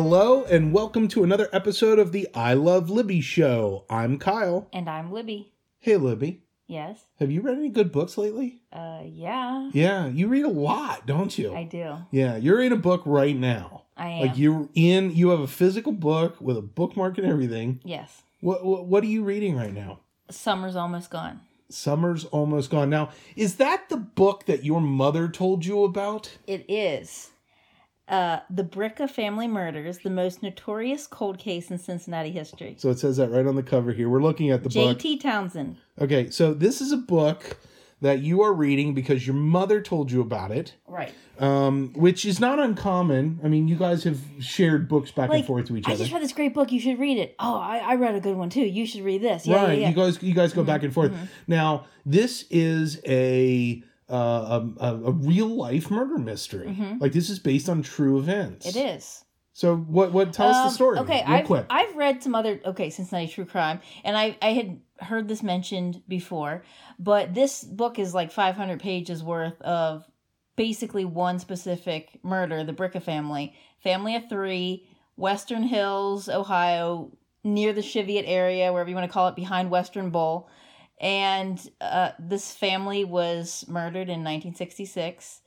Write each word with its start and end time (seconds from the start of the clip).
Hello, 0.00 0.44
and 0.44 0.72
welcome 0.72 1.08
to 1.08 1.24
another 1.24 1.48
episode 1.52 1.98
of 1.98 2.12
the 2.12 2.28
I 2.32 2.54
Love 2.54 2.88
Libby 2.88 3.20
Show. 3.20 3.84
I'm 3.90 4.16
Kyle. 4.16 4.68
And 4.72 4.88
I'm 4.88 5.10
Libby. 5.10 5.50
Hey, 5.80 5.96
Libby. 5.96 6.44
Yes. 6.68 7.00
Have 7.18 7.32
you 7.32 7.40
read 7.40 7.58
any 7.58 7.68
good 7.68 7.90
books 7.90 8.16
lately? 8.16 8.60
Uh, 8.72 9.00
yeah. 9.04 9.70
Yeah, 9.72 10.06
you 10.06 10.28
read 10.28 10.44
a 10.44 10.50
lot, 10.50 11.04
don't 11.04 11.36
you? 11.36 11.52
I 11.52 11.64
do. 11.64 11.96
Yeah, 12.12 12.36
you're 12.36 12.62
in 12.62 12.70
a 12.70 12.76
book 12.76 13.02
right 13.06 13.36
now. 13.36 13.86
I 13.96 14.10
am. 14.10 14.20
Like 14.20 14.38
you're 14.38 14.68
in, 14.76 15.16
you 15.16 15.30
have 15.30 15.40
a 15.40 15.48
physical 15.48 15.90
book 15.90 16.40
with 16.40 16.56
a 16.56 16.62
bookmark 16.62 17.18
and 17.18 17.26
everything. 17.26 17.80
yes. 17.84 18.22
What, 18.40 18.64
what 18.64 18.86
what 18.86 19.02
are 19.02 19.08
you 19.08 19.24
reading 19.24 19.56
right 19.56 19.74
now? 19.74 19.98
Summer's 20.30 20.76
almost 20.76 21.10
gone. 21.10 21.40
Summer's 21.70 22.24
almost 22.26 22.70
gone. 22.70 22.88
Now, 22.88 23.10
is 23.34 23.56
that 23.56 23.88
the 23.88 23.96
book 23.96 24.46
that 24.46 24.64
your 24.64 24.80
mother 24.80 25.26
told 25.26 25.66
you 25.66 25.82
about? 25.82 26.38
It 26.46 26.64
is. 26.68 27.30
Uh, 28.08 28.40
the 28.48 28.64
Bricca 28.64 29.08
family 29.10 29.46
murders, 29.46 29.98
the 29.98 30.08
most 30.10 30.42
notorious 30.42 31.06
cold 31.06 31.38
case 31.38 31.70
in 31.70 31.78
Cincinnati 31.78 32.30
history. 32.30 32.74
So 32.78 32.88
it 32.90 32.98
says 32.98 33.18
that 33.18 33.28
right 33.30 33.46
on 33.46 33.54
the 33.54 33.62
cover 33.62 33.92
here. 33.92 34.08
We're 34.08 34.22
looking 34.22 34.50
at 34.50 34.62
the 34.62 34.70
book. 34.70 34.98
J.T. 34.98 35.18
Townsend. 35.18 35.76
Okay, 36.00 36.30
so 36.30 36.54
this 36.54 36.80
is 36.80 36.90
a 36.90 36.96
book 36.96 37.58
that 38.00 38.20
you 38.20 38.40
are 38.42 38.52
reading 38.54 38.94
because 38.94 39.26
your 39.26 39.34
mother 39.36 39.82
told 39.82 40.10
you 40.10 40.20
about 40.20 40.52
it, 40.52 40.72
Right. 40.86 41.12
um, 41.40 41.92
which 41.96 42.24
is 42.24 42.38
not 42.38 42.58
uncommon. 42.60 43.40
I 43.42 43.48
mean, 43.48 43.66
you 43.66 43.74
guys 43.76 44.04
have 44.04 44.20
shared 44.38 44.88
books 44.88 45.10
back 45.10 45.30
and 45.32 45.44
forth 45.44 45.66
to 45.66 45.76
each 45.76 45.84
other. 45.84 45.90
I 45.90 45.94
other. 45.94 46.04
just 46.04 46.12
read 46.14 46.22
this 46.22 46.32
great 46.32 46.54
book. 46.54 46.70
You 46.70 46.78
should 46.80 46.98
read 47.00 47.18
it. 47.18 47.34
Oh, 47.40 47.56
I, 47.58 47.78
I 47.78 47.94
read 47.96 48.14
a 48.14 48.20
good 48.20 48.36
one 48.36 48.50
too. 48.50 48.60
You 48.64 48.86
should 48.86 49.02
read 49.02 49.20
this. 49.20 49.46
Yeah, 49.46 49.56
right, 49.56 49.70
yeah, 49.78 49.80
yeah. 49.82 49.88
you 49.90 49.94
guys, 49.96 50.22
you 50.22 50.32
guys 50.32 50.52
go 50.52 50.62
back 50.62 50.84
and 50.84 50.94
forth. 50.94 51.10
mhm. 51.10 51.28
Now, 51.48 51.86
this 52.06 52.44
is 52.50 53.00
a 53.04 53.82
uh, 54.10 54.60
a, 54.80 54.84
a, 54.86 54.94
a 55.04 55.10
real 55.12 55.48
life 55.48 55.90
murder 55.90 56.18
mystery. 56.18 56.68
Mhm. 56.68 57.00
Like 57.00 57.12
this 57.12 57.30
is 57.30 57.38
based 57.38 57.68
on 57.68 57.82
true 57.82 58.18
events. 58.18 58.66
It 58.66 58.76
is. 58.76 59.24
So 59.52 59.76
what? 59.76 60.12
What? 60.12 60.32
Tell 60.32 60.48
us 60.48 60.56
the 60.56 60.68
Um, 60.68 60.72
story. 60.74 60.98
Okay, 61.00 61.24
real 61.26 61.36
I've, 61.36 61.46
quick. 61.46 61.66
I've 61.68 61.96
read 61.96 62.22
some 62.22 62.34
other 62.34 62.60
okay 62.64 62.90
Cincinnati 62.90 63.26
true 63.28 63.44
crime, 63.44 63.80
and 64.04 64.16
I 64.16 64.36
I 64.40 64.52
had 64.52 64.80
heard 65.00 65.28
this 65.28 65.42
mentioned 65.42 66.02
before, 66.08 66.62
but 66.98 67.34
this 67.34 67.64
book 67.64 67.98
is 67.98 68.14
like 68.14 68.30
500 68.32 68.80
pages 68.80 69.22
worth 69.22 69.60
of 69.62 70.04
basically 70.56 71.04
one 71.04 71.38
specific 71.38 72.18
murder, 72.22 72.64
the 72.64 72.72
Bricca 72.72 73.00
family, 73.02 73.54
family 73.82 74.16
of 74.16 74.28
three, 74.28 74.86
Western 75.16 75.62
Hills, 75.64 76.28
Ohio, 76.28 77.12
near 77.44 77.72
the 77.72 77.82
Cheviot 77.82 78.24
area, 78.26 78.72
wherever 78.72 78.88
you 78.90 78.96
want 78.96 79.08
to 79.08 79.12
call 79.12 79.28
it, 79.28 79.36
behind 79.36 79.70
Western 79.70 80.10
Bowl, 80.10 80.48
and 81.00 81.58
uh, 81.80 82.10
this 82.18 82.52
family 82.54 83.04
was 83.04 83.64
murdered 83.68 84.08
in 84.08 84.24
1966, 84.24 85.40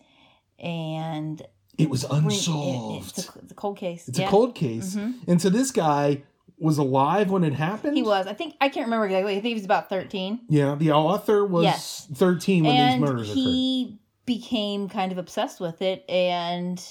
and 0.60 1.42
it 1.78 1.90
was 1.90 2.04
unsolved. 2.04 3.18
it's, 3.18 3.28
a, 3.36 3.40
it's 3.40 3.52
a 3.52 3.56
cold 3.56 3.78
case. 3.78 4.08
It's 4.08 4.20
a 4.20 4.28
cold 4.28 4.56
case, 4.56 4.96
Mhm. 4.96 5.28
and 5.28 5.42
so 5.42 5.50
this 5.50 5.72
guy 5.72 6.24
was 6.60 6.78
alive 6.78 7.32
when 7.32 7.44
it 7.44 7.54
happened. 7.54 7.98
He 7.98 8.04
was. 8.04 8.28
I 8.28 8.34
think 8.34 8.56
I 8.62 8.70
can't 8.70 8.86
remember 8.86 9.06
exactly. 9.08 9.32
I 9.34 9.36
think 9.36 9.46
he 9.48 9.54
was 9.56 9.66
about 9.66 9.90
thirteen, 9.90 10.42
Yeah, 10.50 10.76
the 10.76 10.92
author 10.92 11.44
was 11.46 11.64
Yes. 11.64 12.08
13 12.14 12.64
when 12.66 12.76
and 12.76 13.02
these 13.04 13.10
murders 13.10 13.30
occurred. 13.32 13.40
he 13.42 14.00
became 14.26 14.88
kind 14.88 15.12
of 15.12 15.18
obsessed 15.18 15.60
with 15.60 15.82
it, 15.82 16.06
and 16.08 16.84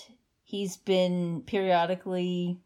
he's 0.43 0.77
been 0.77 1.43
periodically. 1.47 2.59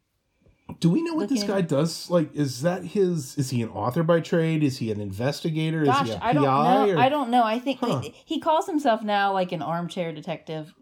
Do 0.81 0.91
we 0.91 1.03
know 1.03 1.15
what 1.15 1.29
this 1.29 1.43
guy 1.45 1.61
does? 1.61 2.11
Like, 2.11 2.35
is 2.35 2.63
that 2.63 2.85
his? 2.85 3.37
Is 3.39 3.51
he 3.51 3.63
an 3.63 3.69
author 3.71 4.03
by 4.03 4.21
trade? 4.21 4.63
Is 4.63 4.79
he 4.79 4.91
an 4.91 5.01
investigator? 5.01 5.85
Gosh, 5.85 6.09
is 6.09 6.15
he 6.15 6.21
a 6.21 6.21
I 6.23 6.33
don't 6.33 6.43
know. 6.45 6.91
or 6.91 6.99
I 6.99 7.09
don't 7.09 7.31
know. 7.31 7.43
I 7.45 7.59
think 7.59 7.79
Huh. 7.81 8.03
he 8.25 8.41
calls 8.41 8.67
himself 8.67 9.03
now 9.03 9.33
like 9.33 9.53
an 9.53 9.63
armchair 9.63 10.13
detective. 10.13 10.75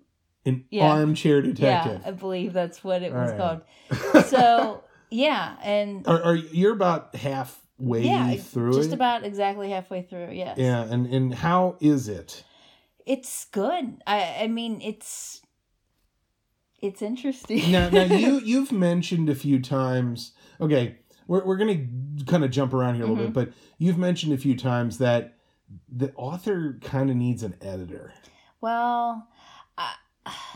an 0.45 0.65
yeah. 0.71 0.91
armchair 0.93 1.37
Yeah, 1.45 1.53
detective? 1.53 2.03
I 2.05 2.11
believe 2.13 2.53
that's 2.53 2.83
what 2.83 3.03
it 3.03 3.13
All 3.13 3.21
was 3.21 3.31
right. 3.33 3.39
called. 4.11 4.27
So 4.27 4.83
yeah, 5.11 5.57
and 5.63 6.07
are, 6.09 6.23
are 6.23 6.35
you're 6.37 6.73
about 6.73 7.15
halfway 7.15 8.03
yeah, 8.03 8.35
through 8.37 8.73
just 8.75 8.91
it? 8.91 8.95
about 8.95 9.25
exactly 9.25 9.71
halfway 9.71 10.03
through. 10.03 10.31
Yes. 10.33 10.59
yeah, 10.59 10.83
and 10.83 11.07
and 11.07 11.35
how 11.35 11.77
is 11.81 12.09
it? 12.09 12.45
It's 13.07 13.45
good. 13.47 14.03
I 14.07 14.37
I 14.43 14.47
mean 14.49 14.81
it's 14.81 15.42
it's 16.83 17.01
interesting. 17.03 17.71
now, 17.73 17.89
now 17.89 18.05
you 18.05 18.41
you've 18.45 18.73
mentioned 18.73 19.29
a 19.31 19.35
few 19.35 19.61
times. 19.61 20.33
Okay, 20.61 20.97
we're 21.27 21.45
we're 21.45 21.57
gonna 21.57 21.87
kind 22.27 22.45
of 22.45 22.51
jump 22.51 22.75
around 22.75 22.97
here 22.97 23.05
a 23.05 23.07
little 23.07 23.25
Mm-hmm. 23.25 23.33
bit, 23.33 23.51
but 23.51 23.55
you've 23.79 23.99
mentioned 23.99 24.33
a 24.33 24.39
few 24.39 24.57
times 24.57 24.99
that 24.99 25.39
the 25.89 26.13
author 26.17 26.79
kind 26.83 27.09
of 27.09 27.17
needs 27.17 27.43
an 27.43 27.55
editor. 27.63 28.13
well, 28.61 29.29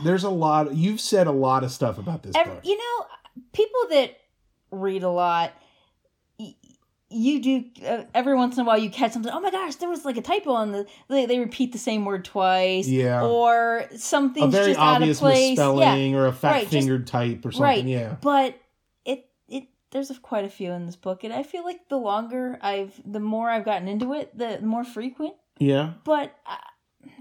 There's 0.04 0.24
a 0.24 0.30
lot. 0.30 0.74
You've 0.76 1.00
said 1.00 1.26
a 1.26 1.32
lot 1.32 1.64
of 1.64 1.72
stuff 1.72 1.98
about 1.98 2.22
this 2.22 2.36
Ev- 2.36 2.46
book. 2.46 2.60
you 2.66 2.76
know, 2.76 3.06
people 3.52 3.80
that 3.90 4.16
read 4.70 5.02
a 5.02 5.08
lot, 5.10 5.52
you 7.08 7.40
do 7.40 7.64
uh, 7.86 8.02
every 8.14 8.34
once 8.34 8.56
in 8.56 8.62
a 8.62 8.64
while 8.66 8.78
you 8.78 8.90
catch 8.90 9.12
something. 9.12 9.30
Oh 9.32 9.40
my 9.40 9.50
gosh, 9.50 9.76
there 9.76 9.88
was 9.88 10.04
like 10.04 10.16
a 10.16 10.22
typo 10.22 10.50
on 10.52 10.72
the. 10.72 10.86
They, 11.08 11.26
they 11.26 11.38
repeat 11.38 11.72
the 11.72 11.78
same 11.78 12.04
word 12.04 12.24
twice, 12.24 12.88
Yeah. 12.88 13.22
or 13.24 13.78
a 13.90 13.98
something's 13.98 14.52
very 14.52 14.68
just 14.72 14.80
out 14.80 14.96
of 14.96 15.02
obvious 15.02 15.20
place. 15.20 15.56
Yeah, 15.58 15.68
misspelling 15.72 16.14
or 16.16 16.26
a 16.26 16.32
fat 16.32 16.50
right, 16.50 16.60
just- 16.62 16.72
fingered 16.72 17.06
type 17.06 17.44
or 17.46 17.52
something. 17.52 17.62
right. 17.62 17.84
Yeah. 17.84 18.16
but 18.20 18.56
it 19.04 19.28
it 19.48 19.64
there's 19.92 20.10
a, 20.10 20.14
quite 20.18 20.44
a 20.44 20.48
few 20.48 20.72
in 20.72 20.86
this 20.86 20.96
book, 20.96 21.22
and 21.22 21.32
I 21.32 21.42
feel 21.44 21.64
like 21.64 21.88
the 21.88 21.96
longer 21.96 22.58
I've, 22.60 23.00
the 23.04 23.20
more 23.20 23.48
I've 23.50 23.64
gotten 23.64 23.86
into 23.88 24.12
it, 24.12 24.36
the 24.36 24.60
more 24.60 24.82
frequent. 24.84 25.34
Yeah. 25.58 25.92
But 26.04 26.34
uh, 26.44 26.56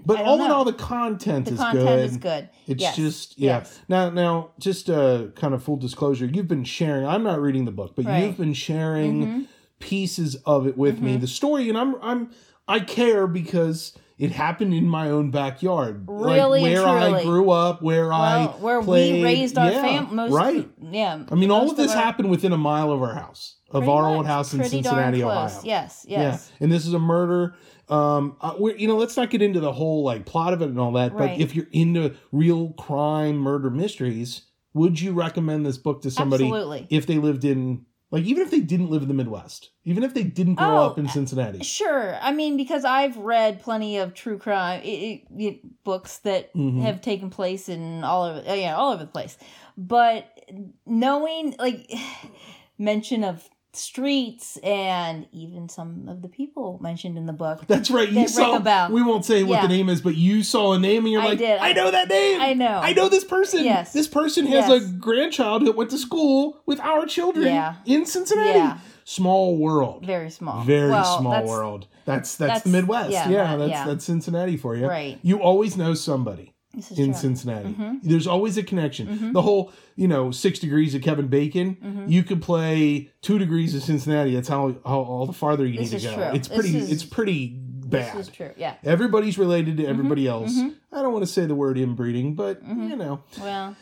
But 0.04 0.18
I 0.18 0.24
all 0.24 0.44
in 0.44 0.50
all, 0.50 0.64
the 0.64 0.72
content 0.72 1.44
the 1.46 1.52
is 1.52 1.58
content 1.60 1.86
good. 1.86 2.04
is 2.10 2.16
good. 2.16 2.48
It's 2.66 2.82
Yes, 2.82 2.96
just 2.96 3.38
yeah. 3.38 3.58
yes. 3.58 3.80
Now 3.88 4.10
now 4.10 4.50
just 4.58 4.90
uh 4.90 5.28
kind 5.36 5.54
of 5.54 5.62
full 5.62 5.76
disclosure, 5.76 6.26
you've 6.26 6.48
been 6.48 6.64
sharing. 6.64 7.06
I'm 7.06 7.22
not 7.22 7.40
reading 7.40 7.66
the 7.66 7.70
book, 7.70 7.94
but 7.94 8.04
Right. 8.04 8.24
you've 8.24 8.36
been 8.36 8.52
sharing 8.52 9.26
Mhm. 9.26 9.46
Pieces 9.80 10.36
of 10.46 10.66
it 10.66 10.76
with 10.76 11.00
me. 11.00 11.16
Mhm. 11.16 11.20
The 11.20 11.26
story, 11.26 11.68
and 11.68 11.76
I'm 11.78 11.96
I'm 12.02 12.30
I 12.68 12.80
care 12.80 13.26
because 13.26 13.92
it 14.18 14.30
happened 14.32 14.72
in 14.72 14.88
my 14.88 15.10
own 15.10 15.30
backyard, 15.30 16.04
Really 16.08 16.62
like 16.62 16.72
where 16.74 16.86
I 16.86 17.22
grew 17.22 17.50
up, 17.50 17.82
where 17.82 18.12
I 18.12 18.46
where 18.60 18.82
played. 18.82 19.14
we 19.16 19.22
raised 19.24 19.58
our 19.58 19.70
Yeah, 19.70 19.82
fam, 19.82 20.14
most 20.16 20.32
right. 20.32 20.68
Yeah, 20.90 21.22
I 21.30 21.34
mean, 21.34 21.50
all 21.50 21.70
of 21.70 21.76
this 21.76 21.92
our- 21.94 22.02
happened 22.02 22.30
within 22.30 22.52
a 22.52 22.56
mile 22.56 22.90
of 22.90 23.02
our 23.02 23.12
house, 23.14 23.56
of 23.70 23.82
Pretty 23.82 23.90
our 23.92 24.08
old 24.08 24.26
house 24.26 24.54
in 24.54 24.64
Cincinnati. 24.64 25.22
Ohio. 25.22 25.42
Yes, 25.62 25.62
yes. 25.64 26.06
Yeah, 26.08 26.56
and 26.64 26.72
this 26.72 26.86
is 26.86 26.94
a 26.94 26.98
murder. 26.98 27.54
Um, 27.88 28.36
uh, 28.40 28.54
we're, 28.58 28.74
you 28.76 28.88
know, 28.88 28.96
let's 28.96 29.16
not 29.16 29.30
get 29.30 29.42
into 29.42 29.60
the 29.60 29.72
whole 29.72 30.02
like 30.02 30.24
plot 30.26 30.52
of 30.54 30.60
it 30.62 30.70
and 30.70 30.80
all 30.80 30.92
that. 30.92 31.12
Right. 31.12 31.36
But 31.36 31.40
if 31.40 31.54
you're 31.54 31.68
into 31.70 32.14
real 32.32 32.70
crime, 32.70 33.36
murder 33.36 33.70
mysteries, 33.70 34.42
would 34.74 34.98
you 35.00 35.12
recommend 35.12 35.64
this 35.66 35.76
book 35.78 36.02
to 36.02 36.10
somebody 36.10 36.44
Absolutely. 36.46 36.86
if 36.90 37.06
they 37.06 37.18
lived 37.18 37.44
in 37.44 37.82
like 38.10 38.24
even 38.24 38.42
if 38.42 38.50
they 38.50 38.60
didn't 38.60 38.90
live 38.90 39.02
in 39.02 39.08
the 39.08 39.14
Midwest, 39.14 39.70
even 39.84 40.02
if 40.04 40.14
they 40.14 40.22
didn't 40.22 40.54
grow 40.54 40.78
Oh, 40.78 40.86
up 40.86 40.98
in 40.98 41.08
Cincinnati? 41.08 41.62
Sure. 41.64 42.16
I 42.20 42.32
mean, 42.32 42.56
because 42.56 42.84
I've 42.84 43.16
read 43.16 43.60
plenty 43.60 43.96
of 43.98 44.14
true 44.14 44.38
crime 44.38 44.80
i 44.84 45.22
i 45.40 45.42
i- 45.42 45.60
books 45.84 46.18
that 46.18 46.52
Mhm. 46.54 46.82
have 46.82 47.00
taken 47.00 47.30
place 47.30 47.68
in 47.68 48.04
all 48.04 48.24
over, 48.24 48.48
uh, 48.48 48.54
yeah, 48.54 48.76
all 48.76 48.92
over 48.92 49.04
the 49.04 49.10
place. 49.10 49.36
But 49.76 50.26
knowing, 50.86 51.54
like, 51.58 51.90
mention 52.78 53.24
of 53.24 53.48
streets 53.76 54.56
and 54.58 55.26
even 55.32 55.68
some 55.68 56.08
of 56.08 56.22
the 56.22 56.28
people 56.28 56.78
mentioned 56.82 57.16
in 57.18 57.26
the 57.26 57.32
book. 57.32 57.62
That's 57.68 57.90
right. 57.90 58.08
You 58.08 58.14
That 58.22 58.30
saw. 58.30 58.56
a 58.56 58.60
bell. 58.60 58.90
We 58.90 59.02
won't 59.02 59.24
say 59.24 59.42
what 59.42 59.56
Yeah. 59.56 59.62
the 59.62 59.68
name 59.68 59.88
is, 59.88 60.00
but 60.00 60.16
you 60.16 60.42
saw 60.42 60.72
a 60.72 60.78
name 60.78 61.04
and 61.04 61.12
you're 61.12 61.22
I 61.22 61.26
like, 61.28 61.38
did. 61.38 61.58
I 61.60 61.72
know 61.72 61.90
that 61.90 62.08
name. 62.08 62.40
I 62.40 62.54
know. 62.54 62.80
I 62.82 62.92
know 62.92 63.08
this 63.08 63.24
person. 63.24 63.64
Yes. 63.64 63.92
This 63.92 64.08
person 64.08 64.46
has 64.46 64.68
Yes. 64.68 64.82
a 64.82 64.86
grandchild 64.92 65.66
that 65.66 65.76
went 65.76 65.90
to 65.90 65.98
school 65.98 66.60
with 66.66 66.80
our 66.80 67.06
children 67.06 67.46
Yeah. 67.46 67.74
in 67.84 68.06
Cincinnati. 68.06 68.58
Yeah. 68.58 68.78
Small 69.04 69.56
world. 69.56 70.04
Very 70.04 70.30
small. 70.30 70.62
Very 70.64 70.90
Well, 70.90 71.18
small 71.20 71.32
that's- 71.32 71.48
world. 71.48 71.86
That's, 72.06 72.36
that's 72.36 72.62
the 72.62 72.70
Midwest. 72.70 73.10
Yeah, 73.10 73.28
yeah, 73.28 73.56
that's 73.56 73.84
that's 73.86 74.04
Cincinnati 74.04 74.56
for 74.56 74.76
you. 74.76 74.86
Right. 74.86 75.18
You 75.22 75.40
always 75.42 75.76
know 75.76 75.94
somebody 75.94 76.52
in 76.76 76.82
true. 77.06 77.14
Cincinnati. 77.14 77.68
Mhm. 77.70 78.00
There's 78.02 78.26
always 78.26 78.56
a 78.58 78.62
connection. 78.62 79.06
Mhm. 79.08 79.32
The 79.32 79.42
whole, 79.42 79.72
you 79.96 80.06
know, 80.08 80.30
six 80.30 80.58
degrees 80.58 80.94
of 80.94 81.02
Kevin 81.02 81.28
Bacon. 81.28 81.76
Mhm. 81.82 82.10
You 82.10 82.22
could 82.22 82.42
play 82.42 83.10
two 83.22 83.38
degrees 83.38 83.74
of 83.74 83.82
Cincinnati. 83.82 84.34
That's 84.34 84.48
how, 84.48 84.76
how 84.84 85.00
all 85.00 85.26
the 85.26 85.32
farther 85.32 85.66
you 85.66 85.78
This 85.78 85.92
need 85.92 86.00
to 86.00 86.06
go. 86.08 86.14
true. 86.14 86.24
It's 86.34 86.48
This 86.48 86.58
pretty. 86.58 86.76
is- 86.78 86.90
it's 86.92 87.04
pretty 87.04 87.58
bad. 87.58 88.16
This 88.16 88.28
is 88.28 88.34
true. 88.34 88.50
Yeah. 88.56 88.74
Everybody's 88.84 89.38
related 89.38 89.76
to 89.78 89.86
everybody 89.86 90.26
else. 90.28 90.52
mhm. 90.54 90.74
I 90.92 91.02
don't 91.02 91.12
want 91.12 91.24
to 91.24 91.30
say 91.32 91.46
the 91.46 91.54
word 91.54 91.78
inbreeding, 91.78 92.34
but 92.34 92.62
Mhm. 92.64 92.90
you 92.90 92.96
know, 92.96 93.20
Well, 93.40 93.74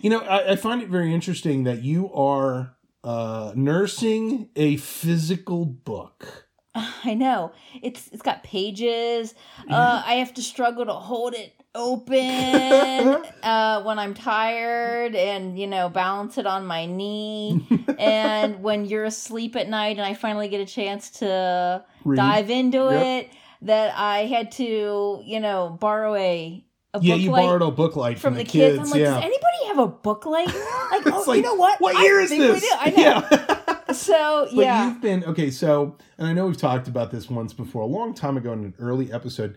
you 0.00 0.08
know, 0.10 0.20
I, 0.20 0.52
I 0.52 0.56
find 0.56 0.80
it 0.82 0.88
very 0.88 1.12
interesting 1.14 1.64
that 1.64 1.82
you 1.82 2.12
are 2.14 2.74
uh, 3.02 3.52
nursing 3.56 4.48
a 4.56 4.76
physical 4.76 5.64
book. 5.64 6.46
I 7.04 7.14
know 7.14 7.52
it's 7.82 8.08
it's 8.12 8.22
got 8.22 8.42
pages. 8.44 9.34
Uh, 9.68 10.02
I 10.06 10.14
have 10.16 10.34
to 10.34 10.42
struggle 10.42 10.84
to 10.84 10.92
hold 10.92 11.34
it 11.34 11.54
open 11.74 12.16
uh, 13.42 13.82
when 13.82 13.98
I'm 13.98 14.14
tired, 14.14 15.14
and 15.14 15.58
you 15.58 15.66
know, 15.66 15.88
balance 15.88 16.38
it 16.38 16.46
on 16.46 16.66
my 16.66 16.86
knee. 16.86 17.66
and 17.98 18.62
when 18.62 18.84
you're 18.84 19.04
asleep 19.04 19.56
at 19.56 19.68
night, 19.68 19.96
and 19.96 20.02
I 20.06 20.14
finally 20.14 20.48
get 20.48 20.60
a 20.60 20.66
chance 20.66 21.10
to 21.20 21.84
Read. 22.04 22.16
dive 22.16 22.50
into 22.50 22.78
Yep. 22.78 23.02
it, 23.24 23.30
that 23.62 23.94
I 23.96 24.26
had 24.26 24.52
to, 24.52 25.22
you 25.24 25.40
know, 25.40 25.76
borrow 25.80 26.14
a 26.14 26.64
a 26.92 27.00
yeah, 27.00 27.14
book 27.14 27.22
you 27.22 27.30
light 27.30 27.42
borrowed 27.42 27.62
a 27.62 27.70
book 27.70 27.94
light 27.94 28.18
from 28.18 28.32
from, 28.32 28.38
the, 28.38 28.44
the 28.44 28.50
kids. 28.50 28.78
I'm 28.78 28.90
like, 28.90 29.00
yeah. 29.00 29.14
does 29.14 29.24
anybody 29.24 29.66
have 29.68 29.78
a 29.78 29.86
book 29.86 30.26
light? 30.26 30.48
Like, 30.90 31.02
oh, 31.06 31.32
you 31.32 31.42
know 31.42 31.54
what? 31.54 31.80
What 31.80 31.94
I 31.94 32.02
year 32.02 32.18
is 32.18 32.30
think 32.30 32.40
we 32.42 32.48
this? 32.48 32.62
do. 32.62 32.68
I 32.80 32.90
know. 32.90 32.96
Yeah. 33.30 33.92
So 33.92 34.48
But 34.52 34.54
yeah, 34.64 34.88
you've 34.88 35.00
been 35.00 35.24
okay. 35.24 35.50
So, 35.52 35.96
and 36.18 36.26
I 36.26 36.32
know 36.32 36.46
we've 36.46 36.56
talked 36.56 36.88
about 36.88 37.12
this 37.12 37.30
once 37.30 37.52
before, 37.52 37.82
a 37.82 37.86
long 37.86 38.12
time 38.12 38.36
ago 38.36 38.52
in 38.52 38.64
an 38.64 38.74
early 38.80 39.12
episode. 39.12 39.56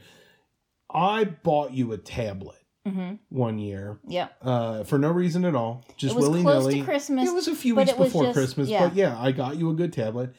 I 0.94 1.26
bought 1.26 1.74
you 1.74 1.92
a 1.92 1.98
tablet 1.98 2.58
hmm 2.86 3.14
one 3.30 3.60
year 3.60 3.98
yeah. 4.06 4.28
uh, 4.42 4.84
for 4.84 4.98
no 4.98 5.10
reason 5.10 5.46
at 5.46 5.56
all, 5.56 5.86
just 5.96 6.14
it 6.14 6.18
was 6.18 6.28
willy 6.28 6.42
close 6.42 6.66
nilly. 6.66 6.80
to 6.80 6.86
Christmas. 6.86 7.30
It 7.30 7.34
was 7.34 7.48
a 7.48 7.56
few 7.56 7.76
weeks 7.76 7.94
before 7.94 8.26
just- 8.26 8.36
Christmas, 8.36 8.68
yeah. 8.68 8.88
but 8.88 8.96
yeah, 8.96 9.18
I 9.18 9.32
got 9.32 9.56
you 9.56 9.70
a 9.70 9.74
good 9.74 9.94
tablet, 9.94 10.34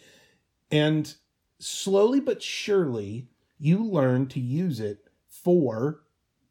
and 0.71 1.13
slowly 1.59 2.21
but 2.21 2.43
surely, 2.43 3.29
you 3.59 3.83
learned 3.83 4.31
to 4.33 4.41
use 4.41 4.79
it 4.79 5.09
for 5.27 6.03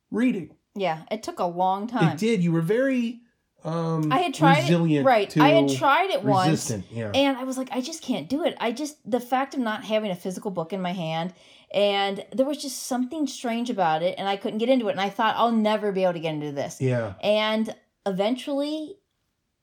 reading. 0.09 0.55
yeah, 0.73 1.03
it 1.11 1.21
took 1.21 1.37
a 1.37 1.45
long 1.45 1.85
time. 1.85 2.13
It 2.13 2.17
did. 2.17 2.43
You 2.43 2.51
were 2.51 2.61
very 2.61 3.21
um, 3.63 4.11
I 4.11 4.17
had 4.19 4.33
tried 4.33 4.63
resilient 4.63 5.05
it. 5.05 5.07
Right, 5.07 5.37
I 5.37 5.49
had 5.49 5.69
tried 5.69 6.09
it 6.09 6.23
once. 6.23 6.71
Yeah. 6.91 7.11
And 7.13 7.37
I 7.37 7.43
was 7.45 7.57
like, 7.57 7.69
I 7.71 7.79
just 7.79 8.01
can't 8.01 8.27
do 8.27 8.43
it. 8.43 8.57
I 8.59 8.71
just, 8.71 8.97
the 9.09 9.21
fact 9.21 9.53
of 9.53 9.61
not 9.61 9.85
having 9.85 10.11
a 10.11 10.15
physical 10.15 10.51
book 10.51 10.73
in 10.73 10.81
my 10.81 10.91
hand, 10.91 11.33
and 11.73 12.23
there 12.31 12.45
was 12.45 12.57
just 12.57 12.83
something 12.83 13.25
strange 13.27 13.69
about 13.69 14.03
it, 14.03 14.15
and 14.17 14.27
I 14.27 14.37
couldn't 14.37 14.59
get 14.59 14.69
into 14.69 14.87
it. 14.89 14.91
And 14.91 15.01
I 15.01 15.09
thought, 15.09 15.35
I'll 15.37 15.51
never 15.51 15.91
be 15.91 16.03
able 16.03 16.13
to 16.13 16.19
get 16.19 16.35
into 16.35 16.51
this. 16.51 16.79
yeah. 16.79 17.13
And 17.21 17.73
eventually, 18.05 18.97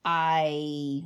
I. 0.03 1.03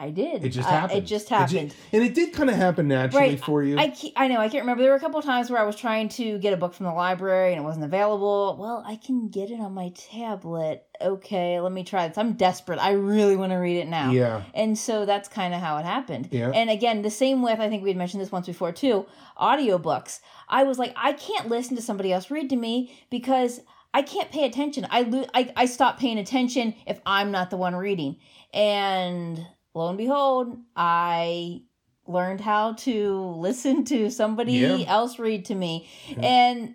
I 0.00 0.10
did. 0.10 0.44
It 0.44 0.48
just 0.48 0.66
I- 0.66 0.72
happened. 0.72 0.98
It 0.98 1.06
just 1.06 1.28
ju- 1.28 1.34
happened. 1.34 1.74
and 1.92 2.02
it 2.02 2.14
did 2.14 2.32
kind 2.32 2.48
of 2.48 2.56
happen 2.56 2.88
naturally 2.88 3.28
Right. 3.30 3.44
for 3.44 3.62
you. 3.62 3.78
I, 3.78 3.94
I 4.16 4.28
know, 4.28 4.38
I 4.40 4.48
can't 4.48 4.62
remember. 4.62 4.82
There 4.82 4.90
were 4.92 4.96
a 4.96 5.00
couple 5.00 5.18
of 5.18 5.24
times 5.26 5.50
where 5.50 5.60
I 5.60 5.64
was 5.64 5.76
trying 5.76 6.08
to 6.10 6.38
get 6.38 6.54
a 6.54 6.56
book 6.56 6.72
from 6.72 6.86
the 6.86 6.92
library 6.92 7.52
and 7.52 7.60
it 7.60 7.64
wasn't 7.64 7.84
available. 7.84 8.56
Well, 8.58 8.82
I 8.86 8.96
can 8.96 9.28
get 9.28 9.50
it 9.50 9.60
on 9.60 9.74
my 9.74 9.90
tablet. 9.90 10.86
Okay, 11.02 11.60
let 11.60 11.70
me 11.72 11.84
try 11.84 12.08
this. 12.08 12.16
I'm 12.18 12.32
desperate. 12.32 12.78
I 12.78 12.92
really 12.92 13.36
want 13.36 13.52
to 13.52 13.56
read 13.58 13.76
it 13.76 13.88
now. 13.88 14.10
yeah. 14.10 14.42
And 14.54 14.76
so 14.78 15.04
that's 15.04 15.28
kind 15.28 15.52
of 15.54 15.60
how 15.60 15.76
it 15.76 15.84
happened. 15.84 16.28
Yeah. 16.30 16.50
And 16.54 16.70
again, 16.70 17.02
the 17.02 17.10
same 17.10 17.42
with, 17.42 17.60
I 17.60 17.68
think 17.68 17.82
we 17.82 17.90
had 17.90 17.96
mentioned 17.98 18.22
this 18.22 18.32
once 18.32 18.46
before 18.46 18.72
too, 18.72 19.06
audiobooks. 19.38 20.20
I 20.48 20.64
was 20.64 20.78
like, 20.78 20.92
I 20.96 21.12
can't 21.12 21.48
listen 21.48 21.76
to 21.76 21.82
somebody 21.82 22.12
else 22.12 22.30
read 22.30 22.48
to 22.50 22.56
me 22.56 22.92
because 23.10 23.60
I 23.92 24.02
can't 24.02 24.30
pay 24.30 24.44
attention. 24.44 24.86
I, 24.90 25.02
lo- 25.02 25.26
I, 25.34 25.52
I 25.56 25.66
stop 25.66 25.98
paying 25.98 26.18
attention 26.18 26.74
if 26.86 27.00
I'm 27.04 27.30
not 27.30 27.50
the 27.50 27.56
one 27.56 27.74
reading. 27.74 28.16
And 28.52 29.46
lo 29.74 29.88
and 29.88 29.98
behold, 29.98 30.58
I 30.76 31.62
learned 32.06 32.40
how 32.40 32.72
to 32.74 33.20
listen 33.36 33.84
to 33.84 34.10
somebody 34.10 34.52
Yeah. 34.54 34.78
else 34.86 35.18
read 35.18 35.44
to 35.46 35.54
me. 35.54 35.88
Yeah. 36.08 36.18
And 36.22 36.74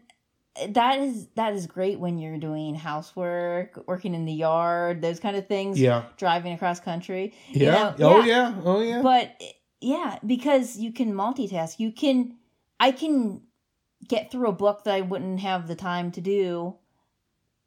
that 0.74 1.00
is 1.00 1.27
that 1.36 1.53
is 1.53 1.68
great 1.68 2.00
when 2.00 2.18
you're 2.18 2.38
doing 2.38 2.75
housework, 2.75 3.83
working 3.88 4.15
in 4.15 4.24
the 4.25 4.31
yard, 4.33 5.01
those 5.01 5.19
kind 5.19 5.36
of 5.36 5.47
things 5.47 5.80
Yeah. 5.80 6.03
driving 6.18 6.53
across 6.53 6.80
country. 6.80 7.33
you 7.50 7.65
Yeah. 7.65 7.95
know, 8.00 8.07
oh 8.12 8.19
yeah. 8.24 8.25
yeah. 8.56 8.62
Oh 8.63 8.81
yeah. 8.81 9.01
But 9.01 9.42
yeah, 9.81 10.18
because 10.25 10.77
you 10.77 10.94
can 10.94 11.13
multitask. 11.13 11.80
You 11.80 11.92
can 11.92 12.38
I 12.80 12.92
can 12.92 13.42
get 14.07 14.31
through 14.31 14.47
a 14.47 14.53
book 14.53 14.86
that 14.86 14.94
I 14.94 15.01
wouldn't 15.01 15.42
have 15.42 15.68
the 15.68 15.75
time 15.75 16.12
to 16.12 16.21
do 16.21 16.75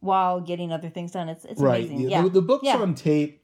while 0.01 0.41
getting 0.41 0.73
other 0.73 0.89
things 0.89 1.13
done. 1.13 1.29
It's 1.29 1.45
it's 1.45 1.61
right. 1.61 1.81
amazing. 1.85 2.05
The- 2.05 2.11
Yeah. 2.11 2.23
The, 2.23 2.29
the 2.31 2.43
book's 2.43 2.69
on 2.69 2.95
tape. 2.95 3.43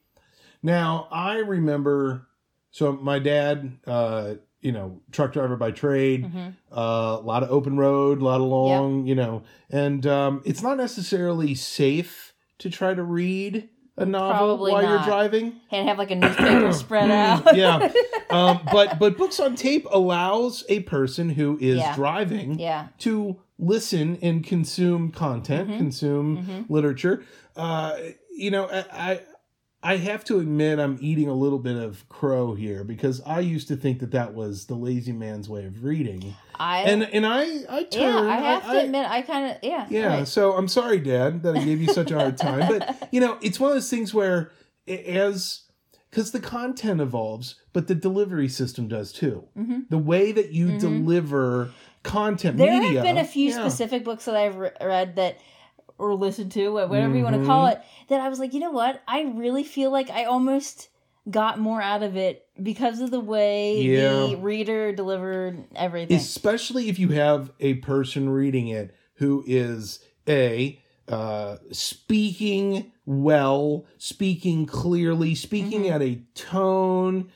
Now 0.65 1.07
I 1.13 1.37
remember. 1.37 2.27
So 2.71 2.93
my 2.93 3.21
dad, 3.21 3.79
uh, 3.87 4.35
you 4.61 4.73
know, 4.73 5.01
truck 5.13 5.33
driver 5.35 5.55
by 5.57 5.71
trade. 5.71 6.25
hmm 6.27 6.49
uh, 6.73 7.19
a 7.21 7.23
lot 7.23 7.45
of 7.45 7.51
open 7.53 7.77
road, 7.77 8.21
a 8.21 8.25
lot 8.25 8.41
of 8.41 8.49
long, 8.49 9.07
you 9.07 9.15
know, 9.15 9.45
and 9.71 10.05
um, 10.09 10.43
it's 10.45 10.61
not 10.61 10.77
necessarily 10.77 11.55
safe 11.55 12.33
to 12.59 12.69
try 12.69 12.93
to 12.95 13.03
read 13.05 13.69
a 13.97 14.05
novel 14.05 14.57
Probably 14.57 14.73
while 14.73 14.83
you're 14.83 15.05
driving. 15.05 15.53
And 15.71 15.87
have 15.89 15.99
like 15.99 16.11
a 16.11 16.17
newspaper 16.17 16.73
spread 16.85 17.11
out. 17.13 17.55
Yeah. 17.55 17.89
Um, 18.31 18.61
but 18.73 18.99
but 18.99 19.17
books 19.17 19.39
on 19.39 19.55
tape 19.55 19.87
allows 19.93 20.65
a 20.69 20.81
person 20.81 21.29
who 21.29 21.57
is 21.61 21.79
Yeah. 21.79 21.95
driving 21.95 22.59
yeah. 22.59 22.89
to 23.01 23.41
listen 23.59 24.19
and 24.23 24.45
consume 24.45 25.13
content, 25.13 25.69
Mhm. 25.69 25.77
consume 25.77 26.37
hmm 26.39 26.73
literature. 26.73 27.23
Uh, 27.55 27.97
you 28.37 28.51
know, 28.51 28.65
I, 28.67 28.85
I 29.13 29.21
I 29.85 29.99
have 29.99 30.25
to 30.25 30.39
admit 30.41 30.79
I'm 30.79 30.97
eating 31.01 31.29
a 31.29 31.35
little 31.35 31.59
bit 31.59 31.77
of 31.77 32.09
crow 32.09 32.55
here 32.55 32.83
because 32.85 33.21
I 33.27 33.41
used 33.41 33.69
to 33.69 33.77
think 33.77 33.99
that 34.01 34.13
that 34.13 34.33
was 34.35 34.65
the 34.65 34.75
lazy 34.75 35.13
man's 35.13 35.49
way 35.49 35.67
of 35.67 35.85
reading, 35.85 36.35
I 36.59 36.81
and 36.83 37.03
and 37.03 37.27
I 37.27 37.43
I 37.69 37.87
yeah. 37.93 38.19
I 38.21 38.37
have 38.37 38.63
to 38.63 38.69
I- 38.71 38.77
admit 38.83 39.07
I 39.09 39.21
kind 39.23 39.51
of 39.53 39.59
yeah. 39.63 39.87
yeah, 39.91 40.07
right. 40.19 40.27
so 40.29 40.55
I'm 40.55 40.69
sorry, 40.69 40.99
Dad, 41.01 41.43
that 41.43 41.55
I 41.57 41.63
gave 41.65 41.81
you 41.83 41.89
such 41.93 42.11
a 42.11 42.19
hard 42.19 42.39
time. 42.39 42.67
But 42.67 43.09
you 43.13 43.21
know, 43.21 43.37
it's 43.43 43.61
one 43.61 43.71
of 43.71 43.77
those 43.77 43.91
things 43.91 44.15
where 44.15 44.51
a- 44.89 45.05
as 45.19 45.61
because 46.11 46.31
the 46.33 46.41
content 46.41 47.01
evolves, 47.03 47.57
but 47.75 47.87
the 47.87 47.95
delivery 47.95 48.49
system 48.49 48.89
does 48.89 49.13
too. 49.13 49.45
hmm 49.55 49.81
The 49.91 49.99
way 49.99 50.33
that 50.33 50.51
you 50.53 50.69
Mhm. 50.69 50.81
deliver 50.81 51.71
content 52.05 52.57
media. 52.57 52.73
There 52.73 52.81
media. 52.83 52.99
have 53.01 53.05
been 53.15 53.19
a 53.19 53.27
few 53.27 53.51
yeah. 53.51 53.61
specific 53.61 54.05
books 54.05 54.25
that 54.27 54.37
I've 54.37 54.57
re- 54.57 54.71
read 54.81 55.17
that 55.17 55.39
or 55.99 56.15
listen 56.15 56.49
to, 56.51 56.73
whatever 56.73 57.17
you 57.17 57.23
want 57.25 57.37
to 57.37 57.47
call 57.47 57.67
it, 57.67 57.81
that 58.09 58.21
I 58.21 58.29
was 58.29 58.39
like, 58.39 58.53
you 58.55 58.61
know 58.61 58.71
what? 58.73 59.03
I 59.07 59.23
really 59.35 59.65
feel 59.65 59.91
like 59.91 60.11
I 60.11 60.25
almost 60.25 60.89
got 61.31 61.59
more 61.59 61.81
out 61.81 62.03
of 62.03 62.17
it 62.17 62.47
because 62.63 63.01
of 63.01 63.11
the 63.11 63.21
way 63.21 63.81
Yeah. 63.81 64.27
the 64.27 64.37
reader 64.37 64.93
delivered 64.93 65.65
everything. 65.75 66.17
especially 66.17 66.89
if 66.89 66.99
you 66.99 67.09
have 67.11 67.51
a 67.61 67.75
person 67.75 68.29
reading 68.29 68.69
it 68.69 68.95
who 69.15 69.43
is 69.47 70.01
a 70.29 70.81
uh, 71.07 71.57
speaking 71.71 72.91
well, 73.07 73.85
speaking 73.99 74.65
clearly, 74.67 75.35
speaking 75.35 75.83
Mhm. 75.83 75.91
at 75.91 76.01
a 76.03 76.23
tone 76.35 77.29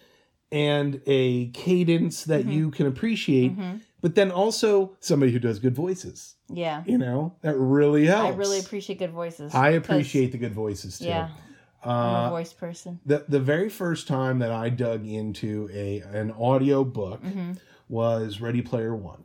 and 0.51 1.03
a 1.07 1.49
cadence 1.51 2.25
that 2.25 2.47
Mhm. 2.47 2.53
you 2.53 2.71
can 2.71 2.87
appreciate, 2.87 3.53
hmm 3.53 3.77
but 4.01 4.15
then 4.15 4.31
also 4.31 4.97
somebody 5.01 5.33
who 5.33 5.39
does 5.41 5.59
good 5.59 5.75
voices. 5.75 6.37
Yeah. 6.51 6.83
You 6.87 6.99
know, 6.99 7.35
that 7.43 7.57
really 7.57 8.07
helps. 8.07 8.35
I 8.35 8.37
really 8.37 8.59
appreciate 8.59 8.99
good 8.99 9.13
voices. 9.13 9.55
I 9.55 9.71
appreciate 9.71 10.33
the 10.33 10.39
good 10.39 10.55
voices 10.55 10.99
too. 10.99 11.07
Yeah, 11.07 11.29
I'm 11.85 12.15
a 12.15 12.27
Uh, 12.27 12.31
voice 12.31 12.53
person. 12.53 13.01
the 13.05 13.25
the 13.29 13.41
very 13.41 13.69
first 13.69 14.09
time 14.09 14.39
that 14.41 14.51
I 14.53 14.69
dug 14.71 15.07
into 15.07 15.69
a 15.73 16.01
an 16.01 16.31
audio 16.33 16.85
book 16.85 17.21
hmm 17.21 17.53
was 17.89 18.41
Ready 18.41 18.61
Player 18.63 18.95
One. 18.95 19.25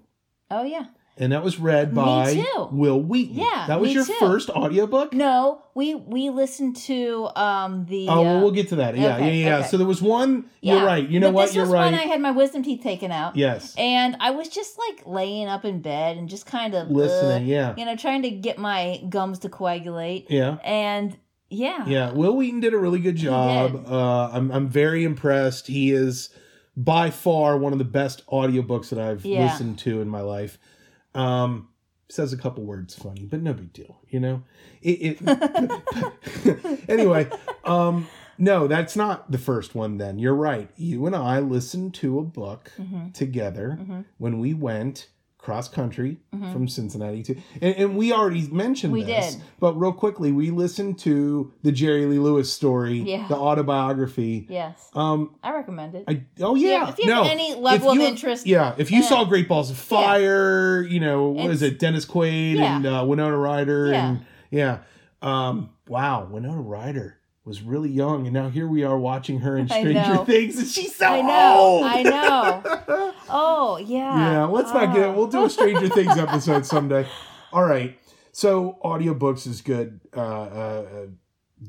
Oh 0.49 0.63
yeah. 0.63 0.85
And 1.15 1.31
that 1.31 1.43
was 1.43 1.59
read 1.59 1.93
by. 1.93 2.43
Wil 2.71 2.99
Wheaton. 2.99 3.35
Yeah, 3.35 3.65
That 3.67 3.79
was 3.79 3.93
your 3.93 4.03
too. 4.03 4.15
first 4.19 4.49
audiobook? 4.49 5.13
No, 5.13 5.61
we 5.75 5.93
we 5.93 6.31
listened 6.31 6.75
to 6.87 7.29
um 7.35 7.85
the. 7.85 8.07
Oh, 8.09 8.21
well, 8.23 8.37
uh, 8.37 8.41
we'll 8.41 8.51
get 8.51 8.69
to 8.69 8.77
that. 8.77 8.97
Yeah, 8.97 9.17
okay, 9.17 9.37
yeah, 9.41 9.47
yeah. 9.49 9.57
okay. 9.59 9.67
So 9.67 9.77
there 9.77 9.85
was 9.85 10.01
one. 10.01 10.45
You're 10.61 10.77
Yeah. 10.77 10.85
right. 10.85 11.07
You 11.07 11.19
know 11.19 11.27
but 11.27 11.33
what? 11.35 11.45
This 11.47 11.55
You're 11.55 11.65
was 11.65 11.73
right. 11.73 11.85
when 11.91 11.93
I 11.93 12.03
had 12.07 12.19
my 12.19 12.31
wisdom 12.31 12.63
teeth 12.63 12.81
taken 12.81 13.11
out. 13.11 13.35
yes. 13.35 13.75
And 13.77 14.17
I 14.21 14.31
was 14.31 14.49
just 14.49 14.79
like 14.79 15.05
laying 15.05 15.47
up 15.47 15.65
in 15.65 15.81
bed 15.83 16.17
and 16.17 16.27
just 16.27 16.47
kind 16.47 16.73
of 16.73 16.89
Listening. 16.89 17.43
uh, 17.43 17.45
yeah. 17.45 17.75
you 17.77 17.85
know, 17.85 17.95
trying 17.95 18.23
to 18.23 18.31
get 18.31 18.57
my 18.57 18.99
gums 19.07 19.37
to 19.39 19.49
coagulate. 19.49 20.31
Yeah. 20.31 20.57
And 20.63 21.15
yeah, 21.51 21.85
Yeah. 21.85 22.11
Wil 22.11 22.35
Wheaton 22.35 22.59
did 22.61 22.73
a 22.73 22.77
really 22.79 22.99
good 22.99 23.17
job. 23.17 23.85
Uh, 23.87 24.29
I'm, 24.33 24.49
I'm 24.51 24.67
very 24.67 25.03
impressed. 25.03 25.67
He 25.67 25.91
is 25.91 26.29
by 26.75 27.11
far 27.11 27.55
one 27.55 27.71
of 27.71 27.77
the 27.77 27.85
best 27.85 28.25
audiobooks 28.25 28.89
that 28.89 28.97
I've 28.97 29.23
Yeah. 29.23 29.43
listened 29.43 29.77
to 29.79 30.01
in 30.01 30.07
my 30.09 30.21
life. 30.21 30.57
Um, 31.15 31.69
says 32.09 32.33
a 32.33 32.37
couple 32.37 32.63
words 32.63 32.95
funny, 32.95 33.25
but 33.25 33.41
no 33.41 33.53
big 33.53 33.73
deal, 33.73 33.99
you 34.09 34.19
know? 34.19 34.43
It, 34.81 35.19
it 35.21 36.79
anyway, 36.89 37.29
um, 37.63 38.07
no, 38.37 38.67
that's 38.67 38.95
not 38.95 39.31
the 39.31 39.37
first 39.37 39.73
one 39.75 39.97
then. 39.97 40.19
You're 40.19 40.35
right. 40.35 40.69
You 40.75 41.05
and 41.05 41.15
I 41.15 41.39
listened 41.39 41.93
to 41.95 42.19
a 42.19 42.23
book 42.23 42.71
hmm 42.77 43.09
together 43.09 43.73
hmm 43.73 44.01
when 44.17 44.39
we 44.39 44.53
went 44.53 45.07
cross 45.43 45.67
country 45.67 46.17
Mhm. 46.33 46.53
from 46.53 46.67
Cincinnati 46.69 47.21
to 47.23 47.35
and, 47.61 47.75
and 47.75 47.97
we 47.97 48.13
already 48.13 48.47
mentioned 48.47 48.93
We 48.93 49.03
this, 49.03 49.35
did. 49.35 49.43
but 49.59 49.73
real 49.77 49.91
quickly, 49.91 50.31
we 50.31 50.49
listened 50.51 50.97
to 50.99 51.51
the 51.63 51.71
Jerry 51.73 52.05
Lee 52.05 52.17
Lewis 52.17 52.49
story, 52.51 52.99
Yeah. 52.99 53.27
the 53.27 53.35
autobiography. 53.35 54.47
Yes, 54.49 54.89
Um 54.95 55.35
I 55.43 55.53
recommend 55.53 55.95
it. 55.95 56.05
I 56.07 56.21
oh 56.39 56.55
yeah, 56.55 56.89
if 56.89 56.97
you 56.97 57.07
no. 57.07 57.23
have 57.23 57.31
any 57.31 57.55
level 57.55 57.91
of 57.91 57.99
interest, 57.99 58.47
Yeah, 58.47 58.73
if 58.77 58.89
you 58.89 59.01
Yeah. 59.01 59.09
saw 59.09 59.25
Great 59.25 59.49
Balls 59.49 59.69
of 59.69 59.75
Fire, 59.77 60.81
you 60.89 61.01
know, 61.01 61.27
what 61.29 61.51
is 61.51 61.61
It's- 61.61 61.73
it, 61.73 61.79
Dennis 61.79 62.05
Quaid 62.05 62.55
Yeah. 62.55 62.75
and 62.77 62.85
uh, 62.85 63.03
Winona 63.05 63.37
Ryder 63.37 63.91
Yeah. 63.91 64.07
and 64.09 64.19
yeah. 64.49 64.77
Um 65.21 65.71
wow, 65.89 66.25
Winona 66.31 66.61
Ryder 66.61 67.17
was 67.45 67.61
really 67.61 67.89
young 67.89 68.25
and 68.25 68.33
now 68.33 68.49
here 68.49 68.67
we 68.67 68.83
are 68.83 68.97
watching 68.97 69.39
her 69.39 69.57
in 69.57 69.67
Stranger. 69.69 70.23
Things 70.25 70.57
and 70.57 70.67
she's 70.67 70.95
so 70.95 71.05
I 71.07 71.21
know, 71.21 71.55
old. 71.57 71.83
I 71.85 72.03
know. 72.03 73.13
Oh 73.35 73.77
yeah. 73.77 74.31
Yeah, 74.33 74.45
let's 74.45 74.71
not 74.73 74.93
get. 74.93 75.05
Oh. 75.05 75.13
We'll 75.13 75.27
do 75.27 75.45
a 75.45 75.49
Stranger 75.49 75.87
Things 75.89 76.17
episode 76.17 76.65
someday. 76.65 77.07
All 77.51 77.63
right. 77.63 77.97
So 78.31 78.77
audiobooks 78.83 79.47
is 79.47 79.61
good. 79.61 79.99
Uh, 80.15 80.19
uh, 80.19 80.23
uh, 80.23 81.05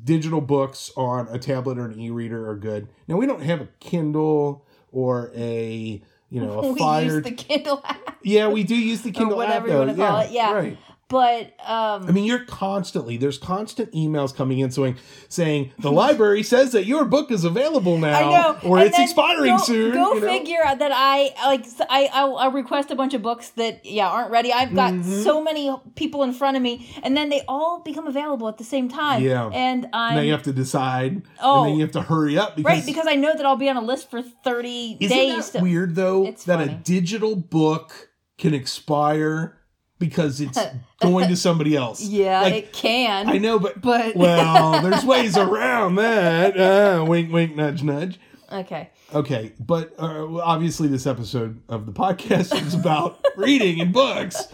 digital 0.03 0.41
books 0.41 0.91
on 0.97 1.29
a 1.29 1.39
tablet 1.39 1.79
or 1.79 1.87
an 1.87 1.99
e-reader 1.99 2.49
are 2.51 2.57
good. 2.57 2.89
Now 3.09 3.17
we 3.17 3.27
don't 3.27 3.43
have 3.43 3.61
a 3.61 3.69
Kindle 3.81 4.67
or 4.93 5.31
a 5.35 6.03
you 6.29 6.41
know 6.41 6.61
a 6.61 6.73
we 6.73 6.79
Fire. 6.79 7.05
use 7.05 7.23
the 7.23 7.31
Kindle 7.33 7.81
app. 7.85 8.19
yeah, 8.23 8.49
we 8.49 8.65
do 8.65 8.75
use 8.75 9.03
the 9.03 9.13
Kindle 9.13 9.37
whatever 9.37 9.67
app, 9.69 9.73
you 9.73 9.79
wanna 9.79 9.95
call 9.95 10.21
it, 10.21 10.31
yeah. 10.33 10.53
Right. 10.53 10.79
But 11.09 11.53
um 11.67 12.09
I 12.09 12.13
mean, 12.13 12.25
you're 12.25 12.45
constantly 12.47 13.17
there's 13.17 13.39
constant 13.39 13.93
emails 13.93 14.35
coming 14.35 14.59
in 14.61 14.71
saying 14.71 14.97
saying 15.29 15.73
the 15.79 15.93
library 15.93 16.43
says 16.43 16.73
that 16.73 16.87
your 16.87 17.05
book 17.05 17.31
is 17.31 17.45
available 17.45 17.99
now, 17.99 18.33
I 18.33 18.59
or 18.67 18.79
and 18.79 18.87
it's 18.89 18.99
expiring 18.99 19.57
go, 19.57 19.63
soon. 19.63 19.93
Go 19.93 20.15
you 20.15 20.21
know? 20.21 20.27
figure 20.27 20.63
that 20.65 20.91
I 20.95 21.33
like. 21.47 21.67
I 21.91 22.09
I'll, 22.13 22.37
I'll 22.37 22.53
request 22.53 22.91
a 22.91 22.95
bunch 22.95 23.13
of 23.15 23.21
books 23.23 23.51
that 23.51 23.85
yeah 23.85 24.09
aren't 24.09 24.31
ready. 24.31 24.53
I've 24.53 24.75
got 24.75 24.95
Mm-hmm. 24.95 25.23
so 25.23 25.43
many 25.43 25.75
people 25.95 26.23
in 26.23 26.33
front 26.33 26.57
of 26.57 26.63
me, 26.63 26.89
and 27.03 27.17
then 27.17 27.29
they 27.29 27.43
all 27.49 27.81
become 27.81 28.07
available 28.07 28.49
at 28.49 28.59
the 28.59 28.65
same 28.65 28.89
time. 28.89 29.23
Yeah. 29.23 29.49
and 29.53 29.87
I'm 29.93 30.15
Now 30.17 30.21
you 30.23 30.33
have 30.33 30.43
to 30.45 30.53
decide, 30.53 31.23
Oh. 31.43 31.61
and 31.63 31.69
then 31.71 31.77
you 31.77 31.83
have 31.83 31.93
to 31.93 32.03
hurry 32.03 32.39
up 32.39 32.57
because 32.57 32.71
right 32.79 32.87
because 32.87 33.07
I 33.09 33.15
know 33.15 33.35
that 33.35 33.45
I'll 33.45 33.57
be 33.57 33.69
on 33.69 33.77
a 33.77 33.83
list 33.83 34.11
for 34.11 34.23
thirty 34.23 34.97
isn't 35.01 35.17
days. 35.17 35.51
that 35.51 35.59
to, 35.59 35.63
weird 35.65 35.95
though 35.97 36.31
that 36.47 36.61
a 36.61 36.69
digital 36.75 37.35
book 37.37 38.11
can 38.39 38.55
expire 38.55 39.59
because 39.99 40.41
it's 40.41 40.59
going 41.01 41.29
to 41.29 41.37
somebody 41.37 41.77
else. 41.77 42.03
yeah, 42.03 42.43
like, 42.43 42.55
it 42.55 42.73
can. 42.73 43.29
I 43.29 43.39
know, 43.39 43.59
but 43.59 43.81
but 43.81 44.15
well, 44.17 44.83
there's 44.83 45.05
ways 45.05 45.37
around 45.37 45.97
that. 45.97 46.59
Uh, 46.59 47.05
wink, 47.07 47.33
wink, 47.33 47.55
nudge, 47.57 47.83
nudge. 47.83 48.19
okay. 48.51 48.91
Okay, 49.15 49.53
but 49.61 49.95
uh, 49.99 50.39
obviously 50.39 50.89
this 50.89 51.07
episode 51.07 51.63
of 51.69 51.87
the 51.87 51.93
podcast 51.93 52.61
is 52.67 52.75
about 52.75 53.25
reading 53.37 53.81
and 53.81 53.93
books, 53.93 54.49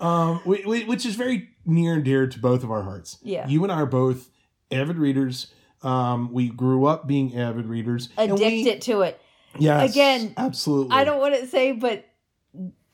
um, 0.00 0.38
whi- 0.40 0.62
whi- 0.64 0.84
which 0.86 1.06
is 1.06 1.14
very 1.14 1.48
near 1.64 1.94
and 1.94 2.04
dear 2.04 2.26
to 2.26 2.38
both 2.38 2.62
of 2.62 2.70
our 2.70 2.82
hearts. 2.82 3.16
Yeah. 3.22 3.46
you 3.48 3.62
and 3.62 3.72
I 3.72 3.76
are 3.76 3.86
both 3.86 4.28
avid 4.70 4.98
readers. 4.98 5.46
Um, 5.82 6.30
we 6.32 6.48
grew 6.50 6.84
up 6.84 7.06
being 7.06 7.38
avid 7.38 7.66
readers. 7.66 8.10
and 8.18 8.32
we- 8.34 8.44
Addicted 8.44 8.82
to 8.82 9.02
it. 9.02 9.18
yes, 9.58 9.90
Again, 9.92 10.34
absolutely. 10.36 10.94
I 10.94 11.04
don't 11.04 11.20
want 11.20 11.34
to 11.36 11.46
say, 11.46 11.72
but 11.72 12.04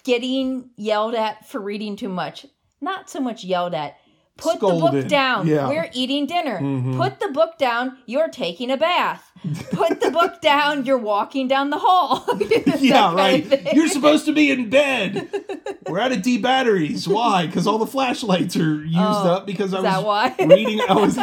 getting 0.05 0.71
yelled 0.77 1.15
at 1.15 1.49
for 1.49 1.61
reading 1.61 1.97
too 1.97 2.09
much. 2.09 2.47
Not 2.81 3.11
so 3.11 3.21
much 3.21 3.45
yelled 3.45 3.75
at. 3.75 3.97
Put 4.37 4.61
the 4.61 4.69
book 4.69 5.09
down. 5.09 5.49
yeah. 5.49 5.69
We're 5.69 5.91
eating 5.93 6.27
dinner. 6.27 6.61
Mhm. 6.61 6.97
Put 6.97 7.19
the 7.19 7.27
book 7.33 7.59
down. 7.59 7.99
You're 8.07 8.29
taking 8.29 8.71
a 8.71 8.77
bath. 8.77 9.33
Put 9.73 10.01
the 10.01 10.13
book 10.13 10.41
down. 10.41 10.85
You're 10.87 10.97
walking 10.97 11.49
down 11.49 11.71
the 11.71 11.79
hall. 11.79 12.25
Yeah, 12.79 13.13
right. 13.13 13.75
You're 13.75 13.89
supposed 13.89 14.27
to 14.27 14.33
be 14.33 14.53
in 14.53 14.71
bed. 14.71 15.29
We're 15.89 15.99
out 15.99 16.13
of 16.13 16.23
D 16.23 16.39
batteries. 16.39 17.09
Why? 17.09 17.47
Because 17.47 17.67
all 17.67 17.79
the 17.79 17.87
flashlights 17.87 18.55
are 18.57 18.85
used 18.85 18.97
Oh, 18.97 19.33
up. 19.35 19.47
Because 19.47 19.75
I 19.75 19.79
was 19.81 19.85
that 19.85 20.05
why? 20.05 20.35
reading. 20.47 20.81
I 20.89 20.93
was. 20.95 21.19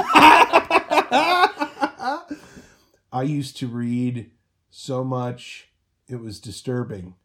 I 3.11 3.23
used 3.23 3.55
to 3.57 3.67
read 3.67 4.31
so 4.69 5.03
much, 5.05 5.69
it 6.09 6.19
was 6.19 6.39
disturbing. 6.39 7.15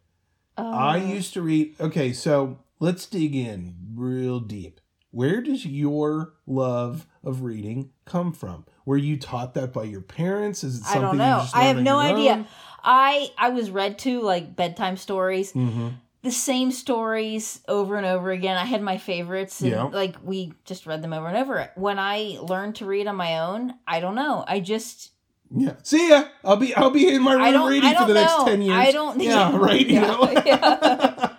I 0.61 1.01
Oh. 1.01 1.05
used 1.07 1.33
to 1.35 1.43
read. 1.43 1.75
Okay, 1.81 2.13
so 2.13 2.59
let's 2.79 3.07
dig 3.07 3.35
in 3.35 3.75
real 3.95 4.41
deep. 4.41 4.81
Where 5.13 5.41
does 5.41 5.67
your 5.67 6.35
love 6.47 7.07
of 7.25 7.43
reading 7.43 7.91
come 8.05 8.33
from? 8.33 8.65
Were 8.87 8.97
you 8.97 9.17
taught 9.17 9.55
that 9.55 9.73
by 9.73 9.85
your 9.85 10.01
parents? 10.03 10.63
Is 10.63 10.79
it 10.79 10.85
something 10.85 11.03
I 11.03 11.07
don't 11.09 11.19
know. 11.19 11.45
I 11.53 11.65
have 11.65 11.79
no 11.79 11.99
idea. 11.99 12.33
own? 12.33 12.47
I 12.85 13.31
I 13.37 13.51
was 13.51 13.71
read 13.71 13.99
to 14.01 14.21
like 14.23 14.55
bedtime 14.57 14.97
stories. 14.97 15.53
Mm-hmm. 15.53 15.89
the 16.23 16.31
same 16.31 16.71
stories 16.71 17.61
over 17.67 17.97
and 17.97 18.05
over 18.05 18.31
again. 18.31 18.55
I 18.59 18.67
had 18.67 18.83
my 18.83 18.99
favorites, 18.99 19.63
and 19.63 19.71
Yeah. 19.71 19.85
like 19.85 20.17
we 20.23 20.53
just 20.67 20.85
read 20.87 21.01
them 21.03 21.15
over 21.15 21.27
and 21.27 21.37
over. 21.39 21.71
When 21.77 21.99
I 21.99 22.37
learned 22.43 22.77
to 22.77 22.85
read 22.85 23.07
on 23.07 23.17
my 23.17 23.39
own, 23.39 23.73
I 23.87 24.01
don't 24.01 24.15
know. 24.15 24.45
I 24.47 24.61
just 24.61 25.13
Yeah. 25.53 25.75
See 25.83 26.09
ya. 26.11 26.25
I'll 26.45 26.57
be 26.57 26.75
I'll 26.75 26.91
be 26.91 27.09
in 27.09 27.23
my 27.23 27.35
room 27.35 27.67
reading 27.69 27.93
for 27.95 28.07
the 28.07 28.15
know. 28.15 28.21
next 28.21 28.45
ten 28.45 28.63
years. 28.63 28.79
I 28.79 28.93
don't. 28.93 29.21
Yeah, 29.21 29.57
right. 29.59 29.87
You 29.87 29.95
Yeah, 29.95 30.01
know. 30.07 30.43
yeah. 30.47 31.33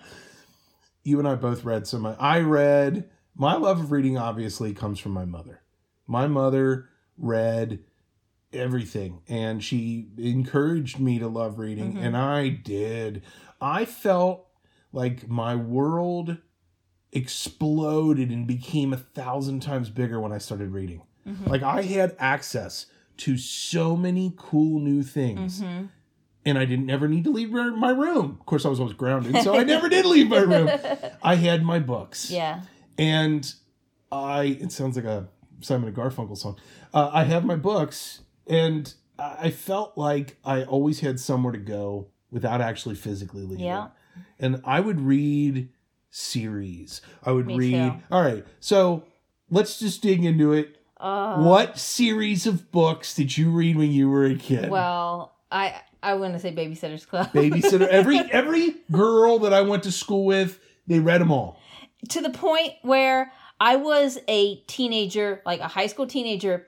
you 1.03 1.20
and 1.20 1.27
I 1.27 1.36
both 1.36 1.63
read 1.63 1.88
so 1.88 1.98
much. 2.00 2.18
I 2.20 2.39
read. 2.41 3.10
My 3.36 3.56
love 3.56 3.80
of 3.80 3.91
reading 3.91 4.18
obviously 4.18 4.74
comes 4.74 5.00
from 5.00 5.13
my 5.13 5.24
mother. 5.25 5.62
My 6.06 6.27
mother 6.27 6.89
read 7.18 7.80
everything, 8.51 9.22
and 9.30 9.63
she 9.63 10.10
encouraged 10.18 11.00
me 11.00 11.18
to 11.20 11.27
love 11.30 11.58
reading, 11.58 11.94
Mhm. 11.94 12.03
and 12.03 12.18
I 12.18 12.50
did. 12.50 13.24
I 13.62 13.86
felt 13.86 14.46
like 14.91 15.30
my 15.30 15.56
world 15.56 16.38
exploded 17.13 18.30
and 18.30 18.46
became 18.46 18.91
a 18.94 18.98
thousand 18.98 19.62
times 19.62 19.89
bigger 19.89 20.20
when 20.20 20.32
I 20.34 20.38
started 20.38 20.72
reading. 20.72 21.01
Mhm. 21.27 21.48
Like 21.48 21.63
I 21.63 21.82
had 21.84 22.15
access 22.20 22.88
to 23.22 23.38
so 23.38 23.96
many 23.96 24.34
cool 24.38 24.80
new 24.80 25.04
things. 25.04 25.62
Mhm. 25.62 25.90
And 26.44 26.58
I 26.58 26.66
didn't 26.66 26.90
ever 26.90 27.08
need 27.08 27.24
to 27.25 27.32
leave 27.32 27.51
my 27.51 27.92
room. 27.92 28.38
Of 28.40 28.46
course, 28.48 28.66
I 28.66 28.70
was 28.70 28.80
always 28.80 28.96
grounded, 28.96 29.38
so 29.44 29.56
I 29.56 29.63
never 29.63 29.88
did 29.90 30.06
leave 30.06 30.28
my 30.28 30.40
room. 30.40 30.70
I 31.22 31.36
had 31.36 31.63
my 31.63 31.78
books, 31.78 32.32
yeah. 32.32 32.62
and 32.98 33.54
I. 34.12 34.58
It 34.60 34.72
sounds 34.72 34.96
like 34.96 35.06
a 35.06 35.28
Simon 35.60 35.88
and 35.90 35.96
Garfunkel 35.96 36.36
song. 36.36 36.58
Uh, 36.96 37.12
I 37.13 37.25
have 37.25 37.46
my 37.46 37.56
books, 37.56 38.22
and 38.48 38.92
I 39.20 39.36
I 39.40 39.51
felt 39.51 39.96
like 39.96 40.38
I 40.44 40.63
always 40.63 41.01
had 41.01 41.20
somewhere 41.20 41.51
to 41.54 41.60
go 41.60 42.08
without 42.32 42.60
actually 42.60 42.96
physically 42.96 43.44
leaving. 43.44 43.66
Yeah. 43.66 43.90
And 44.40 44.62
I 44.66 44.80
would 44.80 45.00
read 45.00 45.70
series. 46.10 47.01
I 47.24 47.32
would 47.34 47.46
Me 47.48 47.56
read. 47.58 47.72
too. 47.92 47.94
All 48.10 48.24
right, 48.24 48.46
so 48.60 49.04
let's 49.51 49.78
just 49.80 50.01
dig 50.01 50.25
into 50.25 50.54
it. 50.54 50.78
Uh, 51.01 51.38
what 51.39 51.79
series 51.79 52.46
of 52.46 52.72
books 52.72 53.15
did 53.15 53.36
you 53.36 53.50
read 53.50 53.75
when 53.75 53.91
you 53.91 54.08
were 54.10 54.25
a 54.25 54.36
kid? 54.36 54.70
Well, 54.70 55.34
I 55.51 55.81
I 56.03 56.13
want 56.13 56.34
to 56.34 56.39
say 56.39 56.53
Babysitter's 56.53 57.05
Club. 57.05 57.31
Babysitter. 57.34 57.88
Every 57.89 58.20
every 58.20 58.75
girl 58.91 59.39
that 59.39 59.53
I 59.53 59.62
went 59.62 59.84
to 59.84 59.91
school 59.91 60.25
with, 60.25 60.60
they 60.88 61.00
read 61.00 61.20
them 61.22 61.31
all. 61.31 61.60
to 62.10 62.22
the 62.22 62.29
point 62.29 62.74
where 62.84 63.31
I 63.60 63.75
was 63.77 64.20
a 64.27 64.58
teenager, 64.67 65.41
like 65.46 65.60
a 65.60 65.67
high 65.67 65.88
school 65.88 66.05
teenager. 66.08 66.67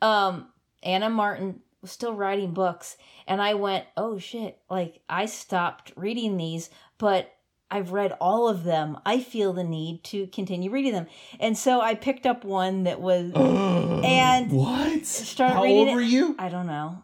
Um, 0.00 0.48
Anna 0.82 1.10
Martin 1.10 1.60
was 1.80 1.90
still 1.92 2.14
writing 2.14 2.52
books, 2.52 2.96
and 3.26 3.40
I 3.40 3.54
went, 3.54 3.84
"Oh 3.96 4.18
shit!" 4.18 4.58
Like 4.70 5.00
I 5.08 5.26
stopped 5.26 5.92
reading 5.94 6.36
these, 6.38 6.70
but 6.98 7.30
I've 7.72 7.90
read 7.92 8.12
all 8.20 8.48
of 8.48 8.64
them. 8.64 8.98
I 9.06 9.20
feel 9.20 9.52
the 9.52 9.64
need 9.64 10.04
to 10.04 10.26
continue 10.28 10.70
reading 10.70 10.92
them, 10.92 11.06
and 11.40 11.56
so 11.56 11.80
I 11.80 11.94
picked 11.94 12.26
up 12.26 12.44
one 12.44 12.84
that 12.84 13.00
was 13.00 13.32
And 14.04 14.52
what? 14.52 15.06
started 15.06 15.54
How 15.54 15.62
reading 15.62 15.78
old 15.78 15.88
it- 15.88 15.94
were 15.94 16.00
you? 16.02 16.36
I 16.38 16.48
don't 16.50 16.66
know, 16.66 17.02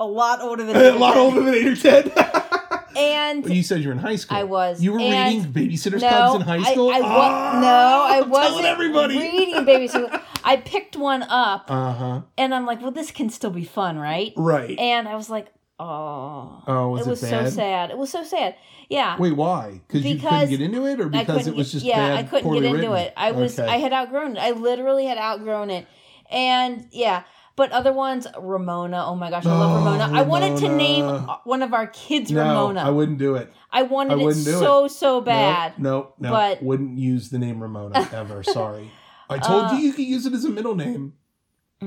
a 0.00 0.04
lot 0.06 0.40
older 0.42 0.64
than 0.64 0.76
a 0.94 0.98
lot 0.98 1.16
older 1.16 1.40
than 1.42 1.54
eight 1.54 1.66
or 1.68 1.76
ten. 1.76 2.10
and 2.96 3.42
But 3.42 3.52
you 3.52 3.62
said 3.62 3.80
you 3.82 3.88
were 3.88 3.92
in 3.92 3.98
high 3.98 4.16
school. 4.16 4.36
I 4.36 4.42
was, 4.44 4.82
You 4.82 4.92
were 4.92 5.00
and- 5.00 5.52
reading 5.52 5.52
Babysitters 5.70 6.00
No, 6.00 6.08
Clubs 6.08 6.34
in 6.36 6.40
high 6.42 6.62
school. 6.72 6.90
I, 6.90 6.96
I 6.96 7.00
wa- 7.00 7.08
Ah, 7.10 7.58
no, 7.60 7.68
I 7.68 8.20
I'm 8.22 8.30
wasn't 8.30 8.54
telling 8.54 8.64
everybody. 8.66 9.18
reading 9.18 9.54
Babysitter. 9.66 10.20
I 10.44 10.56
picked 10.56 10.96
one 10.96 11.22
up, 11.24 11.66
Uh 11.70 11.92
huh. 11.92 12.20
and 12.38 12.54
I'm 12.54 12.66
like, 12.66 12.80
well, 12.80 12.92
this 12.92 13.10
can 13.10 13.30
still 13.30 13.50
be 13.50 13.64
fun, 13.64 13.98
right? 13.98 14.32
Right. 14.36 14.78
And 14.78 15.06
I 15.08 15.14
was 15.16 15.28
like, 15.30 15.48
oh, 15.78 16.62
oh, 16.66 16.88
was 16.90 17.02
it 17.02 17.06
it, 17.06 17.10
was 17.10 17.20
so 17.20 17.48
sad. 17.50 17.90
It 17.90 17.98
was 17.98 18.10
so 18.10 18.24
sad. 18.24 18.56
Yeah. 18.88 19.16
Wait, 19.18 19.32
why? 19.32 19.80
Because 19.86 20.04
you 20.04 20.18
couldn't 20.18 20.48
get 20.50 20.60
into 20.60 20.86
it, 20.86 21.00
or 21.00 21.08
because 21.08 21.46
it 21.46 21.54
was 21.54 21.72
just 21.72 21.84
yeah, 21.84 21.96
bad, 21.96 22.18
I 22.18 22.22
couldn't 22.28 22.52
get 22.52 22.64
into 22.64 22.76
written? 22.90 22.96
it. 22.96 23.12
I 23.16 23.32
was 23.32 23.58
Okay. 23.58 23.68
I 23.68 23.76
had 23.76 23.92
outgrown 23.92 24.36
it. 24.36 24.40
I 24.40 24.52
literally 24.52 25.06
had 25.06 25.18
outgrown 25.18 25.70
it. 25.70 25.86
And 26.30 26.88
yeah, 26.92 27.24
but 27.56 27.72
other 27.72 27.92
ones, 27.92 28.26
Ramona. 28.38 29.04
Oh 29.06 29.14
my 29.16 29.30
gosh, 29.30 29.46
I 29.46 29.50
love 29.50 29.72
Oh, 29.72 29.84
Ramona. 29.84 30.18
I 30.18 30.22
wanted 30.22 30.58
to 30.58 30.68
name 30.76 31.04
one 31.44 31.62
of 31.62 31.72
our 31.72 31.86
kids 31.86 32.30
no, 32.30 32.42
Ramona. 32.42 32.80
I 32.80 32.90
wouldn't 32.90 33.18
do 33.18 33.34
it. 33.36 33.52
I 33.70 33.82
wanted 33.82 34.18
I 34.20 34.28
it 34.28 34.34
so 34.34 34.88
so 34.88 35.20
bad. 35.20 35.78
No, 35.78 36.12
no, 36.18 36.28
no. 36.28 36.30
but- 36.30 36.62
wouldn't 36.62 36.98
use 36.98 37.30
the 37.30 37.38
name 37.38 37.60
Ramona 37.62 38.08
ever. 38.12 38.42
Sorry. 38.42 38.90
I 39.28 39.38
told 39.38 39.64
Uh, 39.64 39.72
you 39.74 39.78
you 39.86 39.92
could 39.92 40.04
use 40.04 40.24
it 40.26 40.32
as 40.32 40.44
a 40.44 40.50
middle 40.50 40.74
name. 40.76 41.14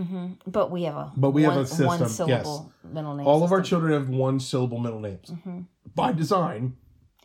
Hmm 0.03 0.27
But 0.47 0.71
we 0.71 0.83
have 0.83 0.95
a 0.95 1.11
But 1.17 1.31
we 1.31 1.43
have 1.43 1.57
a 1.57 1.65
system, 1.65 1.85
one 1.87 1.99
yes. 1.99 2.15
syllable 2.15 2.71
middle 2.83 3.15
name. 3.15 3.27
All 3.27 3.43
of 3.43 3.51
our 3.51 3.61
children 3.61 3.93
have 3.93 4.09
one 4.09 4.39
syllable 4.39 4.79
middle 4.79 4.99
names 4.99 5.29
Mhm. 5.31 5.65
by 5.95 6.11
design. 6.11 6.75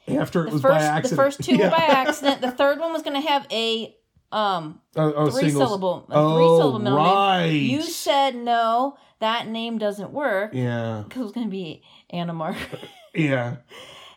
After 0.07 0.43
it 0.43 0.47
The 0.47 0.53
was 0.53 0.63
first, 0.63 0.73
by 0.79 0.83
accident, 0.83 1.11
the 1.11 1.17
first 1.17 1.43
two 1.43 1.57
Yeah. 1.59 1.65
were 1.67 1.71
by 1.71 1.85
accident. 1.85 2.41
The 2.43 2.51
third 2.51 2.79
one 2.79 2.93
was 2.93 3.03
going 3.03 3.21
to 3.21 3.27
have 3.29 3.47
a 3.51 3.97
um 4.33 4.81
Oh, 4.97 5.13
oh, 5.15 5.31
three 5.31 5.45
singles. 5.51 5.69
syllable, 5.69 6.07
a 6.11 6.15
Oh, 6.15 6.35
three 6.37 6.49
syllable 6.59 6.79
middle 6.81 6.99
right. 6.99 7.47
name. 7.51 7.71
You 7.71 7.83
said 7.83 8.35
no, 8.35 8.97
that 9.21 9.47
name 9.49 9.79
doesn't 9.79 10.11
work 10.13 10.53
Yeah, 10.55 11.05
because 11.07 11.21
it 11.21 11.23
was 11.25 11.33
going 11.33 11.47
to 11.47 11.51
be 11.51 11.83
Anna 12.11 12.33
Mark. 12.35 12.57
yeah. 13.15 13.57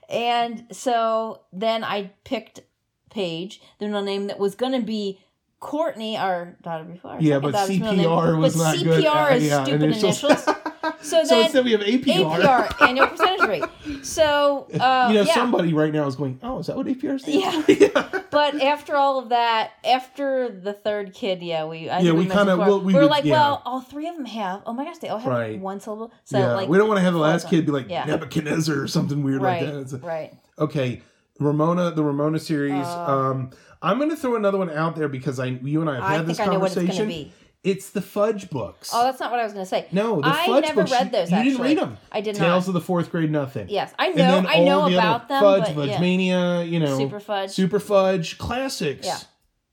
and 0.10 0.66
so 0.72 1.42
then 1.54 1.84
I 1.84 2.12
picked 2.24 2.62
Paige, 3.10 3.62
the 3.80 3.86
middle 3.86 4.04
name 4.04 4.28
that 4.28 4.40
was 4.40 4.56
going 4.56 4.74
to 4.74 4.82
be 4.86 5.20
Courtney, 5.60 6.18
our 6.18 6.56
daughter 6.62 6.84
before. 6.84 7.12
our 7.14 7.22
Yeah, 7.22 7.40
but 7.40 7.52
daughter's 7.54 7.80
middle 7.80 7.96
name. 7.96 8.06
CPR 8.06 8.40
was 8.40 8.56
but 8.56 8.64
not 8.64 8.76
CPR 8.76 8.84
good. 8.84 9.06
Uh, 9.06 9.28
is 9.36 9.44
yeah, 9.48 9.64
stupid 9.64 9.84
initials. 9.84 10.24
initials. 10.24 10.56
So 11.02 11.24
So 11.24 11.36
then 11.36 11.44
instead 11.46 11.66
we 11.66 11.72
have 11.72 11.82
APR. 11.82 12.40
APR, 12.40 12.88
annual 12.88 13.08
percentage 13.08 13.48
rate. 13.50 14.06
So 14.06 14.68
uh, 14.80 15.08
you 15.10 15.16
know, 15.16 15.22
yeah. 15.24 15.34
somebody 15.34 15.74
right 15.74 15.92
now 15.92 16.06
is 16.08 16.16
going, 16.16 16.40
"Oh, 16.44 16.60
is 16.60 16.68
that 16.68 16.78
what 16.78 16.86
APR 16.86 17.20
stands 17.20 17.44
Yeah. 17.44 17.62
for?" 17.62 17.72
yeah. 18.14 18.22
But 18.32 18.62
after 18.62 18.96
all 18.96 19.20
of 19.20 19.30
that, 19.30 19.72
after 19.84 20.48
the 20.50 20.72
third 20.74 21.14
kid, 21.14 21.42
yeah, 21.42 21.66
we 21.66 21.90
I 21.90 22.00
Yeah, 22.00 22.12
we 22.14 22.26
kinda 22.28 22.56
before, 22.56 22.66
will- 22.68 22.80
we 22.82 22.96
are 22.96 23.06
like, 23.06 23.26
yeah. 23.26 23.34
well, 23.34 23.62
all 23.66 23.82
three 23.82 24.08
of 24.08 24.16
them 24.16 24.26
have. 24.26 24.62
Oh 24.66 24.74
my 24.74 24.86
gosh, 24.86 25.00
they 25.00 25.10
all 25.10 25.18
have 25.20 25.32
Right. 25.32 25.60
one 25.60 25.80
syllable. 25.82 26.14
So 26.24 26.38
yeah. 26.38 26.54
like, 26.54 26.70
we 26.70 26.78
don't 26.78 26.88
want 26.88 27.00
to 27.00 27.04
have 27.04 27.14
the 27.14 27.20
last 27.20 27.50
kid 27.50 27.66
be 27.66 27.72
like. 27.72 27.88
Nebuchadnezzar 27.88 28.80
or 28.80 28.88
something 28.88 29.24
weird 29.24 29.42
right, 29.42 29.64
like 29.64 29.74
that. 29.74 29.80
It's- 29.82 29.94
right. 30.04 30.34
okay, 30.58 31.02
Ramona, 31.40 31.92
the 31.92 32.04
Ramona 32.04 32.40
series. 32.40 32.86
Uh. 32.86 33.06
um, 33.32 33.50
I'm 33.82 33.98
going 33.98 34.10
to 34.10 34.16
throw 34.16 34.36
another 34.36 34.58
one 34.58 34.70
out 34.70 34.96
there 34.96 35.08
because 35.08 35.40
I, 35.40 35.46
you 35.46 35.82
and 35.82 35.90
I 35.90 35.96
have 35.96 36.04
I 36.04 36.08
had 36.14 36.18
think 36.26 36.28
this 36.30 36.40
I 36.40 36.46
know 36.46 36.60
what 36.60 36.66
it's 36.68 36.76
conversation. 36.76 37.32
It's 37.64 37.90
the 37.90 38.02
Fudge 38.02 38.50
books. 38.50 38.92
Oh, 38.94 39.04
that's 39.04 39.20
not 39.20 39.30
what 39.32 39.40
I 39.40 39.44
was 39.44 39.52
going 39.52 39.66
to 39.66 39.70
say. 39.70 39.88
no, 39.92 40.22
the 40.22 40.28
I 40.28 40.46
Fudge 40.46 40.64
never 40.64 40.82
books. 40.82 40.92
read 40.92 41.06
you- 41.08 41.12
those, 41.12 41.32
You, 41.32 41.44
didn't 41.44 41.62
read 41.62 41.78
them. 41.78 41.98
I 42.12 42.22
did 42.22 42.36
Tales 42.36 42.66
not. 42.66 42.68
of 42.70 42.74
the 42.76 42.82
Fourth 42.82 43.12
Grade 43.12 43.32
Nothing. 43.32 43.68
Yes, 43.70 43.94
I 44.00 44.10
know. 44.10 44.46
I 44.48 44.64
know 44.64 44.90
the 44.90 44.96
about 44.98 45.28
them. 45.28 45.42
Fudge, 45.42 45.74
Fudge 45.74 45.90
yeah. 45.90 46.00
Mania, 46.00 46.64
you 46.64 46.80
know, 46.80 46.98
Superfudge. 46.98 47.50
Super 47.50 47.80
Fudge 47.80 48.38
classics. 48.38 49.06
Yeah. 49.06 49.18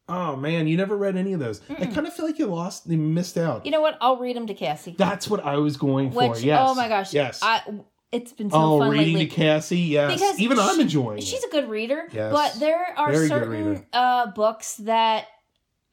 Oh 0.09 0.37
man, 0.37 0.67
you 0.67 0.77
never 0.77 0.97
read 0.97 1.17
any 1.17 1.33
of 1.33 1.41
those. 1.41 1.61
I 1.71 1.87
kind 1.87 2.07
of 2.07 2.13
feel 2.13 2.27
like 2.27 2.39
you 2.39 2.47
lost, 2.47 2.87
you 2.87 2.99
missed 2.99 3.39
out. 3.39 3.65
You 3.65 3.71
know 3.73 3.81
what? 3.81 3.97
I'll 4.03 4.19
read 4.19 4.37
them 4.37 4.47
to 4.49 4.55
Cassie. 4.55 4.95
That's 4.99 5.29
what 5.29 5.45
I 5.45 5.57
was 5.57 5.77
going 5.79 6.11
for. 6.11 6.29
Which, 6.31 6.43
yes. 6.43 6.61
oh 6.63 6.75
my 6.75 6.89
gosh, 6.89 7.15
Yes. 7.15 7.39
I, 7.43 7.63
it's 8.15 8.33
been 8.33 8.51
so 8.51 8.57
oh, 8.57 8.79
fun 8.79 8.91
reading 8.91 9.15
lately. 9.15 9.27
to 9.29 9.35
Cassie. 9.35 9.79
Yes. 9.81 10.15
Because 10.21 10.41
Even 10.41 10.59
I'm 10.59 10.77
she- 10.77 10.83
enjoying 10.83 11.21
She's 11.21 11.43
it. 11.43 11.49
a 11.49 11.51
good 11.51 11.69
reader, 11.69 12.09
Yes. 12.13 12.33
but 12.33 12.55
there 12.61 12.87
are 12.97 13.13
Very 13.13 13.29
certain 13.29 13.87
uh, 13.93 14.31
books 14.33 14.77
that 14.79 15.27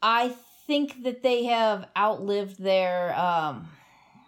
I 0.01 0.33
think 0.67 1.03
that 1.03 1.21
they 1.23 1.45
have 1.45 1.87
outlived 1.97 2.61
their. 2.61 3.13
Um, 3.19 3.67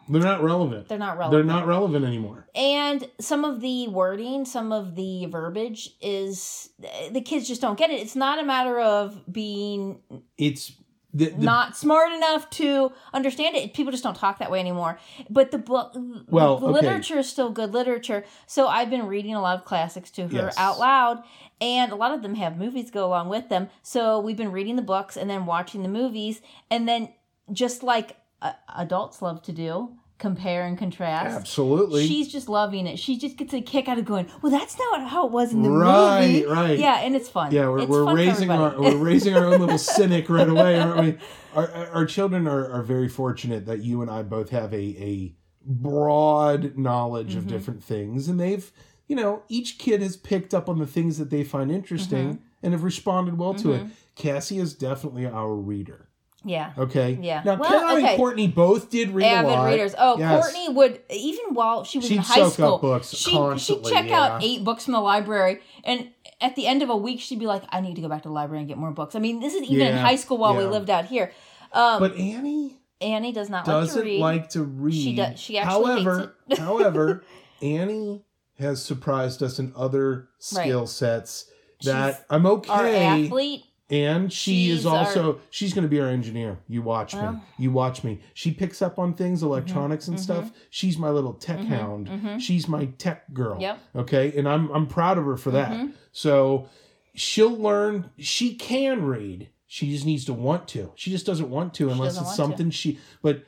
They're 0.09 0.21
not 0.21 0.43
relevant. 0.43 0.89
they're 0.89 0.97
not 0.97 1.17
relevant. 1.17 1.31
They're 1.47 1.55
not 1.55 1.67
relevant 1.67 2.03
anymore. 2.05 2.47
and 2.55 3.07
some 3.19 3.45
of 3.45 3.61
the 3.61 3.87
wording, 3.87 4.43
some 4.45 4.71
of 4.73 4.95
the 4.95 5.25
verbiage 5.27 5.89
is 6.01 6.69
the 7.11 7.21
kids 7.21 7.47
just 7.47 7.61
don't 7.61 7.77
get 7.79 7.89
it. 7.89 8.01
It's 8.01 8.15
not 8.15 8.37
a 8.39 8.43
matter 8.43 8.79
of 8.79 9.21
being 9.31 10.01
It's 10.37 10.73
the, 11.13 11.25
the 11.29 11.45
not 11.45 11.77
smart 11.77 12.11
enough 12.11 12.49
to 12.51 12.91
understand 13.13 13.55
it. 13.55 13.73
People 13.73 13.91
just 13.91 14.03
don't 14.03 14.15
talk 14.15 14.39
that 14.39 14.49
way 14.49 14.59
anymore. 14.59 14.97
But 15.29 15.51
the 15.51 15.57
book, 15.59 15.95
Well, 16.27 16.57
the 16.57 16.65
okay. 16.67 16.73
literature 16.73 17.19
is 17.19 17.29
still 17.29 17.51
good 17.51 17.71
literature. 17.73 18.25
So 18.47 18.67
I've 18.67 18.89
been 18.89 19.05
reading 19.07 19.35
a 19.35 19.41
lot 19.41 19.59
of 19.59 19.65
classics 19.65 20.09
to 20.11 20.23
her 20.27 20.45
Yes. 20.45 20.55
out 20.57 20.79
loud, 20.79 21.23
and 21.61 21.91
a 21.91 21.95
lot 21.95 22.13
of 22.13 22.21
them 22.23 22.35
have 22.35 22.57
movies 22.57 22.89
go 22.89 23.05
along 23.05 23.29
with 23.29 23.49
them. 23.49 23.69
So 23.83 24.19
we've 24.19 24.37
been 24.37 24.51
reading 24.51 24.75
the 24.75 24.81
books 24.81 25.15
and 25.15 25.29
then 25.29 25.45
watching 25.45 25.83
the 25.83 25.89
movies, 25.89 26.41
and 26.71 26.87
then 26.87 27.09
just 27.51 27.83
like 27.83 28.17
uh, 28.41 28.53
adults 28.75 29.21
love 29.21 29.41
to 29.43 29.51
do, 29.51 29.95
compare 30.19 30.65
and 30.65 30.77
contrast. 30.77 31.35
absolutely 31.35 32.07
She's 32.07 32.31
just 32.31 32.47
loving 32.47 32.87
it. 32.87 32.97
She 32.97 33.17
just 33.17 33.35
gets 33.35 33.53
a 33.53 33.61
kick 33.61 33.87
out 33.89 33.97
of 33.97 34.05
going, 34.05 34.27
"Well, 34.41 34.51
that's 34.51 34.77
not 34.77 35.07
how 35.09 35.25
it 35.25 35.31
was 35.31 35.51
in 35.53 35.63
the 35.63 35.69
right, 35.69 36.27
movie." 36.27 36.45
right. 36.45 36.55
Right. 36.69 36.79
Yeah, 36.79 36.99
and 36.99 37.15
it's 37.15 37.27
fun. 37.29 37.51
Yeah, 37.51 37.67
we're, 37.67 37.85
we're 37.85 38.05
fun 38.05 38.15
raising 38.15 38.49
our 38.51 38.79
we're 38.79 38.95
raising 38.95 39.35
our 39.35 39.45
own 39.45 39.59
little 39.59 39.77
cynic 39.97 40.29
right 40.29 40.47
away, 40.47 40.79
aren't 40.79 41.01
we? 41.01 41.17
Our, 41.55 41.69
our 41.93 42.05
children 42.05 42.47
are, 42.47 42.71
are 42.71 42.83
very 42.83 43.09
fortunate 43.09 43.65
that 43.65 43.79
you 43.79 44.01
and 44.01 44.09
I 44.09 44.23
both 44.23 44.49
have 44.51 44.73
a 44.73 44.77
a 44.77 45.35
broad 45.65 46.77
knowledge 46.77 47.35
of 47.35 47.43
Mhm. 47.45 47.49
different 47.49 47.83
things, 47.83 48.27
and 48.27 48.39
they've 48.39 48.71
you 49.07 49.15
know 49.15 49.43
each 49.49 49.77
kid 49.77 50.01
has 50.01 50.15
picked 50.15 50.53
up 50.53 50.69
on 50.69 50.79
the 50.79 50.87
things 50.87 51.17
that 51.17 51.29
they 51.29 51.43
find 51.43 51.71
interesting 51.71 52.33
Mm-hmm. 52.35 52.43
and 52.63 52.73
have 52.73 52.83
responded 52.83 53.37
well 53.37 53.53
to 53.55 53.73
it. 53.73 53.83
Cassie 54.15 54.59
is 54.59 54.73
definitely 54.73 55.25
our 55.25 55.53
reader. 55.55 56.07
Yeah. 56.43 56.73
Okay. 56.77 57.17
Yeah. 57.21 57.41
Now 57.45 57.55
Well, 57.55 57.97
okay. 57.97 58.07
and 58.09 58.17
Courtney 58.17 58.47
both 58.47 58.89
did 58.89 59.11
read 59.11 59.25
a 59.25 59.29
avid 59.29 59.51
lot. 59.51 59.65
readers. 59.69 59.95
Oh, 59.97 60.17
Yes. 60.17 60.43
Courtney 60.43 60.69
would 60.73 61.01
even 61.09 61.53
while 61.53 61.83
she 61.83 61.97
was 61.99 62.05
in 62.09 62.17
She'd 62.17 62.23
high 62.25 62.35
soak 62.35 62.45
up 62.47 62.53
school, 62.53 62.77
books 62.79 63.09
she 63.15 63.31
constantly, 63.31 63.91
she'd 63.91 63.95
check 63.95 64.09
yeah. 64.09 64.19
out 64.21 64.43
eight 64.43 64.63
books 64.63 64.85
from 64.85 64.93
the 64.93 65.01
library, 65.01 65.61
and 65.83 66.09
at 66.41 66.55
the 66.55 66.67
end 66.67 66.81
of 66.83 66.89
a 66.89 66.97
week, 66.97 67.19
she'd 67.21 67.39
be 67.39 67.45
like, 67.47 67.63
"I 67.69 67.79
need 67.81 67.95
to 67.95 68.01
go 68.01 68.09
back 68.09 68.23
to 68.23 68.29
the 68.29 68.33
library 68.33 68.59
and 68.59 68.67
get 68.67 68.77
more 68.77 68.91
books." 68.91 69.15
I 69.15 69.19
mean, 69.19 69.39
this 69.39 69.53
is 69.53 69.63
even 69.63 69.87
in 69.87 69.97
high 69.97 70.15
school 70.17 70.37
while 70.37 70.55
we 70.55 70.65
lived 70.65 70.89
out 70.89 71.05
here. 71.05 71.31
Um, 71.71 71.99
But 71.99 72.15
Annie 72.17 72.77
Annie 73.01 73.31
does 73.31 73.49
not 73.49 73.65
like 73.67 73.75
to 73.75 73.81
doesn't 73.85 74.03
read. 74.03 74.19
like 74.19 74.49
to 74.49 74.63
read. 74.63 74.93
She 75.03 75.15
does- 75.15 75.39
she 75.39 75.57
actually 75.57 75.93
hates 75.95 76.03
however, 76.05 76.35
it. 76.49 76.57
however, 76.59 77.23
Annie 77.61 78.23
has 78.59 78.83
surprised 78.83 79.41
us 79.41 79.59
in 79.59 79.73
other 79.75 80.29
skill 80.39 80.85
sets 80.87 81.49
that 81.83 82.15
She's 82.15 82.23
I'm 82.29 82.45
okay. 82.45 82.69
Our 82.71 82.85
athlete. 82.87 83.63
And 83.89 84.31
she 84.31 84.67
She's 84.67 84.79
is 84.79 84.85
also 84.85 85.39
she's 85.49 85.73
going 85.73 85.83
to 85.83 85.89
be 85.89 85.99
our 85.99 86.07
engineer. 86.07 86.57
You 86.67 86.81
watch 86.81 87.13
me. 87.13 87.21
Well. 87.21 87.43
You 87.59 87.69
watch 87.71 88.03
me. 88.03 88.21
She 88.33 88.51
picks 88.51 88.81
up 88.81 88.97
on 88.97 89.13
things, 89.13 89.43
electronics 89.43 90.07
and 90.07 90.19
stuff. 90.19 90.51
She's 90.69 90.97
my 90.97 91.09
little 91.09 91.33
tech 91.33 91.59
hound. 91.59 92.07
mhm. 92.07 92.39
She's 92.39 92.67
my 92.67 92.85
tech 92.97 93.31
girl. 93.33 93.59
Yep. 93.61 93.79
Okay, 93.97 94.33
and 94.37 94.47
I'm 94.47 94.71
I'm 94.71 94.87
proud 94.87 95.17
of 95.17 95.25
her 95.25 95.37
for 95.37 95.51
that. 95.51 95.89
So 96.11 96.69
she'll 97.13 97.55
learn. 97.55 98.09
She 98.17 98.55
can 98.55 99.03
read. 99.03 99.49
She 99.67 99.91
just 99.91 100.05
needs 100.05 100.25
to 100.25 100.33
want 100.33 100.67
to. 100.69 100.91
She 100.95 101.11
just 101.11 101.25
doesn't 101.25 101.49
want 101.49 101.73
to 101.75 101.89
unless 101.89 102.15
doesn't 102.15 102.23
it's 102.23 102.37
want 102.39 102.51
to. 102.51 102.57
something 102.57 102.69
she. 102.71 102.99
But 103.21 103.43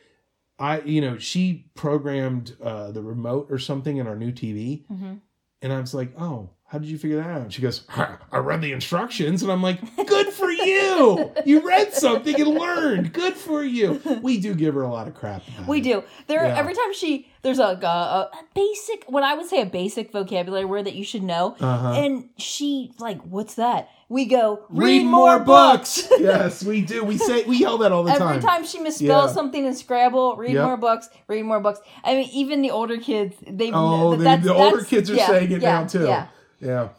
I, 0.59 0.81
you 0.81 0.99
know, 1.01 1.17
she 1.17 1.69
programmed 1.75 2.55
uh, 2.61 2.91
the 2.91 3.01
remote 3.01 3.47
or 3.51 3.57
something 3.59 3.97
in 3.97 4.07
our 4.07 4.15
new 4.15 4.31
TV, 4.31 4.85
Mhm. 4.91 5.19
and 5.61 5.73
I 5.73 5.79
was 5.79 5.93
like, 5.93 6.13
"Oh, 6.19 6.49
how 6.67 6.79
did 6.79 6.87
you 6.89 6.97
figure 6.97 7.17
that 7.17 7.27
out?" 7.29 7.41
And 7.41 7.53
she 7.53 7.61
goes, 7.61 7.81
"I 7.95 8.37
read 8.37 8.61
the 8.61 8.71
instructions," 8.71 9.43
and 9.43 9.51
I'm 9.51 9.61
like, 9.61 9.79
"Good 10.07 10.27
for 10.27 10.49
you! 10.51 11.31
You 11.45 11.65
read 11.65 11.93
something 11.93 12.35
and 12.39 12.49
learned. 12.49 13.13
Good 13.13 13.35
for 13.35 13.63
you." 13.63 14.01
We 14.21 14.39
do 14.39 14.53
give 14.55 14.73
her 14.75 14.81
a 14.83 14.89
lot 14.91 15.07
of 15.07 15.13
crap. 15.15 15.43
We 15.67 15.79
it. 15.79 15.83
do. 15.83 16.03
There 16.27 16.43
Yeah. 16.43 16.57
every 16.57 16.73
time 16.73 16.93
she 16.93 17.27
there's 17.43 17.59
a, 17.59 17.63
a 17.83 17.87
a 17.87 18.29
basic 18.55 19.05
what 19.07 19.23
I 19.23 19.35
would 19.35 19.45
say 19.47 19.61
a 19.61 19.65
basic 19.65 20.11
vocabulary 20.11 20.65
word 20.65 20.85
that 20.85 20.95
you 20.95 21.03
should 21.03 21.23
know, 21.23 21.55
Uh-huh. 21.59 21.93
and 21.93 22.29
she 22.37 22.91
like, 22.99 23.21
"What's 23.21 23.55
that?" 23.55 23.89
We 24.07 24.25
go 24.25 24.59
Read, 24.69 25.03
more 25.03 25.39
books. 25.39 26.07
yes, 26.19 26.63
we 26.63 26.81
do. 26.81 27.03
We 27.03 27.17
say 27.17 27.43
we 27.43 27.57
yell 27.57 27.79
that 27.79 27.91
all 27.91 28.03
the 28.03 28.11
Every 28.11 28.19
time. 28.19 28.35
Every 28.37 28.47
time 28.47 28.63
she 28.65 28.77
misspells 28.79 29.27
Yeah. 29.27 29.33
something 29.33 29.65
in 29.65 29.73
Scrabble, 29.73 30.35
read 30.35 30.53
Yep. 30.53 30.63
more 30.63 30.77
books, 30.77 31.09
read 31.27 31.41
more 31.43 31.59
books. 31.59 31.79
I 32.03 32.13
mean, 32.13 32.29
even 32.31 32.61
the 32.61 32.69
older 32.69 32.97
kids, 32.97 33.35
they 33.49 33.71
Oh, 33.73 34.15
the, 34.15 34.23
that's- 34.23 34.43
the 34.45 34.53
older 34.53 34.83
kids 34.83 35.09
are 35.09 35.15
yeah, 35.15 35.27
saying 35.27 35.51
it 35.51 35.61
now 35.63 35.85
too. 35.85 36.03
Yeah, 36.05 36.27
Yeah. 36.59 36.89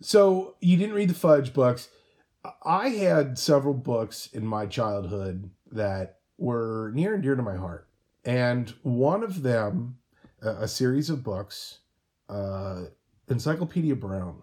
So 0.00 0.54
you 0.60 0.76
didn't 0.76 0.94
read 0.94 1.10
the 1.10 1.14
Fudge 1.14 1.52
books. 1.52 1.88
I 2.64 2.90
had 2.90 3.38
several 3.38 3.74
books 3.74 4.28
in 4.32 4.46
my 4.46 4.66
childhood 4.66 5.50
that 5.72 6.18
were 6.36 6.90
near 6.94 7.14
and 7.14 7.22
dear 7.22 7.36
to 7.36 7.42
my 7.42 7.56
heart, 7.56 7.88
and 8.24 8.68
one 8.82 9.22
of 9.22 9.42
them, 9.42 9.96
a, 10.42 10.50
a 10.50 10.68
series 10.68 11.08
of 11.08 11.22
books, 11.22 11.78
uh, 12.28 12.82
Encyclopedia 13.28 13.94
Brown. 13.96 14.42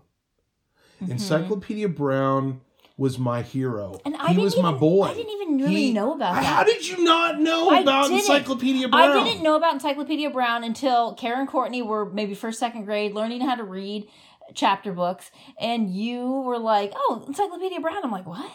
Mhm. 1.03 1.11
Encyclopedia 1.11 1.89
Brown 1.89 2.61
was 2.97 3.17
my 3.19 3.41
hero. 3.41 3.99
And 4.05 4.15
I 4.17 4.33
he 4.33 4.37
was 4.39 4.53
even, 4.53 4.63
my 4.65 4.71
boy. 4.77 5.05
I 5.05 5.13
didn't 5.13 5.31
even 5.33 5.57
really 5.59 5.75
He- 5.75 5.93
know 5.93 6.13
about 6.13 6.35
that. 6.35 6.43
How 6.43 6.63
did 6.63 6.87
you 6.87 7.03
not 7.03 7.39
know 7.39 7.69
I 7.69 7.79
about 7.81 8.03
didn't. 8.03 8.19
Encyclopedia 8.19 8.87
Brown? 8.89 9.17
I 9.17 9.23
didn't 9.23 9.43
know 9.43 9.55
about 9.55 9.73
Encyclopedia 9.73 10.29
Brown 10.31 10.63
until 10.63 11.13
Karen 11.13 11.45
Courtney 11.47 11.81
were 11.81 12.05
maybe 12.09 12.33
first, 12.35 12.59
second 12.59 12.85
grade, 12.85 13.13
learning 13.13 13.41
how 13.41 13.55
to 13.55 13.63
read 13.63 14.07
chapter 14.53 14.93
books, 14.93 15.31
and 15.59 15.89
you 15.93 16.41
were 16.41 16.59
like, 16.59 16.91
"Oh, 16.95 17.23
Encyclopedia 17.27 17.79
Brown." 17.79 18.01
I'm 18.03 18.11
like, 18.11 18.25
"What?" 18.27 18.51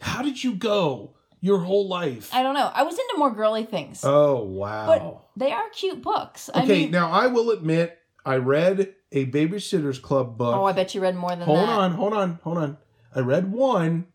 How 0.00 0.22
did 0.22 0.42
you 0.42 0.54
go 0.54 1.14
your 1.40 1.58
whole 1.60 1.88
life? 1.88 2.30
I 2.34 2.42
don't 2.42 2.54
know. 2.54 2.70
I 2.74 2.82
was 2.82 2.94
into 2.98 3.14
more 3.18 3.30
girly 3.30 3.64
things, 3.64 4.00
oh 4.04 4.42
wow. 4.42 4.86
but 4.86 5.28
they 5.36 5.52
are 5.52 5.68
cute 5.70 6.02
books. 6.02 6.50
I 6.54 6.62
Okay, 6.62 6.82
mean, 6.84 6.90
now 6.90 7.10
I 7.10 7.26
will 7.28 7.50
admit 7.50 7.98
I 8.24 8.36
read 8.36 8.94
a 9.12 9.26
Babysitters 9.26 10.00
Club 10.02 10.36
book. 10.36 10.54
oh, 10.56 10.64
I 10.64 10.72
bet 10.72 10.94
you 10.94 11.00
read 11.00 11.14
more 11.14 11.30
than 11.30 11.40
hold 11.42 11.58
that. 11.58 11.66
Hold 11.66 11.78
on, 11.78 11.92
hold 11.92 12.12
on, 12.14 12.38
hold 12.42 12.58
on. 12.58 12.78
I 13.14 13.20
read 13.20 13.52
one. 13.52 14.06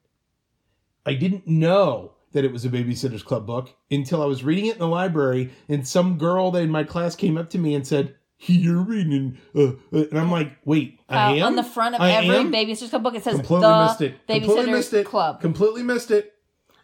I 1.05 1.13
didn't 1.13 1.47
know 1.47 2.13
that 2.33 2.43
it 2.45 2.51
was 2.51 2.65
a 2.65 2.69
Babysitters 2.69 3.23
Club 3.23 3.47
book 3.47 3.73
until 3.89 4.21
I 4.21 4.25
was 4.25 4.43
reading 4.43 4.65
it 4.67 4.73
in 4.73 4.79
the 4.79 4.87
library, 4.87 5.51
and 5.67 5.87
some 5.87 6.17
girl 6.17 6.55
in 6.55 6.69
my 6.69 6.83
class 6.83 7.15
came 7.15 7.37
up 7.37 7.49
to 7.51 7.57
me 7.57 7.73
and 7.73 7.87
said, 7.87 8.15
"You're 8.41 8.81
reading," 8.81 9.37
uh, 9.55 9.61
uh," 9.63 9.71
and 9.91 10.17
I'm 10.19 10.31
like, 10.31 10.53
"Wait, 10.65 10.99
I 11.09 11.31
Uh, 11.31 11.35
am." 11.35 11.43
on 11.43 11.55
the 11.55 11.63
front 11.63 11.95
of 11.95 12.01
I 12.01 12.11
every 12.11 12.35
am? 12.37 12.51
Babysitter's 12.51 12.89
Club 12.89 13.03
book, 13.03 13.15
it 13.15 13.23
says 13.23 13.35
Completely 13.35 13.67
the 13.67 13.85
missed 13.85 14.01
it. 14.01 14.27
Completely 14.27 14.71
missed 14.71 14.93
it. 14.93 15.05
Club. 15.05 15.41
Completely 15.41 15.83
missed 15.83 16.11
it. 16.11 16.33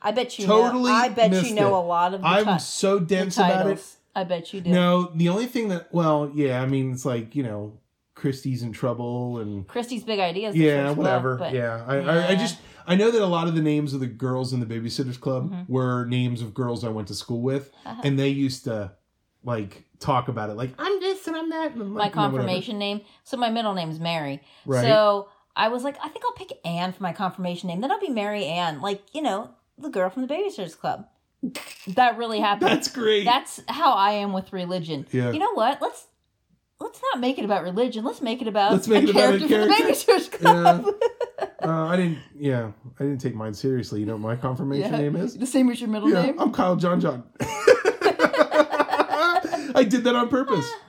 I 0.02 0.12
bet 0.12 0.38
you 0.38 0.46
Totally 0.46 0.92
know. 0.92 0.96
I 0.98 1.10
bet 1.10 1.32
you 1.46 1.56
know 1.56 1.68
it. 1.76 1.80
a 1.80 1.86
lot 1.86 2.14
of 2.14 2.22
the, 2.22 2.28
I'm 2.28 2.46
ti- 2.58 2.60
so 2.64 3.00
dense 3.00 3.38
about 3.38 3.68
it. 3.68 3.84
I 4.16 4.24
bet 4.24 4.54
you 4.54 4.62
do. 4.62 4.70
No, 4.70 5.12
the 5.16 5.30
only 5.30 5.46
thing 5.48 5.70
that, 5.70 5.88
well, 5.92 6.32
yeah, 6.34 6.62
I 6.62 6.68
mean, 6.68 6.92
it's 6.92 7.06
like 7.06 7.36
you 7.36 7.42
know, 7.44 7.80
Kristy's 8.16 8.62
in 8.62 8.72
trouble 8.72 9.40
and 9.40 9.68
Kristy's 9.68 10.04
Big 10.04 10.20
Ideas. 10.20 10.56
yeah, 10.56 10.92
whatever. 10.92 11.36
but- 11.38 11.54
yeah, 11.54 11.84
I, 11.88 11.96
I, 11.98 12.28
I 12.30 12.36
just 12.36 12.58
I 12.88 12.96
know 12.96 13.10
that 13.10 13.22
a 13.22 13.26
lot 13.26 13.48
of 13.48 13.56
the 13.56 13.62
names 13.64 13.94
of 13.96 14.00
the 14.00 14.06
girls 14.08 14.54
in 14.54 14.60
the 14.60 14.66
Babysitters 14.68 15.20
Club 15.20 15.52
Mhm. 15.52 15.68
were 15.70 16.06
names 16.06 16.42
of 16.42 16.54
girls 16.54 16.84
I 16.84 16.90
went 16.90 17.08
to 17.08 17.16
school 17.16 17.42
with, 17.42 17.72
and 18.04 18.20
they 18.20 18.30
used 18.30 18.66
to 18.66 18.92
like 19.44 19.86
talk 20.00 20.28
about 20.28 20.50
it, 20.52 20.54
like 20.54 20.74
I'm 20.78 21.00
and 21.28 21.36
I'm 21.36 21.50
that. 21.50 21.76
My 21.76 22.10
confirmation 22.10 22.78
name. 22.80 23.02
So 23.24 23.38
my 23.38 23.50
middle 23.50 23.74
name 23.74 23.90
is 23.90 24.00
Mary. 24.00 24.42
Right. 24.66 24.84
So 24.84 25.30
I 25.56 25.70
was 25.70 25.84
like, 25.84 25.96
I 26.04 26.10
think 26.10 26.26
I'll 26.26 26.34
pick 26.34 26.52
Anne 26.66 26.92
for 26.94 27.04
my 27.04 27.14
confirmation 27.14 27.68
name. 27.70 27.82
Then 27.82 27.92
I'll 27.92 28.00
be 28.00 28.10
Mary 28.10 28.46
Ann, 28.46 28.82
like 28.82 29.02
you 29.14 29.22
know, 29.22 29.52
the 29.78 29.90
girl 29.90 30.10
from 30.10 30.26
the 30.26 30.34
Babysitters 30.34 30.78
Club. 30.78 31.08
That 31.88 32.18
really 32.18 32.40
happened. 32.40 32.72
That's 32.72 32.88
great. 32.88 33.24
That's 33.24 33.62
how 33.68 33.94
I 33.94 34.12
am 34.14 34.34
with 34.34 34.52
religion. 34.52 35.06
Yeah. 35.12 35.32
You 35.32 35.40
know 35.40 35.54
what? 35.54 35.82
Let's 35.82 36.08
let's 36.80 37.00
not 37.14 37.20
make 37.22 37.38
it 37.38 37.46
about 37.46 37.64
religion. 37.64 38.04
Let's 38.04 38.22
make 38.22 38.42
it 38.42 38.48
about 38.48 38.72
Let's 38.72 38.88
make 38.88 39.04
it 39.04 39.12
about 39.12 39.36
a 39.36 39.38
character 39.40 39.48
from 39.48 39.68
the 39.70 39.76
character. 39.76 40.12
Babysitters 40.12 40.32
Club. 40.32 40.86
uh, 41.64 41.88
I 41.88 41.96
didn't. 41.96 42.18
Yeah, 42.38 42.72
I 43.00 43.04
didn't 43.04 43.20
take 43.20 43.36
mine 43.36 43.54
seriously. 43.54 44.00
You 44.00 44.06
know 44.08 44.14
what 44.14 44.22
my 44.22 44.36
confirmation 44.36 44.92
Yeah. 44.92 45.00
name 45.00 45.16
is? 45.16 45.38
The 45.38 45.46
same 45.46 45.70
as 45.70 45.80
your 45.80 45.90
middle 45.90 46.10
Yeah, 46.10 46.24
name. 46.24 46.40
I'm 46.40 46.52
Kyle 46.52 46.76
John 46.76 47.00
John. 47.00 47.24
I 49.78 49.86
did 49.88 50.04
that 50.06 50.16
on 50.16 50.30
purpose. 50.30 50.70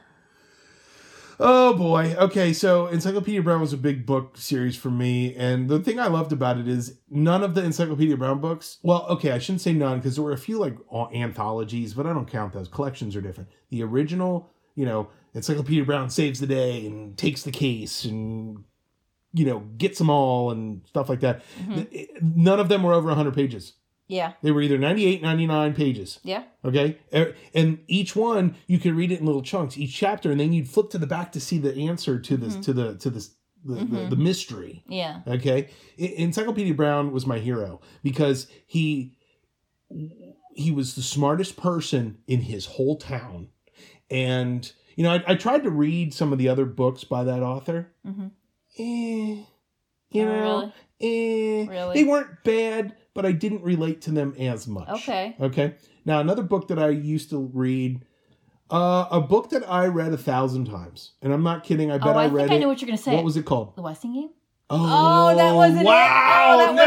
Oh 1.38 1.75
boy. 1.75 2.14
Okay, 2.18 2.53
so 2.53 2.87
Encyclopedia 2.87 3.42
Brown 3.42 3.61
was 3.61 3.72
a 3.72 3.77
big 3.77 4.07
book 4.07 4.37
series 4.38 4.77
for 4.77 4.90
me, 4.90 5.35
and 5.35 5.68
the 5.68 5.79
thing 5.81 6.01
I 6.01 6.07
loved 6.07 6.33
about 6.33 6.59
it 6.59 6.66
is 6.66 6.99
none 7.11 7.42
of 7.42 7.55
the 7.55 7.62
Encyclopedia 7.62 8.16
Brown 8.16 8.40
books. 8.40 8.79
Well, 8.83 9.07
okay, 9.11 9.33
I 9.33 9.38
shouldn't 9.38 9.61
say 9.61 9.72
none 9.72 9.99
because 9.99 10.14
there 10.16 10.25
were 10.25 10.33
a 10.33 10.38
few 10.38 10.59
like 10.59 10.77
anthologies, 11.14 11.92
but 11.94 12.07
I 12.07 12.12
don't 12.12 12.29
count 12.31 12.53
those. 12.55 12.68
Collections 12.68 13.14
are 13.16 13.20
different. 13.20 13.51
The 13.70 13.83
original, 13.83 14.51
you 14.75 14.87
know, 14.87 15.09
Encyclopedia 15.35 15.85
Brown 15.85 16.09
saves 16.09 16.40
the 16.40 16.46
day 16.46 16.87
and 16.87 17.16
takes 17.18 17.42
the 17.42 17.53
case 17.53 18.05
and 18.05 18.64
you 19.35 19.44
know 19.44 19.59
gets 19.77 19.99
them 19.99 20.09
all 20.09 20.51
and 20.51 20.81
stuff 20.87 21.11
like 21.11 21.20
that. 21.20 21.42
Mm-hmm. 21.61 21.83
Th- 21.83 22.09
None 22.22 22.61
of 22.61 22.68
them 22.68 22.83
were 22.83 22.94
over 22.94 23.09
100 23.09 23.35
pages. 23.35 23.75
Yeah. 24.08 24.32
They 24.42 24.52
were 24.52 24.62
either 24.62 24.78
98, 24.78 25.20
99 25.22 25.74
pages. 25.74 26.20
Yeah. 26.22 26.44
Okay. 26.64 26.98
And 27.54 27.78
each 27.88 28.14
one 28.14 28.54
you 28.66 28.78
could 28.78 28.94
read 28.94 29.10
it 29.10 29.18
in 29.20 29.26
little 29.26 29.42
chunks, 29.42 29.76
each 29.76 29.94
chapter, 29.96 30.30
and 30.30 30.38
then 30.38 30.52
you'd 30.52 30.68
flip 30.68 30.90
to 30.90 30.98
the 30.98 31.06
back 31.06 31.32
to 31.32 31.40
see 31.40 31.58
the 31.58 31.74
answer 31.88 32.18
to 32.20 32.36
this 32.36 32.56
to 32.56 32.72
the 32.72 32.94
to 32.96 33.10
this 33.10 33.30
the, 33.64 33.84
the, 33.84 34.06
the 34.10 34.16
mystery. 34.16 34.84
Yeah. 34.88 35.22
Okay. 35.26 35.70
Encyclopedia 35.98 36.72
Brown 36.74 37.10
was 37.10 37.26
my 37.26 37.38
hero 37.40 37.80
because 38.04 38.46
he 38.66 39.16
he 40.54 40.70
was 40.70 40.94
the 40.94 41.02
smartest 41.02 41.56
person 41.56 42.18
in 42.26 42.42
his 42.42 42.66
whole 42.66 42.96
town. 42.96 43.48
And 44.10 44.70
you 44.94 45.02
know, 45.02 45.10
I, 45.14 45.24
I 45.26 45.34
tried 45.34 45.64
to 45.64 45.70
read 45.70 46.14
some 46.14 46.32
of 46.32 46.38
the 46.38 46.48
other 46.48 46.64
books 46.64 47.04
by 47.04 47.24
that 47.24 47.42
author. 47.42 47.92
Mhm. 48.06 48.30
Eh, 48.78 49.42
you 50.10 50.24
know, 50.24 50.72
eh, 51.00 51.66
Really? 51.68 51.94
they 51.94 52.04
weren't 52.04 52.42
bad, 52.44 52.96
but 53.14 53.24
I 53.26 53.32
didn't 53.32 53.62
relate 53.62 54.00
to 54.02 54.11
them 54.11 54.35
as 54.38 54.66
much. 54.66 54.88
Okay. 54.88 55.37
Okay. 55.40 55.74
Now 56.04 56.20
another 56.20 56.42
book 56.42 56.68
that 56.68 56.78
I 56.78 56.88
used 56.90 57.30
to 57.30 57.38
read, 57.52 58.04
uh, 58.70 59.06
a 59.11 59.20
book 59.20 59.50
that 59.50 59.68
I 59.70 59.87
read 59.87 60.12
a 60.12 60.16
thousand 60.18 60.66
times, 60.66 61.12
and 61.22 61.32
I'm 61.32 61.42
not 61.42 61.64
kidding. 61.64 61.90
I 61.90 61.96
Oh, 61.96 61.98
bet 61.98 62.16
I, 62.16 62.20
I, 62.20 62.22
think 62.24 62.35
read 62.37 62.50
I 62.50 62.54
it. 62.54 62.61
know 62.61 62.68
what 62.68 62.80
you're 62.80 62.87
gonna 62.87 62.98
say. 62.98 63.14
What 63.14 63.24
was 63.24 63.37
it 63.37 63.44
called? 63.44 63.76
the 63.76 63.82
Westing 63.82 64.14
game? 64.14 64.30
Oh, 64.68 65.30
Oh, 65.30 65.37
that 65.37 65.54
wasn't 65.54 65.82
it. 65.82 65.87
wow, 65.87 66.66
Oh, 66.68 66.74
no, 66.74 66.82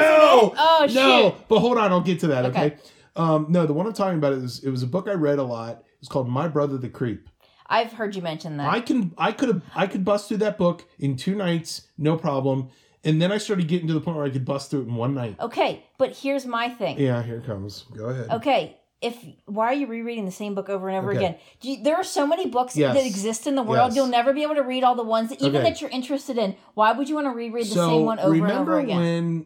it. 0.48 0.54
Oh, 0.58 0.88
no. 0.94 1.30
shit. 1.30 1.48
But 1.48 1.60
hold 1.60 1.78
on, 1.78 1.92
I'll 1.92 2.02
get 2.02 2.20
to 2.22 2.28
that. 2.28 2.46
Okay. 2.46 2.66
Okay. 2.66 2.78
Um, 3.16 3.48
no, 3.50 3.66
the 3.66 3.74
one 3.74 3.86
I'm 3.88 3.94
talking 3.94 4.18
about 4.18 4.34
is 4.34 4.64
it 4.64 4.70
was 4.70 4.84
a 4.84 4.88
book 4.88 5.08
I 5.08 5.14
read 5.14 5.40
a 5.40 5.44
lot. 5.44 5.84
It's 6.00 6.08
called 6.10 6.30
My 6.30 6.48
Brother 6.48 6.78
the 6.78 6.90
Creep. 6.90 7.28
I've 7.68 7.92
heard 7.94 8.16
you 8.16 8.22
mention 8.22 8.58
that. 8.58 8.68
I 8.70 8.80
can 8.82 9.14
I 9.18 9.32
could 9.32 9.50
have 9.50 9.62
I 9.76 9.88
could 9.88 10.04
bust 10.04 10.28
through 10.28 10.38
that 10.38 10.58
book 10.58 10.86
in 11.00 11.16
two 11.16 11.36
nights, 11.36 11.88
no 11.98 12.18
problem. 12.18 12.70
And 13.04 13.22
then 13.22 13.32
I 13.32 13.38
started 13.38 13.68
getting 13.68 13.88
to 13.88 13.94
the 13.94 14.02
point 14.02 14.18
where 14.18 14.26
I 14.26 14.30
could 14.30 14.46
bust 14.46 14.70
through 14.72 14.82
it 14.82 14.88
in 14.88 14.96
one 14.96 15.14
night. 15.14 15.38
okay, 15.40 15.86
but 15.98 16.16
here's 16.18 16.46
my 16.46 16.70
thing. 16.70 17.00
Yeah, 17.00 17.24
here 17.24 17.38
it 17.38 17.46
comes. 17.46 17.86
Go 17.96 18.06
ahead. 18.06 18.30
Okay, 18.30 18.78
if 19.02 19.18
why 19.46 19.68
are 19.68 19.74
you 19.74 19.88
rereading 19.88 20.26
the 20.26 20.32
same 20.32 20.54
book 20.56 20.68
over 20.70 20.90
and 20.90 20.98
over 20.98 21.10
Okay. 21.12 21.18
again? 21.18 21.36
Do 21.62 21.72
you, 21.72 21.82
there 21.84 21.96
are 21.96 22.04
so 22.04 22.28
many 22.28 22.48
books 22.48 22.76
Yes. 22.76 22.96
that 22.96 23.06
exist 23.06 23.48
in 23.48 23.56
the 23.56 23.64
world. 23.64 23.88
Yes. 23.92 23.96
You'll 23.96 24.08
never 24.08 24.34
be 24.34 24.44
able 24.44 24.56
to 24.56 24.64
read 24.64 24.84
all 24.84 24.96
the 24.96 25.04
ones, 25.04 25.30
that, 25.30 25.42
even 25.42 25.62
Okay. 25.62 25.70
that 25.70 25.80
you're 25.80 25.90
interested 25.90 26.38
in. 26.38 26.56
Why 26.74 26.92
would 26.92 27.08
you 27.08 27.16
want 27.16 27.28
to 27.28 27.32
reread 27.32 27.66
the 27.68 27.70
so 27.70 27.88
same 27.88 28.06
one 28.06 28.20
over 28.20 28.34
and 28.36 28.52
over 28.52 28.80
again? 28.80 28.98
when 28.98 29.46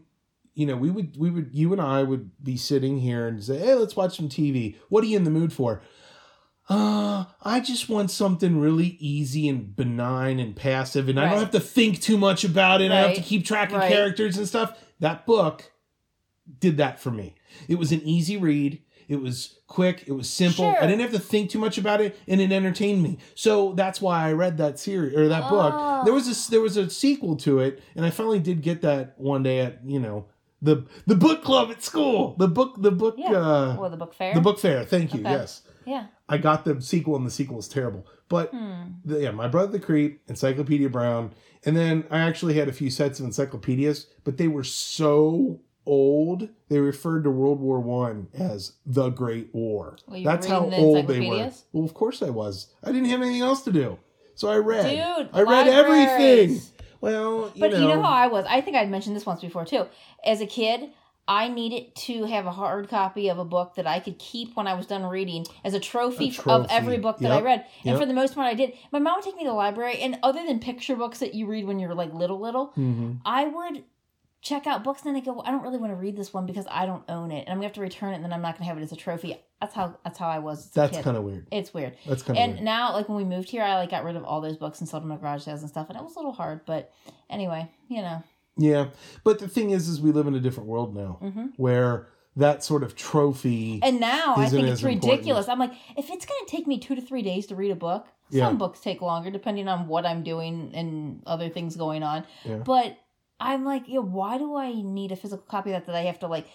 you 0.56 0.66
know 0.68 0.76
we 0.76 0.90
would 0.92 1.18
we 1.18 1.30
would 1.32 1.50
you 1.52 1.72
and 1.74 1.82
I 1.82 2.02
would 2.04 2.32
be 2.44 2.58
sitting 2.58 3.00
here 3.00 3.28
and 3.28 3.44
say, 3.44 3.58
"Hey, 3.60 3.76
let's 3.76 3.96
watch 3.96 4.18
some 4.18 4.30
TV. 4.30 4.76
What 4.90 5.04
are 5.04 5.08
you 5.08 5.18
in 5.18 5.24
the 5.24 5.32
mood 5.32 5.54
for?" 5.54 5.82
Uh, 6.70 7.26
I 7.42 7.60
just 7.60 7.90
want 7.90 8.10
something 8.10 8.58
really 8.60 8.96
easy 9.00 9.50
and 9.50 9.76
benign 9.76 10.40
and 10.40 10.56
passive, 10.56 11.10
and 11.10 11.20
I 11.20 11.30
don't 11.30 11.40
have 11.40 11.52
to 11.52 11.60
think 11.60 12.02
too 12.02 12.18
much 12.18 12.44
about 12.46 12.82
it. 12.82 12.92
I 12.92 13.02
have 13.02 13.16
to 13.16 13.22
keep 13.22 13.46
track 13.46 13.70
of 13.72 13.78
Right. 13.78 13.92
characters 13.92 14.38
and 14.38 14.48
stuff. 14.48 14.78
That 15.00 15.26
book 15.26 15.72
did 16.60 16.78
that 16.78 17.00
for 17.00 17.12
me. 17.12 17.36
It 17.68 17.78
was 17.78 17.92
an 17.92 18.02
easy 18.04 18.38
read. 18.38 18.82
It 19.10 19.18
was 19.22 19.60
quick. 19.68 20.06
It 20.08 20.14
was 20.14 20.30
simple. 20.30 20.64
Sure. 20.72 20.82
I 20.82 20.88
didn't 20.88 21.02
have 21.02 21.12
to 21.12 21.20
think 21.20 21.50
too 21.50 21.60
much 21.60 21.78
about 21.78 22.00
it, 22.00 22.18
and 22.30 22.40
it 22.40 22.54
entertained 22.54 23.04
me. 23.04 23.18
So 23.36 23.74
that's 23.74 24.02
why 24.02 24.26
I 24.26 24.32
read 24.32 24.58
that 24.60 24.80
series 24.80 25.14
or 25.18 25.28
that 25.28 25.50
book. 25.50 25.74
Oh. 25.76 26.02
There 26.06 26.14
was 26.14 26.28
a 26.48 26.52
there 26.52 26.62
was 26.62 26.78
a 26.78 26.90
sequel 26.90 27.36
to 27.38 27.60
it, 27.60 27.82
and 27.96 28.06
I 28.06 28.10
finally 28.10 28.40
did 28.40 28.62
get 28.62 28.82
that 28.84 29.16
one 29.18 29.44
day 29.44 29.60
at 29.60 29.80
you 29.86 30.00
know 30.00 30.28
the 30.62 30.86
the 31.06 31.16
book 31.16 31.44
club 31.44 31.70
at 31.72 31.84
school. 31.84 32.36
The 32.40 32.48
book 32.48 32.76
the 32.82 32.92
book 32.92 33.16
Yeah. 33.18 33.32
uh, 33.34 33.76
Well, 33.78 33.90
the 33.90 33.98
book 33.98 34.14
fair. 34.14 34.34
the 34.34 34.40
book 34.42 34.58
fair. 34.60 34.86
Thank 34.86 35.14
you. 35.14 35.20
Okay. 35.20 35.32
Yes, 35.32 35.62
Yeah. 35.86 36.06
I 36.34 36.38
got 36.38 36.66
the 36.66 36.82
sequel, 36.82 37.16
and 37.16 37.26
the 37.26 37.32
sequel 37.32 37.60
is 37.60 37.68
terrible. 37.68 38.06
But 38.30 38.50
Hmm. 38.52 38.84
the, 39.06 39.22
yeah, 39.22 39.32
my 39.32 39.48
brother 39.48 39.72
the 39.74 39.80
Creep, 39.80 40.22
Encyclopedia 40.28 40.90
Brown, 40.90 41.32
and 41.66 41.78
then 41.78 42.06
I 42.10 42.20
actually 42.20 42.56
had 42.56 42.68
a 42.68 42.74
few 42.74 42.90
sets 42.90 43.20
of 43.20 43.26
encyclopedias, 43.26 44.08
but 44.24 44.38
they 44.38 44.48
were 44.48 44.64
so 44.64 45.60
old 45.86 46.48
they 46.70 46.80
referred 46.80 47.24
to 47.26 47.30
World 47.30 47.60
War 47.60 47.80
One 47.80 48.28
as 48.34 48.74
the 48.86 49.10
Great 49.10 49.54
War. 49.54 49.98
That's 50.24 50.48
how 50.48 50.70
the 50.70 50.78
old 50.78 51.08
they 51.08 51.20
were. 51.28 51.52
Well, 51.74 51.84
of 51.84 51.94
course 51.94 52.22
I 52.24 52.30
was. 52.30 52.74
I 52.84 52.88
didn't 52.92 53.10
have 53.10 53.22
anything 53.22 53.42
else 53.42 53.62
to 53.64 53.72
do, 53.72 54.00
so 54.36 54.50
I 54.50 54.58
read. 54.58 54.90
Dude, 54.90 55.30
I 55.34 55.42
read 55.44 55.68
libraries. 55.68 56.08
everything. 56.08 56.62
Well, 57.02 57.52
you 57.54 57.60
But 57.60 57.72
know, 57.72 57.82
you 57.82 57.88
know 57.90 58.02
how 58.02 58.14
I 58.14 58.28
was. 58.28 58.46
I 58.48 58.62
think 58.62 58.78
I'd 58.78 58.90
mentioned 58.90 59.16
this 59.16 59.26
once 59.26 59.42
before 59.42 59.66
too. 59.66 59.86
As 60.26 60.40
a 60.42 60.46
kid, 60.48 60.90
I 61.28 61.48
needed 61.48 61.96
to 61.96 62.26
have 62.26 62.46
a 62.46 62.52
hard 62.52 62.90
copy 62.90 63.30
of 63.30 63.40
a 63.40 63.46
book 63.46 63.76
that 63.76 63.88
I 63.88 64.00
could 64.00 64.20
keep 64.20 64.56
when 64.58 64.68
I 64.68 64.74
was 64.74 64.86
done 64.88 65.06
reading 65.06 65.46
as 65.64 65.74
a 65.74 65.80
trophy, 65.80 66.26
A 66.26 66.30
f- 66.32 66.48
of 66.48 66.68
every 66.70 66.98
book 66.98 67.20
that 67.20 67.32
I 67.32 67.40
read. 67.42 67.66
And 67.86 67.92
Yep. 67.92 68.00
for 68.00 68.06
the 68.06 68.14
most 68.14 68.36
part, 68.36 68.48
I 68.48 68.54
did. 68.56 68.74
My 68.92 69.00
mom 69.00 69.16
would 69.16 69.24
take 69.24 69.36
me 69.38 69.44
to 69.44 69.50
the 69.50 69.54
library, 69.56 70.00
and 70.02 70.20
other 70.22 70.46
than 70.46 70.60
picture 70.60 70.96
books 70.98 71.20
that 71.20 71.34
you 71.34 71.46
read 71.46 71.66
when 71.66 71.80
you're 71.80 71.96
like 71.96 72.14
little, 72.14 72.40
little, 72.40 72.74
Mhm. 72.78 73.20
I 73.26 73.46
would 73.46 73.84
check 74.42 74.68
out 74.68 74.84
books. 74.84 75.04
And 75.06 75.16
then 75.16 75.22
I 75.22 75.26
go, 75.26 75.32
well, 75.32 75.44
I 75.46 75.52
don't 75.52 75.64
really 75.64 75.78
want 75.78 75.92
to 75.94 75.96
read 75.96 76.18
this 76.18 76.34
one 76.34 76.46
because 76.46 76.68
I 76.70 76.86
don't 76.86 77.04
own 77.08 77.32
it, 77.32 77.46
and 77.46 77.50
I'm 77.50 77.56
gonna 77.60 77.68
have 77.68 77.74
to 77.76 77.82
return 77.82 78.12
it, 78.12 78.16
and 78.16 78.26
then 78.26 78.34
I'm 78.34 78.42
not 78.42 78.56
gonna 78.58 78.66
have 78.66 78.78
it 78.78 78.82
as 78.84 78.92
a 78.92 78.98
trophy. 78.98 79.38
That's 79.62 79.74
how 79.74 79.96
that's 80.04 80.20
how 80.20 80.28
I 80.28 80.40
was. 80.40 80.66
As 80.66 80.72
that's 80.74 80.98
kind 81.00 81.16
of 81.16 81.24
weird. 81.24 81.48
It's 81.52 81.74
weird. 81.74 81.96
That's 82.06 82.22
kind 82.24 82.38
of 82.38 82.44
And 82.44 82.54
weird. 82.56 82.66
now, 82.66 82.92
like 82.92 83.08
when 83.08 83.16
we 83.18 83.24
moved 83.24 83.50
here, 83.50 83.64
I 83.64 83.78
like 83.78 83.90
got 83.92 84.04
rid 84.04 84.18
of 84.18 84.26
all 84.26 84.42
those 84.42 84.58
books 84.58 84.82
and 84.82 84.90
sold 84.90 85.04
them 85.04 85.12
at 85.14 85.22
garage 85.22 85.44
sales 85.44 85.62
and 85.62 85.70
stuff, 85.70 85.88
and 85.90 85.98
it 85.98 86.04
was 86.04 86.18
a 86.18 86.20
little 86.20 86.34
hard. 86.34 86.66
But 86.66 86.92
anyway, 87.30 87.72
you 87.88 88.02
know. 88.02 88.24
Yeah, 88.58 88.88
but 89.24 89.40
the 89.40 89.48
thing 89.48 89.72
is, 89.72 89.88
is 89.88 90.00
we 90.02 90.12
live 90.12 90.28
in 90.28 90.36
a 90.36 90.40
different 90.40 90.70
world 90.70 90.96
now, 90.96 91.18
hmm 91.22 91.46
where 91.58 92.08
that 92.36 92.64
sort 92.64 92.82
of 92.84 92.96
trophy. 92.96 93.80
And 93.84 94.00
now 94.00 94.34
I 94.36 94.48
think 94.50 94.68
it's 94.68 94.82
important. 94.82 95.04
ridiculous. 95.04 95.48
I'm 95.48 95.60
like, 95.60 95.74
if 95.96 96.10
it's 96.10 96.26
going 96.26 96.40
to 96.46 96.50
take 96.50 96.66
me 96.66 96.80
two 96.80 96.96
to 96.96 97.02
three 97.02 97.22
days 97.22 97.46
to 97.48 97.56
read 97.56 97.70
a 97.70 97.76
book, 97.76 98.08
Yeah. 98.32 98.48
some 98.48 98.58
books 98.58 98.80
take 98.80 99.02
longer 99.02 99.30
depending 99.30 99.68
on 99.68 99.88
what 99.88 100.04
I'm 100.06 100.24
doing 100.24 100.72
and 100.74 101.22
other 101.28 101.50
things 101.50 101.76
going 101.76 102.02
on. 102.02 102.26
Yeah. 102.44 102.56
But 102.58 102.98
I'm 103.40 103.64
like, 103.66 103.84
yeah, 103.88 104.00
why 104.00 104.40
do 104.40 104.56
I 104.56 104.72
need 104.74 105.12
a 105.12 105.16
physical 105.16 105.46
copy 105.46 105.70
of 105.74 105.74
that 105.76 105.86
that 105.86 105.96
I 105.96 106.02
have 106.06 106.20
to 106.20 106.28
like? 106.28 106.48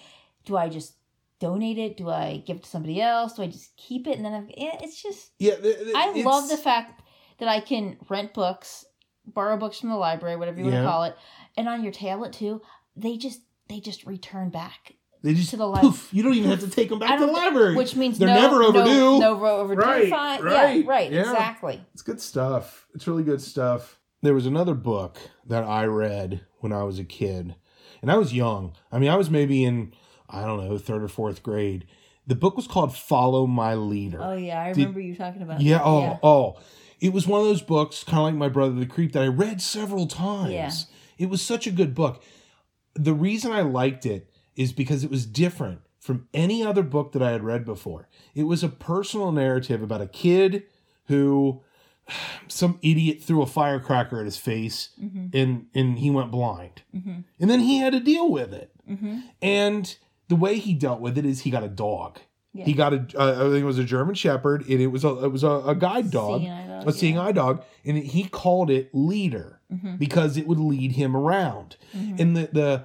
Do 0.47 0.57
I 0.57 0.69
just 0.69 0.95
donate 1.39 1.79
it? 1.79 1.97
Do 1.97 2.11
I 2.11 2.43
give 2.45 2.57
it 2.57 2.65
to 2.65 2.69
somebody 2.69 3.01
else? 3.01 3.35
Do 3.35 3.43
I 3.43 3.47
just 3.47 3.77
keep 3.77 4.09
it? 4.09 4.17
And 4.17 4.25
then 4.25 4.51
yeah, 4.57 4.79
it's 4.83 5.01
just 5.01 5.31
yeah, 5.39 5.55
th- 5.57 5.79
th- 5.79 5.95
I 5.95 6.11
love 6.23 6.49
the 6.49 6.57
fact 6.57 7.03
that 7.39 7.49
I 7.49 7.61
can 7.61 7.99
rent 8.09 8.35
books, 8.35 8.85
borrow 9.27 9.57
books 9.57 9.79
from 9.79 9.91
the 9.91 9.97
library, 9.97 10.35
whatever 10.37 10.59
you 10.59 10.65
want 10.65 10.75
Yeah. 10.75 10.83
to 10.83 10.89
call 10.89 11.05
it, 11.05 11.17
and 11.59 11.69
on 11.69 11.83
your 11.83 11.93
tablet 11.93 12.33
too. 12.33 12.63
They 12.97 13.17
just 13.19 13.41
they 13.69 13.81
just 13.81 14.07
return 14.07 14.49
back, 14.51 14.95
They 15.23 15.35
just 15.35 15.51
to 15.51 15.57
the 15.59 15.69
li- 15.69 15.81
poof. 15.81 16.09
You 16.13 16.23
don't 16.23 16.35
even 16.35 16.51
have 16.51 16.61
to 16.61 16.71
take 16.71 16.89
them 16.89 16.99
back 16.99 17.19
to 17.19 17.27
the 17.27 17.31
library. 17.33 17.77
which 17.77 17.95
means 17.95 18.19
They're 18.19 18.29
no, 18.29 18.35
never 18.41 18.63
overdue. 18.63 19.19
No, 19.19 19.19
no 19.39 19.47
overdue. 19.47 19.83
Right, 19.83 20.09
Fine. 20.09 20.43
right, 20.43 20.85
Yeah, 20.85 20.91
right. 20.91 21.13
yeah. 21.13 21.21
Exactly. 21.21 21.85
It's 21.93 22.03
good 22.03 22.21
stuff. 22.21 22.87
It's 22.95 23.07
really 23.07 23.25
good 23.25 23.41
stuff. 23.43 23.99
There 24.23 24.35
was 24.35 24.47
another 24.47 24.75
book 24.75 25.19
that 25.47 25.65
I 25.65 25.85
read 25.85 26.41
when 26.61 26.73
I 26.73 26.83
was 26.85 26.99
a 26.99 27.05
kid, 27.05 27.55
and 28.03 28.11
I 28.11 28.17
was 28.17 28.33
young. 28.33 28.73
I 28.91 28.99
mean, 28.99 29.11
I 29.11 29.17
was 29.17 29.29
maybe 29.31 29.65
in, 29.65 29.93
I 30.31 30.45
don't 30.45 30.67
know, 30.67 30.77
third 30.79 31.03
or 31.05 31.09
fourth 31.09 31.43
grade. 31.43 31.87
The 32.27 32.35
book 32.35 32.57
was 32.57 32.67
called 32.67 32.97
Follow 32.97 33.47
My 33.47 33.75
Leader. 33.75 34.19
Oh 34.23 34.35
yeah, 34.35 34.61
I 34.63 34.69
Did- 34.73 34.79
remember 34.79 35.01
you 35.01 35.15
talking 35.15 35.43
about. 35.43 35.61
yeah, 35.61 35.79
that. 35.79 35.85
oh, 35.87 36.19
oh. 36.23 36.61
It 37.01 37.13
was 37.13 37.27
one 37.29 37.41
of 37.41 37.47
those 37.47 37.63
books, 37.63 38.03
kind 38.03 38.19
of 38.19 38.25
like 38.25 38.35
My 38.35 38.49
Brother 38.49 38.73
the 38.75 38.85
Creep, 38.87 39.13
that 39.13 39.23
I 39.23 39.29
read 39.29 39.63
several 39.63 40.07
times. 40.09 40.53
Yeah. 40.53 40.71
It 41.19 41.29
was 41.29 41.43
such 41.43 41.67
a 41.67 41.71
good 41.73 41.95
book. 41.95 42.23
The 42.95 43.15
reason 43.15 43.53
I 43.53 43.63
liked 43.63 44.07
it 44.07 44.31
is 44.57 44.73
because 44.73 45.05
it 45.05 45.11
was 45.11 45.27
different 45.27 45.81
from 46.01 46.27
any 46.33 46.63
other 46.65 46.83
book 46.83 47.13
that 47.13 47.23
I 47.23 47.31
had 47.33 47.45
read 47.45 47.65
before. 47.65 48.09
It 48.35 48.45
was 48.45 48.63
a 48.65 48.69
personal 48.69 49.31
narrative 49.33 49.83
about 49.83 50.01
a 50.01 50.07
kid 50.07 50.65
who 51.07 51.61
some 52.49 52.79
idiot 52.83 53.23
threw 53.23 53.43
a 53.43 53.47
firecracker 53.47 54.19
at 54.21 54.25
his 54.25 54.39
face 54.39 54.91
Mhm. 55.03 55.35
and 55.35 55.67
and 55.75 55.99
he 55.99 56.11
went 56.11 56.31
blind. 56.31 56.83
Mhm. 56.95 57.25
And 57.39 57.51
then 57.51 57.61
he 57.61 57.79
had 57.79 57.93
to 57.93 58.01
deal 58.01 58.31
with 58.31 58.53
it. 58.55 58.71
Mhm. 58.89 59.23
And 59.43 59.97
the 60.29 60.37
way 60.37 60.59
he 60.59 60.73
dealt 60.75 61.01
with 61.01 61.19
it 61.19 61.25
is 61.27 61.41
he 61.41 61.51
got 61.51 61.63
a 61.65 61.69
dog. 61.69 62.19
Yeah. 62.55 62.65
He 62.65 62.73
got 62.73 62.95
a, 62.95 63.07
uh, 63.19 63.47
I 63.47 63.51
think 63.51 63.63
it 63.63 63.67
was 63.67 63.79
a 63.79 63.85
German 63.85 64.15
Shepherd, 64.15 64.63
and 64.69 64.81
it 64.81 64.87
was 64.89 65.05
a 65.05 65.25
it 65.25 65.31
was 65.33 65.45
a, 65.45 65.51
a 65.67 65.75
guide 65.75 66.11
dog, 66.11 66.41
Seeing 66.41 66.69
dog, 66.69 66.89
a 66.89 66.93
seeing 66.93 67.15
yeah. 67.17 67.23
eye 67.23 67.33
dog, 67.33 67.63
and 67.85 67.99
he 67.99 68.25
called 68.25 68.71
it 68.71 68.91
leader 68.95 69.58
Mhm. 69.73 69.99
because 69.99 70.37
it 70.37 70.47
would 70.47 70.59
lead 70.61 70.93
him 70.93 71.17
around. 71.17 71.77
Mhm. 71.95 72.21
And 72.21 72.37
the 72.37 72.49
the 72.53 72.85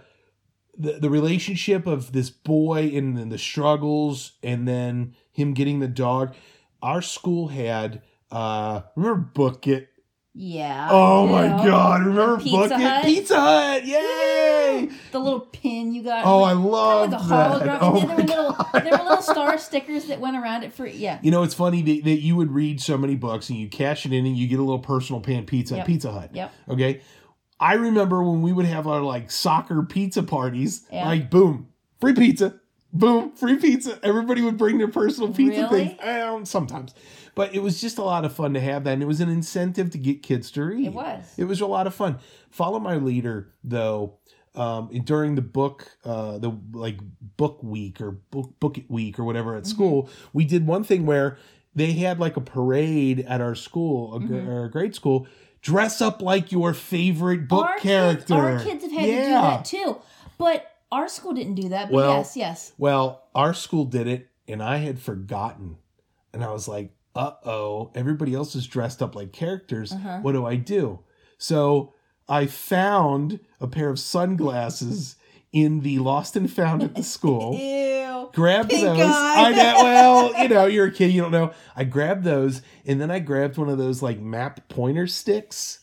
the, 0.76 1.00
the 1.00 1.10
relationship 1.10 1.86
of 1.86 2.14
this 2.14 2.30
boy 2.32 2.92
and 2.96 3.16
then 3.18 3.30
the 3.30 3.38
struggles, 3.38 4.34
and 4.42 4.68
then 4.68 5.14
him 5.32 5.54
getting 5.54 5.80
the 5.80 5.88
dog. 5.88 6.36
Our 6.82 7.02
school 7.02 7.50
had 7.50 8.02
uh 8.32 8.82
remember 8.96 9.30
Book 9.34 9.68
It 9.68 9.90
Yeah. 10.36 10.88
Oh 10.90 11.28
my 11.28 11.48
god! 11.48 12.06
Remember 12.06 12.38
Pizza 12.38 12.58
Bucket 12.70 12.82
Hut? 12.82 13.06
Pizza 13.06 13.40
Hut? 13.40 13.86
Yay! 13.86 14.90
The 15.12 15.20
little 15.20 15.42
pin 15.42 15.94
you 15.94 16.02
got. 16.02 16.26
Oh, 16.26 16.42
I 16.42 16.54
love 16.54 17.12
like 17.12 17.22
a 17.22 17.28
that. 17.28 17.52
hologram. 17.52 17.78
Oh 17.82 18.00
and 18.00 18.10
then 18.10 18.18
my 18.18 18.24
there 18.24 18.38
were 18.38 18.42
little 18.44 18.52
God. 18.54 18.72
there 18.84 18.98
were 18.98 19.04
little 19.10 19.22
star 19.22 19.58
stickers 19.60 20.06
that 20.06 20.20
went 20.20 20.36
around 20.36 20.64
it 20.64 20.74
for 20.74 20.88
yeah. 20.88 21.20
You 21.22 21.30
know, 21.30 21.44
it's 21.44 21.54
funny 21.54 21.84
that, 21.84 22.04
that 22.06 22.22
you 22.22 22.36
would 22.36 22.52
read 22.52 22.82
so 22.82 22.98
many 22.98 23.14
books 23.16 23.50
and 23.50 23.60
you 23.60 23.70
cash 23.70 24.08
it 24.08 24.12
in 24.14 24.26
and 24.26 24.36
you 24.36 24.48
get 24.48 24.58
a 24.58 24.64
little 24.64 24.80
personal 24.80 25.22
pan 25.22 25.46
pizza 25.46 25.78
at 25.80 25.86
Pizza 25.86 26.12
Hut. 26.12 26.32
Yep. 26.34 26.52
Okay. 26.70 27.02
I 27.60 27.76
remember 27.76 28.24
when 28.24 28.42
we 28.42 28.52
would 28.52 28.66
have 28.66 28.88
our 28.88 29.02
like 29.02 29.30
soccer 29.30 29.84
pizza 29.84 30.24
parties, 30.24 30.86
Yeah. 30.92 31.06
like 31.06 31.30
boom, 31.30 31.68
free 32.02 32.14
pizza, 32.14 32.60
boom, 32.94 33.32
free 33.36 33.58
pizza. 33.58 34.00
Everybody 34.04 34.42
would 34.42 34.58
bring 34.58 34.78
their 34.78 34.88
personal 34.88 35.34
pizza 35.34 35.64
Really? 35.64 35.98
things. 35.98 36.22
Um, 36.24 36.46
sometimes. 36.46 36.94
But 37.36 37.56
it 37.56 37.64
was 37.64 37.82
just 37.82 37.98
a 37.98 38.04
lot 38.04 38.26
of 38.26 38.34
fun 38.34 38.54
to 38.54 38.60
have 38.60 38.84
that. 38.84 38.94
And 38.94 39.02
it 39.02 39.08
was 39.08 39.20
an 39.20 39.30
incentive 39.30 39.90
to 39.92 39.98
get 39.98 40.22
kids 40.22 40.52
to 40.52 40.64
read. 40.64 40.86
It 40.86 40.94
was. 40.94 41.24
It 41.36 41.46
was 41.46 41.62
a 41.62 41.66
lot 41.66 41.88
of 41.88 41.96
fun. 41.96 42.20
Follow 42.52 42.80
My 42.80 42.96
Leader, 42.96 43.50
though, 43.64 44.14
um, 44.56 44.90
during 45.04 45.34
the 45.34 45.42
book, 45.42 45.98
uh, 46.06 46.38
the 46.38 46.52
like 46.74 47.00
book 47.38 47.64
week 47.64 48.00
or 48.00 48.12
book 48.12 48.52
book 48.60 48.78
it 48.78 48.90
week 48.90 49.18
or 49.18 49.24
whatever 49.24 49.56
at 49.56 49.64
Mhm. 49.64 49.68
school, 49.68 50.10
we 50.32 50.46
did 50.46 50.68
one 50.68 50.84
thing 50.84 51.08
where 51.08 51.38
they 51.74 51.94
had 51.94 52.20
like 52.20 52.38
a 52.38 52.42
parade 52.42 53.22
at 53.22 53.42
our 53.42 53.56
school, 53.56 54.14
a 54.16 54.20
gr- 54.20 54.36
Mhm. 54.36 54.48
or 54.48 54.66
a 54.66 54.70
grade 54.70 54.94
school. 54.94 55.26
Dress 55.64 56.02
up 56.02 56.22
like 56.22 56.52
your 56.52 56.74
favorite 56.76 57.48
book 57.48 57.66
our 57.66 57.78
character. 57.80 58.26
Kids, 58.26 58.32
our 58.32 58.60
kids 58.60 58.84
have 58.84 58.92
had 58.92 59.06
to 59.06 59.12
do 59.24 59.30
that 59.30 59.66
too. 59.66 59.98
But 60.38 60.68
our 60.94 61.08
school 61.10 61.34
didn't 61.34 61.56
do 61.56 61.70
that. 61.70 61.90
But 61.90 61.96
Well, 61.96 62.18
yes, 62.18 62.38
yes. 62.38 62.74
Well, 62.78 63.24
our 63.36 63.54
school 63.54 63.86
did 63.86 64.08
it, 64.08 64.30
and 64.48 64.62
I 64.62 64.78
had 64.78 65.00
forgotten. 65.00 65.78
And 66.34 66.44
I 66.44 66.52
was 66.52 66.68
like, 66.68 66.92
uh 67.16 67.32
oh, 67.46 67.92
everybody 67.94 68.34
else 68.34 68.56
is 68.56 68.66
dressed 68.66 69.02
up 69.02 69.16
like 69.16 69.32
characters. 69.32 69.92
Uh-huh. 69.92 70.20
What 70.22 70.32
do 70.32 70.46
I 70.46 70.56
do? 70.56 71.00
So 71.38 71.94
I 72.28 72.46
found 72.48 73.40
a 73.60 73.68
pair 73.68 73.90
of 73.90 74.00
sunglasses 74.00 75.16
in 75.54 75.82
the 75.82 76.00
lost 76.00 76.36
and 76.36 76.52
found 76.52 76.82
at 76.82 76.96
the 76.96 77.04
school. 77.04 77.56
Ew. 77.60 78.30
grabbed 78.34 78.70
Pink 78.72 78.82
those. 78.84 79.00
eye. 79.02 79.34
I 79.38 79.52
know. 79.52 79.74
Well, 79.84 80.42
you 80.42 80.50
know, 80.50 80.66
you're 80.66 80.88
a 80.88 80.92
kid, 80.92 81.12
you 81.12 81.22
don't 81.22 81.32
know. 81.32 81.52
I 81.76 81.84
grabbed 81.84 82.24
those, 82.24 82.62
and 82.86 83.00
then 83.00 83.12
I 83.12 83.20
grabbed 83.20 83.58
one 83.58 83.70
of 83.70 83.78
those 83.78 84.02
like 84.02 84.20
map 84.20 84.68
pointer 84.70 85.06
sticks, 85.08 85.80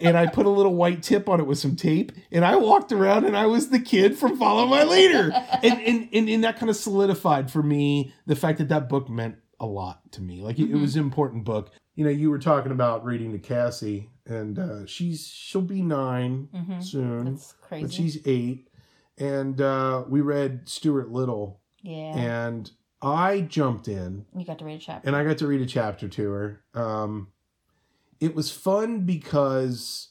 and 0.00 0.16
I 0.16 0.26
put 0.26 0.46
a 0.46 0.50
little 0.50 0.74
white 0.74 1.02
tip 1.02 1.28
on 1.28 1.40
it 1.40 1.46
with 1.46 1.58
some 1.58 1.76
tape, 1.76 2.12
and 2.32 2.44
I 2.44 2.56
walked 2.56 2.92
around, 2.92 3.24
and 3.24 3.36
I 3.36 3.46
was 3.46 3.70
the 3.70 3.80
kid 3.80 4.16
from 4.18 4.36
Follow 4.38 4.66
My 4.66 4.84
Leader, 4.84 5.30
and 5.62 5.80
and 5.80 6.08
and, 6.12 6.28
and 6.28 6.44
that 6.44 6.58
kind 6.58 6.70
of 6.70 6.76
solidified 6.76 7.50
for 7.50 7.62
me 7.62 8.12
the 8.26 8.36
fact 8.36 8.58
that 8.58 8.68
that 8.68 8.88
book 8.88 9.08
meant 9.08 9.36
a 9.60 9.66
lot 9.66 10.10
to 10.12 10.22
me. 10.22 10.42
Like 10.42 10.58
it, 10.58 10.64
it 10.64 10.72
Mhm. 10.74 10.80
was 10.80 10.96
an 10.96 11.02
important 11.02 11.44
book. 11.44 11.70
You 11.94 12.04
know, 12.04 12.10
you 12.10 12.28
were 12.30 12.40
talking 12.40 12.72
about 12.72 13.04
reading 13.04 13.32
to 13.32 13.38
Cassie, 13.38 14.10
and 14.26 14.58
uh, 14.58 14.86
she's 14.86 15.26
she'll 15.28 15.62
be 15.62 15.80
9 15.82 16.48
Mhm. 16.54 16.82
soon, 16.82 17.24
That's 17.26 17.52
crazy. 17.60 17.84
but 17.84 17.92
she's 17.92 18.18
eight, 18.26 18.68
and 19.18 19.60
uh, 19.60 20.04
we 20.08 20.20
read 20.20 20.68
Stuart 20.68 21.10
Little 21.12 21.60
yeah. 21.82 22.16
and 22.16 22.70
I 23.00 23.42
jumped 23.42 23.86
in 23.86 24.24
you 24.34 24.44
got 24.46 24.58
to 24.60 24.64
read 24.64 24.76
a 24.76 24.78
chapter. 24.78 25.06
and 25.06 25.14
I 25.14 25.24
got 25.24 25.38
to 25.38 25.46
read 25.46 25.60
a 25.60 25.66
chapter 25.66 26.08
to 26.08 26.30
her. 26.30 26.60
Um, 26.74 27.28
it 28.20 28.34
was 28.34 28.50
fun 28.50 29.00
because 29.00 30.08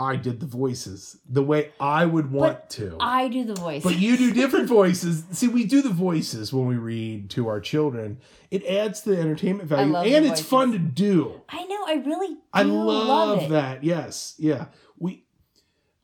I 0.00 0.16
did 0.16 0.40
the 0.40 0.46
voices 0.46 1.18
the 1.28 1.42
way 1.42 1.72
I 1.78 2.06
would 2.06 2.32
want 2.32 2.70
to. 2.70 2.96
I 3.00 3.28
do 3.28 3.44
the 3.44 3.54
voice. 3.54 3.82
but 3.82 3.98
you 3.98 4.16
do 4.16 4.32
different 4.34 4.66
voices. 4.66 5.24
See, 5.32 5.48
we 5.48 5.64
do 5.64 5.82
the 5.82 5.90
voices 5.90 6.52
when 6.52 6.66
we 6.66 6.76
read 6.76 7.28
to 7.30 7.48
our 7.48 7.60
children. 7.60 8.18
It 8.50 8.64
adds 8.64 9.02
to 9.02 9.10
the 9.10 9.20
entertainment 9.20 9.68
value, 9.68 9.94
and 9.94 10.24
it's 10.24 10.40
fun 10.40 10.72
to 10.72 10.78
do. 10.78 11.42
I 11.48 11.64
know. 11.64 11.84
I 11.86 12.02
really 12.04 12.28
do 12.28 12.40
I 12.52 12.62
love, 12.62 13.08
love, 13.42 13.50
that. 13.50 13.84
Yes, 13.84 14.34
yeah. 14.38 14.66
We. 14.98 15.24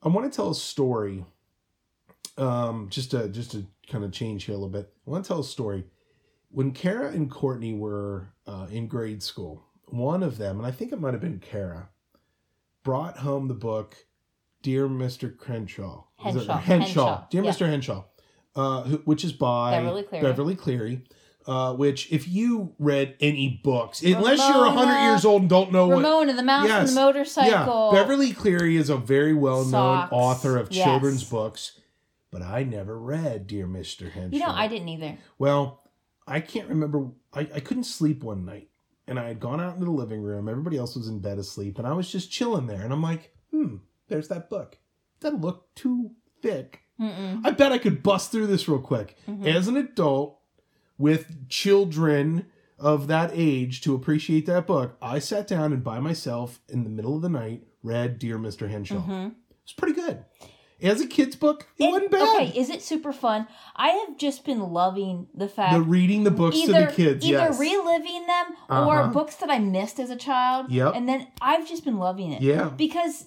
I 0.03 0.09
want 0.09 0.31
to 0.31 0.35
tell 0.35 0.51
a 0.51 0.55
story. 0.55 1.25
Um, 2.37 2.89
just 2.91 3.11
to 3.11 3.29
just 3.29 3.51
to 3.53 3.65
kind 3.89 4.03
of 4.03 4.11
change 4.11 4.43
here 4.43 4.53
a 4.53 4.57
little 4.57 4.69
bit. 4.69 4.93
I 5.07 5.09
want 5.09 5.25
to 5.25 5.27
tell 5.27 5.39
a 5.39 5.43
story. 5.43 5.85
When 6.49 6.71
Kara 6.71 7.09
and 7.09 7.31
Courtney 7.31 7.73
were 7.73 8.29
uh, 8.45 8.67
in 8.69 8.87
grade 8.87 9.23
school, 9.23 9.66
one 9.87 10.23
of 10.23 10.37
them, 10.37 10.57
and 10.57 10.65
I 10.67 10.71
think 10.71 10.91
it 10.91 10.99
might 10.99 11.13
have 11.13 11.21
been 11.21 11.39
Kara, 11.39 11.89
brought 12.83 13.17
home 13.19 13.47
the 13.47 13.53
book 13.53 13.95
"Dear 14.61 14.87
Mr. 14.87 15.35
Crenshaw." 15.35 16.03
Henshaw. 16.17 16.57
Henshaw. 16.57 16.57
Henshaw. 16.59 17.27
Dear 17.29 17.43
Yeah. 17.43 17.51
Mr. 17.51 17.69
Henshaw, 17.69 18.03
uh, 18.55 18.83
who, 18.83 18.97
which 19.05 19.23
is 19.23 19.33
by 19.33 19.71
Beverly 19.79 20.03
Cleary. 20.03 20.23
Beverly 20.23 20.55
Cleary. 20.55 21.01
Uh, 21.45 21.73
which, 21.73 22.11
if 22.11 22.27
you 22.27 22.73
read 22.77 23.15
any 23.21 23.61
books, 23.63 24.01
unless 24.03 24.37
you're 24.39 24.63
Ramona. 24.65 24.71
hundred 24.85 25.09
years 25.09 25.23
old 25.23 25.43
and 25.43 25.49
don't 25.49 25.71
know 25.71 25.87
what 25.87 25.95
Ramona, 25.99 26.33
the 26.33 26.43
mouse 26.43 26.67
Yes. 26.67 26.89
and 26.89 26.97
the 26.97 27.01
motorcycle. 27.01 27.91
yeah, 27.93 28.01
Beverly 28.01 28.33
Cleary 28.33 28.75
is 28.75 28.89
a 28.89 28.97
very 28.97 29.33
well 29.33 29.63
known 29.63 30.09
author 30.11 30.57
of 30.57 30.73
Yes. 30.73 30.83
children's 30.83 31.23
books, 31.23 31.79
but 32.31 32.41
I 32.41 32.63
never 32.63 32.99
read 32.99 33.47
Dear 33.47 33.65
Mr. 33.65 34.11
Henshaw. 34.11 34.35
You 34.35 34.43
know, 34.45 34.51
I 34.51 34.67
didn't 34.67 34.89
either. 34.89 35.17
Well, 35.39 35.83
I 36.27 36.41
can't 36.41 36.67
remember. 36.67 37.11
I, 37.31 37.47
I 37.55 37.59
couldn't 37.61 37.85
sleep 37.85 38.23
one 38.25 38.43
night, 38.43 38.67
and 39.07 39.19
I 39.19 39.27
had 39.27 39.39
gone 39.39 39.61
out 39.61 39.75
into 39.75 39.85
the 39.85 39.91
living 39.91 40.21
room. 40.21 40.49
Everybody 40.49 40.77
else 40.77 40.95
was 40.95 41.07
in 41.07 41.19
bed 41.19 41.37
asleep, 41.37 41.77
and 41.77 41.87
I 41.87 41.93
was 41.93 42.11
just 42.11 42.31
chilling 42.31 42.67
there. 42.67 42.81
And 42.81 42.91
I'm 42.93 43.01
like, 43.03 43.33
hmm, 43.51 43.77
there's 44.07 44.27
that 44.29 44.49
book. 44.49 44.77
That 45.21 45.39
looked 45.41 45.75
too 45.75 46.11
thick. 46.41 46.81
Mm-mm. 46.99 47.41
I 47.45 47.51
bet 47.51 47.71
I 47.71 47.77
could 47.77 48.01
bust 48.03 48.31
through 48.31 48.47
this 48.47 48.67
real 48.67 48.79
quick. 48.79 49.17
Mhm. 49.27 49.45
As 49.47 49.67
an 49.67 49.77
adult 49.77 50.39
with 50.97 51.47
children 51.49 52.45
of 52.79 53.07
that 53.07 53.31
age 53.33 53.81
to 53.81 53.93
appreciate 53.95 54.45
that 54.47 54.67
book, 54.67 54.97
I 55.01 55.19
sat 55.19 55.47
down 55.47 55.73
and 55.73 55.83
by 55.83 55.99
myself 55.99 56.59
in 56.69 56.83
the 56.83 56.89
middle 56.89 57.15
of 57.15 57.21
the 57.21 57.29
night 57.29 57.67
read 57.83 58.19
Dear 58.19 58.37
Mr. 58.37 58.69
Henshaw. 58.69 59.01
Mhm. 59.05 59.35
It's 59.63 59.73
pretty 59.73 59.93
good. 59.99 60.23
As 60.81 61.01
a 61.01 61.07
kid's 61.07 61.35
book, 61.35 61.65
it, 61.79 61.85
It- 61.85 61.91
wasn't 61.91 62.11
bad. 62.11 62.35
Okay, 62.49 62.59
is 62.59 62.69
it 62.69 62.83
super 62.83 63.11
fun? 63.11 63.47
I 63.75 63.89
have 63.89 64.17
just 64.17 64.45
been 64.45 64.59
loving 64.71 65.27
the 65.33 65.47
fact 65.47 65.73
the 65.73 65.81
reading 65.81 66.23
the 66.23 66.29
books 66.31 66.59
to 66.61 66.71
the 66.71 66.91
kids, 66.93 67.25
either 67.25 67.37
yes. 67.37 67.59
reliving 67.59 68.27
them 68.27 68.45
or 68.69 69.01
Uh-huh. 69.01 69.11
books 69.11 69.35
that 69.37 69.49
I 69.49 69.57
missed 69.59 69.99
as 69.99 70.09
a 70.11 70.15
child. 70.15 70.69
Yep. 70.71 70.93
And 70.95 71.09
then 71.09 71.27
I've 71.41 71.67
just 71.67 71.83
been 71.83 71.97
loving 71.97 72.31
it. 72.31 72.41
yeah. 72.43 72.69
Because 72.69 73.25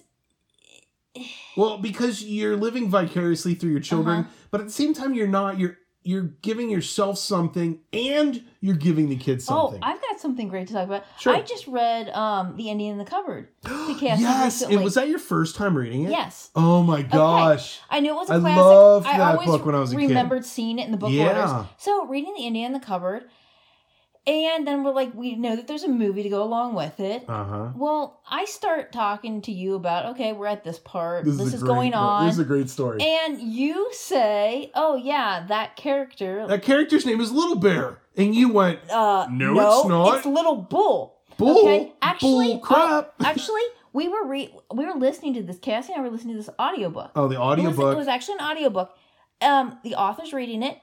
Well, 1.57 1.77
because 1.77 2.23
you're 2.23 2.55
living 2.55 2.89
vicariously 2.89 3.53
through 3.53 3.71
your 3.71 3.81
children, 3.81 4.19
Uh-huh. 4.19 4.29
but 4.49 4.61
at 4.61 4.67
the 4.67 4.71
same 4.73 4.93
time 4.93 5.13
you're 5.13 5.27
not 5.27 5.59
you're 5.59 5.77
you're 6.03 6.31
giving 6.41 6.69
yourself 6.69 7.17
something 7.17 7.79
and 7.93 8.43
you're 8.59 8.75
giving 8.75 9.09
the 9.09 9.15
kids 9.15 9.45
something. 9.45 9.79
oh, 9.83 9.85
I've 9.85 10.01
got 10.01 10.19
something 10.19 10.47
great 10.47 10.67
to 10.67 10.73
talk 10.73 10.85
about. 10.85 11.03
Sure. 11.19 11.33
I 11.33 11.41
just 11.41 11.67
read 11.67 12.09
um 12.09 12.55
The 12.57 12.69
Indian 12.69 12.93
in 12.93 12.97
the 12.97 13.05
Cupboard. 13.05 13.49
Yes, 14.01 14.61
and 14.61 14.83
was 14.83 14.95
that 14.95 15.07
your 15.09 15.19
first 15.19 15.55
time 15.55 15.75
reading 15.77 16.03
it? 16.03 16.11
Yes. 16.11 16.49
Oh 16.55 16.81
my 16.83 17.01
gosh. 17.03 17.79
I 17.89 17.99
knew 17.99 18.11
it 18.11 18.15
was 18.15 18.29
a 18.29 18.33
I 18.33 18.39
classic. 18.39 18.57
loved 18.63 19.07
I 19.07 19.17
that 19.17 19.33
always 19.35 19.47
book 19.47 19.65
when 19.65 19.75
I 19.75 19.79
was 19.79 19.93
a 19.93 19.95
kid. 19.95 20.07
remembered 20.07 20.45
seeing 20.45 20.79
it 20.79 20.85
in 20.85 20.91
the 20.91 20.97
book 20.97 21.11
Yeah. 21.11 21.55
orders. 21.57 21.67
So 21.77 22.05
reading 22.07 22.33
the 22.35 22.41
Indian 22.45 22.67
in 22.67 22.73
the 22.73 22.85
cupboard, 22.85 23.25
and 24.27 24.67
then 24.67 24.83
we're 24.83 24.93
like, 24.93 25.13
we 25.15 25.35
know 25.35 25.55
that 25.55 25.67
there's 25.67 25.83
a 25.83 25.87
movie 25.87 26.21
to 26.23 26.29
go 26.29 26.43
along 26.43 26.75
with 26.75 26.99
it. 26.99 27.23
Uh 27.27 27.43
huh. 27.43 27.69
Well, 27.75 28.21
I 28.29 28.45
start 28.45 28.91
talking 28.91 29.41
to 29.43 29.51
you 29.51 29.75
about, 29.75 30.05
okay, 30.13 30.31
we're 30.33 30.47
at 30.47 30.63
this 30.63 30.77
part. 30.79 31.25
This, 31.25 31.39
is, 31.39 31.55
a 31.55 31.57
great 31.57 31.67
going 31.67 31.93
on. 31.93 32.25
This 32.27 32.35
is 32.35 32.39
a 32.39 32.45
great 32.45 32.69
story. 32.69 33.01
and 33.01 33.41
you 33.41 33.89
say, 33.93 34.71
oh, 34.75 34.95
yeah, 34.95 35.45
that 35.47 35.75
character. 35.75 36.45
that 36.47 36.61
character's 36.61 37.05
name 37.05 37.19
is 37.19 37.31
Little 37.31 37.55
Bear, 37.55 37.99
and 38.15 38.35
you 38.35 38.49
went 38.49 38.79
uh, 38.91 39.27
No, 39.31 39.53
no, 39.53 39.79
it's 39.79 39.87
not. 39.89 40.17
It's 40.17 40.25
Little 40.25 40.55
Bull. 40.57 41.19
bull. 41.37 41.59
Okay, 41.63 41.91
actually, 42.01 42.53
bull 42.53 42.59
crap. 42.59 43.13
oh, 43.19 43.25
actually, 43.25 43.61
we 43.93 44.07
were 44.07 44.25
re- 44.27 44.53
we 44.73 44.85
were 44.85 44.93
listening 44.99 45.33
to 45.33 45.41
this. 45.43 45.57
Cassie 45.57 45.93
and 45.93 46.01
I 46.01 46.05
were 46.05 46.11
listening 46.11 46.35
to 46.35 46.41
this 46.41 46.49
audiobook. 46.59 47.11
oh, 47.15 47.27
the 47.27 47.35
It 47.35 47.39
was, 47.39 47.47
audiobook. 47.47 47.93
it 47.93 47.97
was 47.97 48.07
actually 48.07 48.35
an 48.39 48.45
audiobook. 48.45 48.95
Um, 49.41 49.79
the 49.83 49.95
author's 49.95 50.31
reading 50.33 50.61
it, 50.61 50.77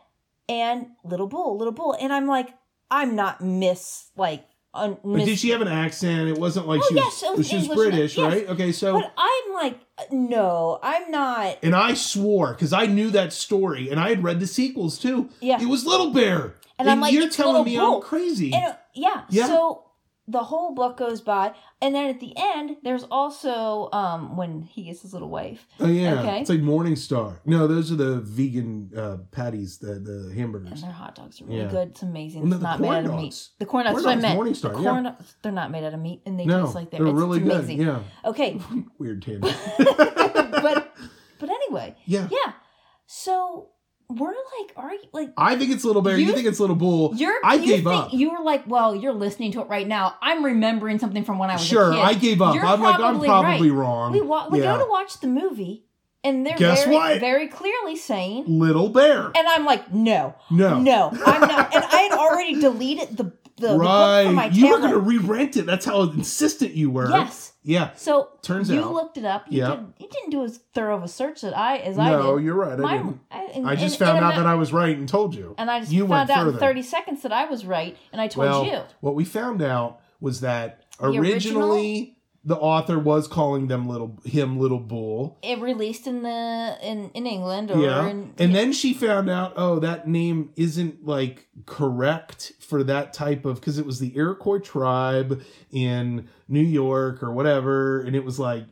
and 0.48 0.88
Little 1.04 1.28
Bull, 1.28 1.56
Little 1.56 1.72
Bull, 1.72 1.96
and 2.00 2.12
I'm 2.12 2.26
like, 2.26 2.48
I'm 2.90 3.14
not 3.16 3.40
Miss 3.40 4.10
like. 4.16 4.44
Un, 4.74 4.98
But 5.02 5.06
miss, 5.06 5.24
did 5.26 5.38
she 5.38 5.48
have 5.50 5.62
an 5.62 5.66
accent? 5.68 6.28
It 6.28 6.36
wasn't 6.38 6.68
like 6.68 6.80
Oh, 6.84 6.86
she 6.88 6.94
was. 6.94 7.04
yes, 7.04 7.22
it 7.22 7.36
was 7.38 7.48
she 7.48 7.56
was 7.56 7.68
British, 7.68 8.16
yes. 8.18 8.32
right? 8.32 8.48
Okay, 8.50 8.70
so 8.70 8.92
But 9.00 9.12
I'm 9.16 9.54
like, 9.54 9.80
no, 10.12 10.78
I'm 10.82 11.10
not. 11.10 11.56
and 11.62 11.74
I 11.74 11.94
swore 11.94 12.52
because 12.52 12.74
I 12.74 12.84
knew 12.84 13.10
that 13.10 13.32
story, 13.32 13.88
and 13.90 13.98
I 13.98 14.10
had 14.10 14.22
read 14.22 14.40
the 14.40 14.46
sequels 14.46 14.98
too. 14.98 15.30
Yeah. 15.40 15.60
It 15.60 15.66
was 15.68 15.86
Little 15.86 16.10
Bear, 16.10 16.54
And 16.78 16.88
I'm 16.88 17.00
like, 17.00 17.14
you're 17.14 17.30
telling 17.30 17.64
me 17.64 17.76
Bull. 17.78 17.96
I'm 17.96 18.02
crazy. 18.02 18.52
And, 18.52 18.66
uh, 18.66 18.72
yeah, 18.94 19.22
Yeah. 19.30 19.46
So 19.46 19.84
the 20.30 20.44
whole 20.44 20.74
book 20.74 20.98
goes 20.98 21.22
by, 21.22 21.54
and 21.80 21.94
then 21.94 22.10
at 22.10 22.20
the 22.20 22.34
end, 22.36 22.76
there's 22.84 23.04
also 23.04 23.88
um 23.92 24.36
when 24.36 24.60
he 24.62 24.84
gets 24.84 25.00
his 25.02 25.12
little 25.14 25.30
wife. 25.30 25.66
oh 25.80 25.86
yeah, 25.88 26.20
okay. 26.20 26.40
it's 26.40 26.50
like 26.50 26.60
Morning 26.60 26.94
Star. 26.96 27.40
No, 27.46 27.66
those 27.66 27.90
are 27.90 27.96
the 27.96 28.20
vegan 28.20 28.90
uh, 28.96 29.16
patties, 29.32 29.78
the 29.78 29.94
the 29.94 30.34
hamburgers. 30.34 30.72
And 30.72 30.82
their 30.82 30.90
hot 30.92 31.14
dogs 31.14 31.40
are 31.40 31.46
really 31.46 31.60
Yeah. 31.62 31.68
good. 31.70 31.88
It's 31.88 32.02
amazing. 32.02 32.42
Well, 32.42 32.50
no, 32.50 32.56
it's 32.56 32.62
not 32.62 32.80
made 32.80 32.88
out 32.90 33.04
of 33.06 33.14
meat. 33.14 33.48
The 33.58 33.66
corn 33.66 33.86
dogs. 33.86 33.94
Corn 33.94 34.04
what 34.04 34.18
I 34.18 34.20
meant. 34.20 34.34
Morning 34.34 34.54
Star, 34.54 34.72
The 34.72 34.78
yeah. 34.82 34.90
corn 34.90 35.04
dogs, 35.04 35.34
they're 35.42 35.52
not 35.52 35.70
made 35.70 35.84
out 35.84 35.94
of 35.94 36.00
meat, 36.00 36.20
and 36.26 36.38
they 36.38 36.44
no, 36.44 36.64
taste 36.64 36.74
like 36.74 36.90
they're, 36.90 37.00
they're 37.00 37.08
it's, 37.08 37.18
really 37.18 37.38
it's 37.40 37.50
amazing. 37.54 37.78
good. 37.78 37.86
Yeah, 37.86 38.28
Okay, 38.30 38.60
weird 38.98 39.22
tangent. 39.22 39.56
but 39.78 40.94
but 41.40 41.48
anyway, 41.50 41.96
yeah, 42.04 42.28
yeah. 42.30 42.52
So 43.06 43.68
we're 44.10 44.28
like, 44.28 44.72
are 44.76 44.92
you 44.94 45.00
like? 45.12 45.32
I 45.36 45.56
think 45.56 45.70
it's 45.70 45.84
Little 45.84 46.00
Bear. 46.02 46.16
You, 46.16 46.26
You- 46.26 46.32
think 46.32 46.46
it's 46.46 46.58
Little 46.60 46.76
Bull. 46.76 47.12
You're, 47.14 47.34
I 47.44 47.54
you 47.56 47.66
gave 47.66 47.86
up. 47.86 48.12
You 48.12 48.30
were 48.30 48.42
like, 48.42 48.66
well, 48.66 48.94
you're 48.94 49.12
listening 49.12 49.52
to 49.52 49.60
it 49.60 49.68
right 49.68 49.86
now. 49.86 50.16
I'm 50.22 50.44
remembering 50.44 50.98
something 50.98 51.24
from 51.24 51.38
when 51.38 51.50
I 51.50 51.54
was 51.54 51.64
Sure, 51.66 51.90
a 51.92 51.94
kid. 51.94 52.00
I 52.00 52.14
gave 52.14 52.40
up. 52.42 52.54
You're 52.54 52.64
I'm 52.64 52.80
like, 52.80 52.94
I'm 52.94 53.00
probably 53.00 53.28
probably 53.28 53.70
right. 53.70 53.78
wrong. 53.78 54.12
We, 54.12 54.20
wa- 54.22 54.48
we 54.50 54.60
Yeah. 54.62 54.76
go 54.78 54.84
to 54.84 54.90
watch 54.90 55.20
the 55.20 55.26
movie, 55.26 55.84
and 56.24 56.46
they're 56.46 56.56
Guess 56.56 56.84
very, 56.84 56.96
what? 56.96 57.20
very 57.20 57.48
clearly 57.48 57.96
saying, 57.96 58.44
Little 58.46 58.88
Bear. 58.88 59.26
and 59.26 59.46
I'm 59.46 59.64
like, 59.66 59.92
no, 59.92 60.34
No. 60.50 60.80
no, 60.80 61.10
I'm 61.26 61.40
not. 61.42 61.74
And 61.74 61.84
I 61.84 61.96
had 62.10 62.12
already 62.18 62.60
deleted 62.60 63.16
the 63.16 63.32
the, 63.60 63.68
the 63.68 63.78
book 63.78 64.26
from 64.26 64.34
my 64.34 64.44
right. 64.44 64.52
You 64.52 64.66
were 64.66 64.72
tablet. 64.76 64.88
going 64.88 64.92
to 64.94 65.00
re-rent 65.00 65.56
it. 65.56 65.66
That's 65.66 65.84
how 65.84 66.02
insistent 66.02 66.72
you 66.74 66.90
were. 66.90 67.10
Yes. 67.10 67.52
Yeah. 67.62 67.90
So 67.96 68.30
Turns 68.42 68.70
you 68.70 68.82
out. 68.82 68.92
looked 68.92 69.18
it 69.18 69.24
up. 69.24 69.44
You, 69.50 69.58
Yeah. 69.60 69.68
did, 69.76 69.92
you 69.98 70.08
didn't 70.08 70.30
do 70.30 70.44
as 70.44 70.60
thorough 70.74 70.96
of 70.96 71.02
a 71.02 71.08
search 71.08 71.42
that 71.42 71.56
I 71.56 71.76
as 71.78 71.98
I 71.98 72.10
did. 72.10 72.16
No, 72.18 72.36
you're 72.38 72.54
right. 72.54 72.72
I 72.72 72.76
Mine- 72.76 72.96
didn't. 73.04 73.20
I, 73.30 73.42
and- 73.54 73.68
I 73.68 73.74
just 73.76 74.00
and- 74.00 74.06
found 74.06 74.16
and 74.18 74.26
out 74.26 74.34
I- 74.34 74.36
that 74.38 74.46
I 74.46 74.54
was 74.54 74.72
right 74.72 74.96
and 74.96 75.08
told 75.08 75.34
you. 75.34 75.54
and 75.58 75.70
I 75.70 75.80
just 75.80 75.92
you 75.92 76.06
found 76.08 76.30
out 76.30 76.38
in 76.46 76.52
further. 76.52 76.58
30 76.58 76.82
seconds 76.82 77.22
that 77.22 77.32
I 77.32 77.44
was 77.46 77.66
right, 77.66 77.96
and 78.12 78.20
I 78.20 78.28
told 78.28 78.46
well, 78.48 78.64
you. 78.64 78.80
what 79.00 79.14
we 79.14 79.24
found 79.24 79.60
out 79.62 80.00
was 80.20 80.40
that 80.40 80.84
originally 81.00 82.16
the 82.48 82.56
author 82.56 82.98
was 82.98 83.28
calling 83.28 83.68
them 83.68 83.86
little 83.86 84.18
him 84.24 84.58
little 84.58 84.78
bull. 84.80 85.38
It 85.42 85.60
released 85.60 86.06
in 86.06 86.22
the 86.22 86.78
in 86.82 87.10
in 87.12 87.26
England 87.26 87.70
or 87.70 87.78
Yeah. 87.78 88.08
in 88.08 88.32
And 88.38 88.54
then 88.54 88.72
she 88.72 88.94
found 88.94 89.28
out, 89.28 89.52
oh, 89.56 89.78
that 89.80 90.08
name 90.08 90.50
isn't 90.56 91.04
like 91.04 91.46
correct 91.66 92.52
for 92.60 92.82
that 92.84 93.12
type 93.12 93.44
of 93.44 93.56
because 93.60 93.78
it 93.78 93.84
was 93.86 93.98
the 93.98 94.16
Iroquois 94.16 94.58
tribe 94.60 95.42
in 95.70 96.26
New 96.48 96.62
York 96.64 97.22
or 97.22 97.32
whatever, 97.32 98.00
and 98.00 98.16
it 98.16 98.24
was 98.24 98.38
like 98.38 98.64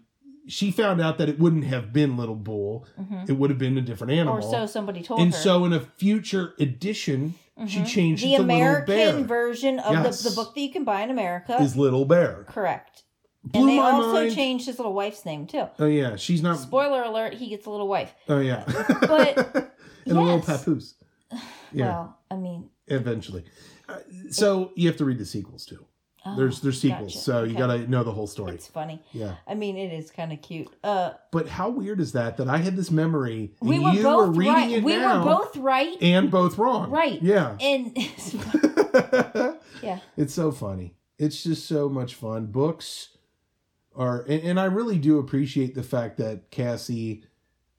she 0.48 0.70
found 0.70 1.00
out 1.00 1.18
that 1.18 1.28
it 1.28 1.38
wouldn't 1.40 1.64
have 1.64 1.92
been 1.92 2.16
little 2.16 2.36
bull; 2.36 2.86
Mhm. 2.98 3.28
it 3.28 3.32
would 3.32 3.50
have 3.50 3.58
been 3.58 3.76
a 3.76 3.82
different 3.82 4.12
animal. 4.12 4.38
or 4.38 4.42
so 4.42 4.64
somebody 4.64 5.02
told 5.02 5.20
and 5.20 5.34
her. 5.34 5.38
so, 5.38 5.64
in 5.66 5.72
a 5.72 5.80
future 5.80 6.54
edition, 6.60 7.34
she 7.66 7.80
Mhm. 7.80 7.86
changed 7.86 8.22
the 8.24 8.34
it 8.34 8.36
to 8.38 8.42
American 8.44 9.26
version 9.26 9.80
of 9.80 9.92
Yes. 9.92 10.22
the, 10.22 10.30
the 10.30 10.36
book 10.36 10.54
that 10.54 10.60
you 10.60 10.70
can 10.70 10.84
buy 10.84 11.02
in 11.02 11.10
America. 11.10 11.56
Is 11.60 11.76
Little 11.76 12.04
Bear 12.04 12.46
correct. 12.48 13.02
Blew 13.46 13.60
and 13.60 13.68
they 13.70 13.78
also 13.78 14.12
mind. 14.12 14.34
changed 14.34 14.66
his 14.66 14.78
little 14.78 14.92
wife's 14.94 15.24
name 15.24 15.46
too. 15.46 15.66
Oh 15.78 15.86
yeah, 15.86 16.16
she's 16.16 16.42
not. 16.42 16.58
Spoiler 16.58 17.02
alert: 17.02 17.34
he 17.34 17.48
gets 17.48 17.66
a 17.66 17.70
little 17.70 17.88
wife. 17.88 18.12
Oh 18.28 18.40
yeah, 18.40 18.64
But- 19.00 19.38
and 20.06 20.16
a 20.18 20.20
little 20.20 20.36
yes. 20.38 20.46
papoose. 20.46 20.94
Yeah, 21.72 21.86
Well, 21.86 22.18
I 22.30 22.36
mean, 22.36 22.70
eventually. 22.86 23.44
Uh, 23.88 23.98
so 24.30 24.70
you 24.76 24.88
have 24.88 24.96
to 24.98 25.04
read 25.04 25.18
the 25.18 25.26
sequels 25.26 25.66
too. 25.66 25.84
oh, 26.24 26.36
There's 26.36 26.60
there's 26.60 26.80
sequels, 26.80 27.12
gotcha. 27.14 27.18
so 27.24 27.42
you 27.42 27.50
Okay. 27.50 27.58
gotta 27.58 27.90
know 27.90 28.02
the 28.04 28.12
whole 28.12 28.26
story. 28.28 28.54
It's 28.54 28.68
funny. 28.68 29.02
Yeah, 29.12 29.34
I 29.46 29.54
mean, 29.54 29.76
it 29.76 29.92
is 29.92 30.10
kind 30.10 30.32
of 30.32 30.40
cute. 30.42 30.68
Uh, 30.84 31.10
but 31.32 31.48
how 31.48 31.68
weird 31.68 32.00
is 32.00 32.12
that? 32.12 32.36
That 32.36 32.48
I 32.48 32.58
had 32.58 32.76
this 32.76 32.90
memory, 32.90 33.52
and 33.60 33.68
we 33.68 33.78
were 33.80 33.92
both 33.92 34.36
were 34.36 34.42
right. 34.44 34.82
we 34.82 34.96
now, 34.96 35.18
were 35.18 35.24
both 35.36 35.56
right, 35.56 35.96
and 36.00 36.30
both 36.30 36.56
wrong. 36.56 36.88
Right. 36.90 37.20
Yeah. 37.20 37.56
and 37.60 37.92
yeah, 39.82 39.98
It's 40.16 40.34
so 40.34 40.50
funny. 40.52 40.94
It's 41.18 41.42
just 41.42 41.66
so 41.66 41.88
much 41.88 42.14
fun. 42.14 42.46
Books 42.46 43.08
are, 43.96 44.22
and, 44.22 44.42
and 44.42 44.60
I 44.60 44.64
really 44.66 44.98
do 44.98 45.18
appreciate 45.18 45.74
the 45.74 45.82
fact 45.82 46.16
that 46.18 46.50
Cassie. 46.50 47.24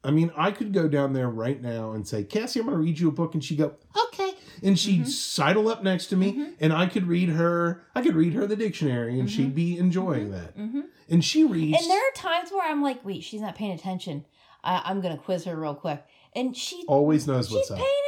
I 0.03 0.11
mean, 0.11 0.31
I 0.37 0.51
could 0.51 0.71
go 0.73 0.87
down 0.87 1.13
there 1.13 1.29
right 1.29 1.61
now 1.61 1.91
and 1.91 2.07
say, 2.07 2.23
Cassie, 2.23 2.59
I'm 2.59 2.65
going 2.67 2.77
to 2.77 2.83
read 2.83 2.97
you 2.99 3.09
a 3.09 3.11
book, 3.11 3.33
and 3.33 3.43
she'd 3.43 3.57
go, 3.57 3.73
okay, 4.07 4.31
and 4.63 4.77
she'd 4.79 5.01
Mhm. 5.01 5.07
sidle 5.07 5.67
up 5.67 5.83
next 5.83 6.05
to 6.07 6.15
me, 6.15 6.33
Mhm. 6.33 6.53
and 6.61 6.71
I 6.71 6.85
could 6.85 7.07
read 7.07 7.29
her. 7.29 7.83
I 7.93 8.01
could 8.01 8.15
read 8.15 8.33
her 8.33 8.45
the 8.47 8.55
dictionary, 8.55 9.19
and 9.19 9.27
Mhm. 9.27 9.31
she'd 9.31 9.55
be 9.55 9.77
enjoying 9.77 10.31
that. 10.31 10.53
hmm 10.55 10.81
And 11.09 11.25
she 11.25 11.43
reads. 11.43 11.81
and 11.81 11.89
there 11.91 11.99
are 11.99 12.11
times 12.15 12.51
where 12.51 12.69
I'm 12.71 12.81
like, 12.81 13.03
wait, 13.03 13.23
she's 13.23 13.41
not 13.41 13.55
paying 13.55 13.71
attention. 13.71 14.23
I, 14.63 14.81
I'm 14.85 15.01
gonna 15.01 15.17
quiz 15.17 15.43
her 15.45 15.55
real 15.59 15.75
quick, 15.75 16.03
and 16.35 16.55
she 16.55 16.83
always 16.87 17.27
knows 17.27 17.51
what's 17.51 17.67
she's 17.67 17.71
what's 17.71 17.81
paying 17.81 18.03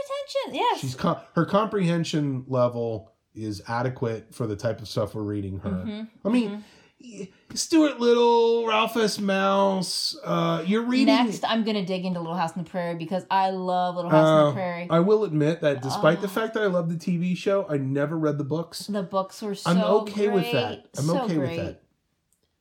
attention. 0.46 0.62
Yes, 0.72 0.80
She's 0.80 0.96
com- 0.96 1.18
her 1.34 1.46
comprehension 1.46 2.46
level 2.48 3.12
is 3.36 3.62
adequate 3.68 4.34
for 4.34 4.48
the 4.48 4.56
type 4.56 4.82
of 4.82 4.88
stuff 4.88 5.16
we're 5.16 5.24
reading 5.24 5.60
her. 5.60 6.08
I 6.24 6.30
mean, 6.30 6.64
Stuart 7.54 8.00
Little, 8.00 8.68
Ralph 8.68 8.96
S. 8.98 9.20
Mouse. 9.20 10.18
Uh, 10.24 10.64
you're 10.66 10.84
reading. 10.84 11.08
Next, 11.08 11.44
I'm 11.46 11.64
gonna 11.64 11.86
dig 11.86 12.06
into 12.06 12.20
Little 12.20 12.36
House 12.36 12.56
on 12.58 12.64
the 12.64 12.70
Prairie 12.70 12.96
because 12.96 13.26
I 13.32 13.50
love 13.52 13.96
Little 13.96 14.12
House 14.12 14.28
on 14.28 14.42
Uh, 14.44 14.46
the 14.48 14.54
Prairie. 14.54 14.88
I 14.90 15.00
will 15.00 15.24
admit 15.24 15.62
that 15.62 15.82
despite 15.82 16.22
the 16.22 16.28
Oh. 16.28 16.32
fact 16.32 16.54
that 16.56 16.64
I 16.64 16.68
love 16.68 16.90
the 16.90 16.96
TV 16.98 17.36
show, 17.36 17.66
I 17.70 17.78
never 17.78 18.18
read 18.18 18.38
the 18.38 18.44
books. 18.44 18.88
the 18.88 19.04
books 19.04 19.42
were 19.42 19.56
so 19.56 19.70
I'm 19.72 19.78
okay 19.80 20.30
with 20.30 20.52
that. 20.52 20.88
I'm 20.98 21.06
so 21.06 21.22
okay 21.24 21.36
great. 21.36 21.58
with 21.58 21.66
that. 21.68 21.82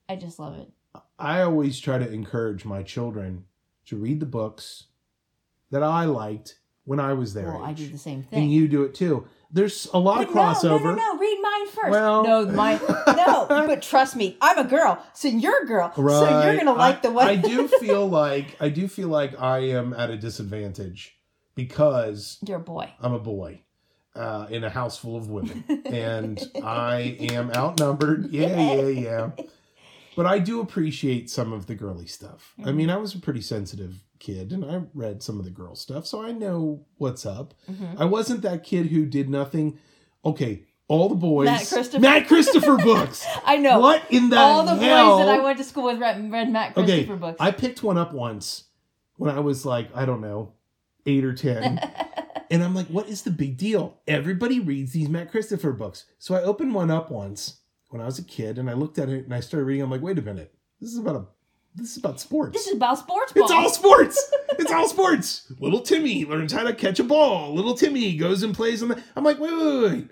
I 0.08 0.16
just 0.16 0.38
love 0.38 0.54
it. 0.54 0.70
I 1.18 1.42
always 1.42 1.80
try 1.80 1.98
to 1.98 2.10
encourage 2.10 2.64
my 2.64 2.82
children 2.82 3.44
to 3.86 3.96
read 3.96 4.20
the 4.20 4.26
books 4.26 4.84
that 5.70 5.82
I 5.82 6.04
liked 6.04 6.60
when 6.84 7.00
I 7.00 7.12
was 7.12 7.34
their 7.34 7.48
Well, 7.52 7.64
I 7.64 7.72
do 7.72 7.88
the 7.88 7.98
same 7.98 8.22
thing. 8.22 8.42
and 8.44 8.52
you 8.52 8.68
do 8.68 8.84
it 8.84 8.94
too. 8.94 9.26
There's 9.50 9.88
a 9.94 9.98
lot 9.98 10.18
But 10.18 10.28
of 10.28 10.34
crossover. 10.34 10.62
No, 10.68 10.78
no, 10.78 10.94
no, 10.94 11.14
no. 11.14 11.18
Read 11.18 11.38
mine 11.42 11.66
first. 11.68 11.90
Well- 11.90 12.22
no, 12.24 12.46
mine. 12.46 12.80
No, 13.28 13.46
but 13.48 13.82
trust 13.82 14.14
me, 14.16 14.36
I'm 14.40 14.58
a 14.58 14.64
girl, 14.64 15.02
so 15.12 15.28
you're 15.28 15.62
a 15.64 15.66
girl, 15.66 15.92
so 15.94 16.42
you're 16.44 16.56
gonna 16.56 16.72
like 16.72 16.98
I, 16.98 17.00
the 17.00 17.10
way. 17.12 17.24
I 17.24 17.36
do 17.36 17.66
feel 17.68 18.06
like 18.08 18.56
I 18.60 18.68
do 18.68 18.88
feel 18.88 19.08
like 19.08 19.38
I 19.40 19.58
am 19.70 19.92
at 19.94 20.08
a 20.10 20.16
disadvantage 20.16 21.18
because 21.54 22.38
You're 22.46 22.58
a 22.58 22.60
boy. 22.60 22.90
I'm 23.00 23.12
a 23.12 23.18
boy 23.18 23.60
uh, 24.14 24.46
in 24.50 24.64
a 24.64 24.70
house 24.70 24.96
full 24.98 25.16
of 25.16 25.28
women, 25.28 25.64
and 25.86 26.40
I 26.62 27.16
am 27.20 27.50
outnumbered. 27.50 28.30
Yeah, 28.30 28.74
yeah, 28.74 28.86
yeah. 28.88 29.30
But 30.16 30.26
I 30.26 30.38
do 30.38 30.60
appreciate 30.60 31.30
some 31.30 31.52
of 31.52 31.66
the 31.66 31.74
girly 31.74 32.06
stuff. 32.06 32.54
I 32.60 32.68
Mhm. 32.70 32.74
mean, 32.76 32.90
I 32.90 32.96
was 32.96 33.14
a 33.14 33.18
pretty 33.20 33.40
sensitive 33.42 34.04
kid, 34.18 34.52
and 34.52 34.64
I 34.64 34.82
read 34.94 35.22
some 35.22 35.38
of 35.38 35.44
the 35.44 35.50
girl 35.50 35.74
stuff, 35.74 36.06
so 36.06 36.22
I 36.22 36.32
know 36.32 36.84
what's 36.96 37.24
up. 37.26 37.54
Mhm. 37.70 37.96
I 37.98 38.04
wasn't 38.04 38.42
that 38.42 38.64
kid 38.64 38.86
who 38.86 39.06
did 39.06 39.28
nothing. 39.30 39.78
Okay, 40.24 40.64
all 40.88 41.08
the 41.08 41.14
boys. 41.14 41.46
Matt 41.46 41.66
Christopher. 41.68 42.00
Matt 42.00 42.26
Christopher 42.28 42.76
books. 42.76 43.24
I 43.44 43.56
know. 43.56 43.78
What 43.80 44.02
in 44.10 44.30
the 44.30 44.38
All 44.38 44.64
the 44.64 44.74
hell? 44.76 45.18
boys 45.18 45.26
that 45.26 45.34
I 45.34 45.42
went 45.42 45.58
to 45.58 45.64
school 45.64 45.84
with 45.84 45.98
read, 46.00 46.30
read 46.32 46.50
Matt 46.50 46.76
Okay, 46.76 47.04
Christopher 47.04 47.16
books. 47.16 47.36
I 47.40 47.50
picked 47.50 47.82
one 47.82 47.98
up 47.98 48.12
once 48.12 48.64
when 49.16 49.30
I 49.34 49.40
was 49.40 49.66
like, 49.66 49.88
I 49.94 50.04
don't 50.04 50.20
know, 50.20 50.52
eight 51.06 51.24
or 51.24 51.32
10. 51.34 51.78
and 52.50 52.62
I'm 52.64 52.74
like, 52.74 52.86
what 52.86 53.08
is 53.08 53.22
the 53.22 53.30
big 53.30 53.56
deal? 53.56 53.98
Everybody 54.06 54.60
reads 54.60 54.92
these 54.92 55.08
Matt 55.08 55.30
Christopher 55.30 55.72
books. 55.72 56.04
So 56.18 56.34
I 56.34 56.42
opened 56.42 56.74
one 56.74 56.90
up 56.90 57.10
once 57.10 57.58
when 57.90 58.00
I 58.00 58.06
was 58.06 58.18
a 58.18 58.24
kid 58.24 58.58
and 58.58 58.68
I 58.70 58.74
looked 58.74 58.98
at 58.98 59.08
it 59.08 59.24
and 59.24 59.34
I 59.34 59.40
started 59.40 59.64
reading. 59.66 59.82
I'm 59.82 59.90
like, 59.90 60.02
wait 60.02 60.18
a 60.18 60.22
minute. 60.22 60.54
This 60.80 60.90
is 60.92 60.98
about 60.98 61.16
a 61.16 61.26
this 61.78 61.92
is 61.92 61.96
about 61.98 62.20
sports. 62.20 62.52
this 62.52 62.66
is 62.66 62.74
about 62.76 62.98
sports 62.98 63.32
ball. 63.32 63.44
it's 63.44 63.52
all 63.52 63.70
sports. 63.70 64.32
it's 64.58 64.72
all 64.72 64.88
sports. 64.88 65.50
Little 65.60 65.80
Timmy 65.80 66.24
learns 66.24 66.52
how 66.52 66.64
to 66.64 66.74
catch 66.74 66.98
a 66.98 67.04
ball. 67.04 67.54
Little 67.54 67.74
Timmy 67.74 68.16
goes 68.16 68.42
and 68.42 68.54
plays 68.54 68.82
on 68.82 68.88
the. 68.88 69.02
I'm 69.16 69.24
like, 69.24 69.38
wait, 69.38 69.52
wait, 69.52 69.66
wait, 69.66 69.90
wait. 69.92 70.08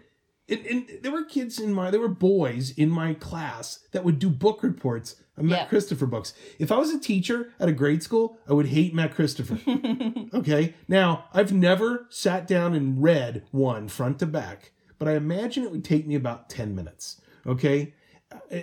And, 0.48 0.66
and 0.66 1.02
there 1.02 1.10
were 1.10 1.24
kids 1.24 1.58
in 1.58 1.72
my, 1.74 1.90
there 1.90 1.98
were 2.00 2.06
boys 2.08 2.70
in 2.70 2.88
my 2.88 3.14
class 3.14 3.80
that 3.90 4.04
would 4.04 4.20
do 4.20 4.30
book 4.30 4.62
reports 4.62 5.16
of 5.36 5.42
Matt 5.44 5.58
Yeah. 5.58 5.66
Christopher 5.66 6.06
books. 6.06 6.34
If 6.60 6.70
I 6.70 6.76
was 6.78 6.90
a 6.90 7.00
teacher 7.00 7.52
at 7.58 7.68
a 7.68 7.72
grade 7.72 8.04
school, 8.04 8.38
I 8.48 8.52
would 8.52 8.66
hate 8.66 8.94
Matt 8.94 9.14
Christopher. 9.14 9.58
Okay. 10.34 10.74
Now, 10.88 11.26
I've 11.32 11.52
never 11.52 12.06
sat 12.10 12.46
down 12.46 12.74
and 12.74 13.02
read 13.02 13.44
one 13.52 13.88
front 13.88 14.18
to 14.18 14.26
back, 14.26 14.72
but 14.98 15.08
I 15.08 15.12
imagine 15.14 15.62
it 15.64 15.70
would 15.70 15.84
take 15.84 16.06
me 16.06 16.14
about 16.14 16.50
10 16.50 16.74
minutes. 16.74 17.20
Okay. 17.46 17.94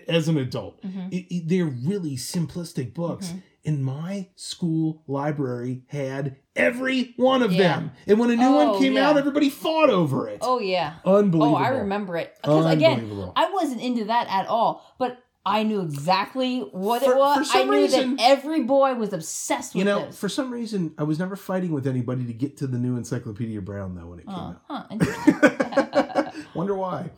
As 0.08 0.28
an 0.28 0.38
adult, 0.38 0.82
Mhm. 0.82 1.12
It- 1.13 1.34
it- 1.34 1.47
they're 1.47 1.65
really 1.65 2.15
simplistic 2.17 2.93
books. 2.93 3.28
Mhm. 3.30 3.41
And 3.65 3.86
my 3.86 4.28
school 4.36 5.04
library 5.08 5.84
had 5.88 6.36
every 6.54 7.13
one 7.15 7.41
of 7.41 7.54
Yeah. 7.54 7.76
them. 7.78 7.91
And 8.06 8.19
when 8.19 8.30
a 8.30 8.36
new 8.36 8.52
one 8.52 8.67
Oh, 8.69 8.78
came 8.80 8.93
yeah. 8.93 9.10
out, 9.10 9.17
everybody 9.17 9.49
fought 9.49 9.89
over 9.89 10.28
it. 10.28 10.39
oh 10.41 10.60
yeah. 10.60 10.95
Unbelievable. 11.06 11.56
Oh, 11.56 11.63
I 11.63 11.69
remember 11.69 12.17
it 12.17 12.34
because 12.41 12.65
again. 12.73 13.32
I 13.38 13.49
wasn't 13.52 13.80
into 13.82 14.06
that 14.06 14.28
at 14.30 14.47
all, 14.47 14.84
but. 14.99 15.17
I 15.45 15.63
knew 15.63 15.82
exactly 15.82 16.62
what 16.62 17.04
For- 17.04 17.12
it 17.12 17.17
was. 17.17 17.38
for 17.39 17.43
some 17.43 17.62
I 17.63 17.65
knew 17.65 17.71
reason- 17.82 18.15
that 18.15 18.21
every 18.30 18.63
boy 18.63 18.95
was 18.95 19.12
obsessed 19.12 19.76
with 19.76 19.80
You 19.80 19.84
know, 19.84 20.06
this. 20.06 20.17
for 20.17 20.30
some 20.30 20.52
reason, 20.52 20.93
I 20.97 21.04
was 21.04 21.19
never 21.19 21.36
fighting 21.36 21.73
with 21.73 21.86
anybody 21.86 22.23
to 22.28 22.32
get 22.32 22.56
to 22.60 22.67
the 22.67 22.78
new 22.78 22.95
Encyclopedia 22.95 23.62
Brown, 23.62 23.93
though, 23.93 24.08
when 24.08 24.19
it 24.19 24.26
came 24.26 24.36
Oh, 24.38 24.56
out. 24.69 24.86
huh. 24.89 26.32
Wonder 26.56 26.76
why. 26.76 27.10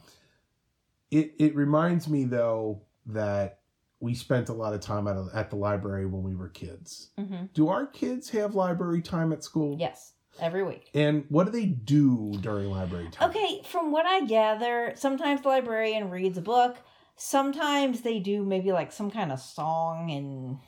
It 1.16 1.34
it 1.40 1.56
reminds 1.56 2.10
me 2.10 2.26
though 2.26 2.82
that 3.06 3.60
we 4.02 4.14
spent 4.14 4.50
a 4.50 4.54
lot 4.54 4.74
of 4.74 4.82
time 4.82 5.08
at, 5.08 5.16
a, 5.16 5.30
at 5.34 5.50
the 5.50 5.56
library 5.56 6.06
when 6.06 6.24
we 6.24 6.36
were 6.36 6.50
kids. 6.50 7.12
hmm 7.18 7.46
Do 7.54 7.70
our 7.70 7.88
kids 7.88 8.30
have 8.32 8.54
library 8.54 9.02
time 9.02 9.32
at 9.32 9.42
school? 9.44 9.78
Yes, 9.80 10.14
every 10.42 10.64
week. 10.64 10.92
And 10.94 11.24
what 11.30 11.46
do 11.46 11.52
they 11.52 11.66
do 11.68 12.38
during 12.42 12.70
library 12.70 13.08
time? 13.12 13.30
Okay, 13.30 13.62
from 13.64 13.92
what 13.94 14.06
I 14.06 14.26
gather, 14.26 14.94
sometimes 14.98 15.42
the 15.42 15.48
librarian 15.48 16.10
reads 16.10 16.38
a 16.38 16.42
book. 16.42 16.78
Sometimes 17.16 18.02
they 18.02 18.20
do 18.20 18.44
maybe 18.44 18.74
like 18.74 18.92
some 18.92 19.10
kind 19.10 19.32
of 19.32 19.40
song 19.40 20.12
and 20.12 20.60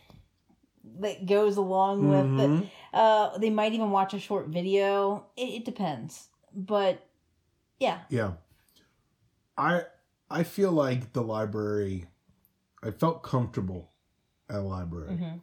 that 1.01 1.25
goes 1.25 1.57
along 1.57 2.07
with 2.07 2.39
it. 2.39 2.49
Mhm. 2.49 2.69
Uh, 2.93 3.37
they 3.37 3.49
might 3.49 3.73
even 3.73 3.91
watch 3.91 4.13
a 4.13 4.19
short 4.19 4.47
video. 4.47 5.25
It, 5.35 5.49
it 5.55 5.65
depends, 5.65 6.29
but 6.53 7.05
yeah, 7.79 7.99
Yeah. 8.09 8.31
I 9.57 9.83
I 10.29 10.43
feel 10.43 10.71
like 10.71 11.13
the 11.13 11.21
library 11.23 12.05
I 12.83 12.91
felt 12.91 13.23
comfortable 13.23 13.91
at 14.49 14.57
a 14.57 14.61
library. 14.61 15.15
hmm 15.17 15.37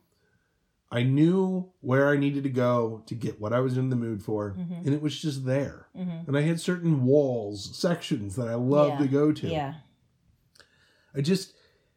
I 0.91 1.03
knew 1.03 1.73
where 1.81 2.09
I 2.09 2.17
needed 2.17 2.45
to 2.45 2.51
go 2.51 3.03
to 3.07 3.15
get 3.17 3.41
what 3.41 3.53
I 3.53 3.59
was 3.59 3.77
in 3.77 3.91
the 3.91 3.97
mood 3.97 4.23
for, 4.23 4.53
Mhm. 4.57 4.85
and 4.87 4.95
it 4.95 5.03
was 5.03 5.21
just 5.21 5.45
there. 5.45 5.89
Mm-hmm. 5.97 6.29
And 6.29 6.37
I 6.39 6.43
had 6.43 6.61
certain 6.61 7.03
walls, 7.05 7.77
sections 7.77 8.37
that 8.37 8.47
I 8.47 8.55
love 8.55 8.91
Yeah. 8.91 8.99
to 8.99 9.09
go 9.09 9.33
to. 9.33 9.49
Yeah. 9.49 9.75
I 11.17 11.21
just 11.21 11.53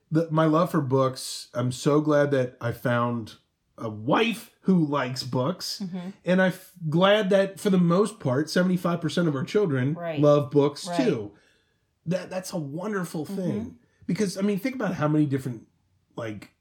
the, 0.10 0.28
my 0.32 0.46
love 0.46 0.72
for 0.72 0.82
books. 0.82 1.50
I'm 1.54 1.72
so 1.72 2.00
glad 2.02 2.32
that 2.32 2.56
I 2.62 2.72
found 2.72 3.36
a 3.78 3.90
wife 3.90 4.52
who 4.62 4.84
likes 4.84 5.22
books, 5.22 5.82
Mm-hmm. 5.84 6.10
and 6.26 6.42
I'm 6.42 6.54
glad 6.90 7.30
that 7.30 7.60
for 7.60 7.70
the 7.70 7.78
most 7.78 8.20
part, 8.20 8.50
75 8.50 9.00
percent 9.02 9.28
of 9.28 9.36
our 9.36 9.44
children 9.44 9.94
Right. 9.94 10.20
love 10.20 10.50
books 10.50 10.88
Right. 10.88 10.98
too. 11.06 11.34
That 12.08 12.30
that's 12.30 12.54
a 12.54 12.58
wonderful 12.58 13.26
thing 13.26 13.62
Mhm. 13.66 13.76
because 14.06 14.38
I 14.38 14.42
mean, 14.42 14.60
think 14.60 14.76
about 14.76 14.96
how 14.96 15.08
many 15.08 15.26
different 15.26 15.68
like 16.16 16.52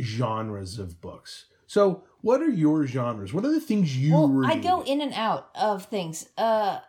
genres 0.00 0.78
of 0.78 1.00
books. 1.00 1.46
So, 1.66 2.04
what 2.22 2.40
are 2.40 2.48
your 2.48 2.86
genres? 2.86 3.34
What 3.34 3.44
are 3.44 3.52
the 3.52 3.60
things 3.60 3.96
you 3.96 4.14
well, 4.14 4.28
read? 4.28 4.50
I 4.50 4.58
go 4.58 4.82
in 4.82 5.00
and 5.02 5.12
out 5.12 5.50
of 5.54 5.84
things. 5.84 6.28
Uh, 6.38 6.80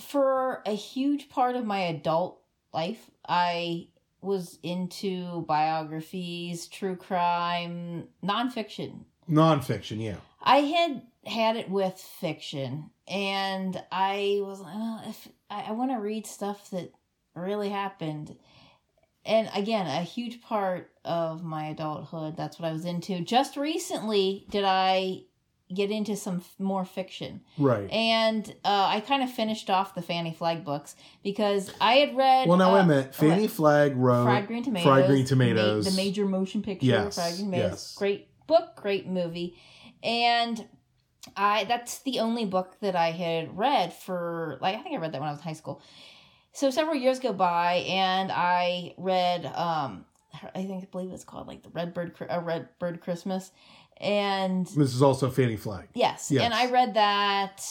for 0.00 0.62
a 0.66 0.72
huge 0.72 1.28
part 1.28 1.54
of 1.54 1.64
my 1.64 1.78
adult 1.78 2.40
life, 2.72 3.10
I 3.28 3.88
was 4.20 4.58
into 4.62 5.42
biographies, 5.42 6.66
true 6.66 6.96
crime, 6.96 8.08
nonfiction. 8.24 9.04
nonfiction. 9.30 10.02
Yeah, 10.02 10.16
I 10.42 10.58
had 10.58 11.02
had 11.24 11.56
it 11.56 11.70
with 11.70 11.96
fiction, 11.98 12.90
and 13.06 13.80
I 13.92 14.40
was 14.42 14.60
like, 14.60 14.74
oh, 14.74 15.00
if 15.06 15.28
I, 15.48 15.62
I 15.68 15.72
want 15.72 15.92
to 15.92 15.98
read 15.98 16.26
stuff 16.26 16.70
that 16.70 16.90
really 17.34 17.68
happened. 17.70 18.36
And 19.26 19.48
again, 19.54 19.86
a 19.86 20.02
huge 20.02 20.42
part 20.42 20.90
of 21.04 21.42
my 21.42 21.68
adulthood, 21.68 22.36
that's 22.36 22.58
what 22.58 22.68
I 22.68 22.72
was 22.72 22.84
into. 22.84 23.20
Just 23.20 23.56
recently 23.56 24.44
did 24.50 24.64
I 24.64 25.22
get 25.74 25.90
into 25.90 26.14
some 26.14 26.36
f- 26.36 26.54
more 26.58 26.84
fiction. 26.84 27.40
right. 27.58 27.90
And 27.90 28.46
uh, 28.64 28.86
I 28.90 29.00
kind 29.00 29.22
of 29.22 29.30
finished 29.32 29.70
off 29.70 29.94
the 29.94 30.02
Fannie 30.02 30.34
Flagg 30.34 30.62
books 30.62 30.94
because 31.22 31.72
I 31.80 31.94
had 31.94 32.16
read. 32.16 32.48
well, 32.48 32.58
now 32.58 32.70
uh, 32.70 32.74
wait 32.74 32.80
a 32.82 32.86
minute. 32.86 33.14
Fannie 33.14 33.42
what? 33.42 33.50
Flagg 33.50 33.96
wrote 33.96 34.24
Fried 34.24 34.46
Green 34.46 34.62
Tomatoes. 34.62 34.84
Fried 34.86 35.06
Green 35.06 35.22
ma- 35.22 35.28
Tomatoes. 35.28 35.84
the 35.86 36.02
major 36.02 36.26
motion 36.26 36.62
picture. 36.62 36.86
Yes, 36.86 37.14
Fried 37.14 37.34
Green 37.36 37.46
Tomatoes. 37.46 37.70
yes. 37.70 37.94
Great 37.96 38.28
book, 38.46 38.76
great 38.76 39.06
movie. 39.06 39.56
And 40.02 40.68
I 41.34 41.64
that's 41.64 42.00
the 42.00 42.20
only 42.20 42.44
book 42.44 42.76
that 42.80 42.94
I 42.94 43.10
had 43.10 43.56
read 43.56 43.94
for 43.94 44.58
like 44.60 44.76
I 44.76 44.82
think 44.82 44.94
I 44.94 44.98
read 44.98 45.12
that 45.12 45.20
when 45.20 45.28
I 45.28 45.32
was 45.32 45.40
in 45.40 45.44
high 45.44 45.54
school. 45.54 45.80
So 46.54 46.70
several 46.70 46.94
years 46.96 47.18
go 47.18 47.32
by 47.32 47.84
and 47.88 48.30
I 48.32 48.94
read 48.96 49.44
um 49.46 50.04
I 50.54 50.62
think 50.64 50.82
I 50.82 50.86
believe 50.90 51.10
it's 51.12 51.24
called 51.24 51.46
like 51.46 51.62
the 51.62 51.68
Red 51.70 51.92
Bird 51.94 52.16
Chri- 52.16 52.34
uh, 52.34 52.40
Red 52.40 52.68
Bird 52.78 53.00
Christmas. 53.00 53.50
And 54.00 54.66
This 54.66 54.92
is 54.94 55.02
also 55.02 55.30
Fannie 55.30 55.56
Flagg. 55.56 55.88
yes, 55.94 56.30
Yes. 56.30 56.42
and 56.42 56.52
I 56.54 56.70
read 56.70 56.94
that 56.94 57.64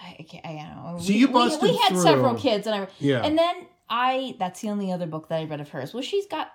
I, 0.00 0.26
I 0.44 0.48
don't 0.74 0.84
know. 0.94 0.98
So 0.98 1.08
we, 1.08 1.14
you 1.18 1.28
we- 1.28 1.56
we, 1.62 1.76
had 1.76 1.88
through. 1.90 2.02
several 2.02 2.34
kids 2.34 2.66
and 2.66 2.74
I 2.82 2.88
Yeah. 2.98 3.22
and 3.22 3.38
then 3.38 3.54
I 3.88 4.36
that's 4.38 4.60
the 4.60 4.68
only 4.70 4.92
other 4.92 5.06
book 5.06 5.28
that 5.28 5.38
I 5.40 5.44
read 5.44 5.60
of 5.60 5.68
hers. 5.70 5.92
Well, 5.94 6.02
she's 6.02 6.26
got 6.26 6.52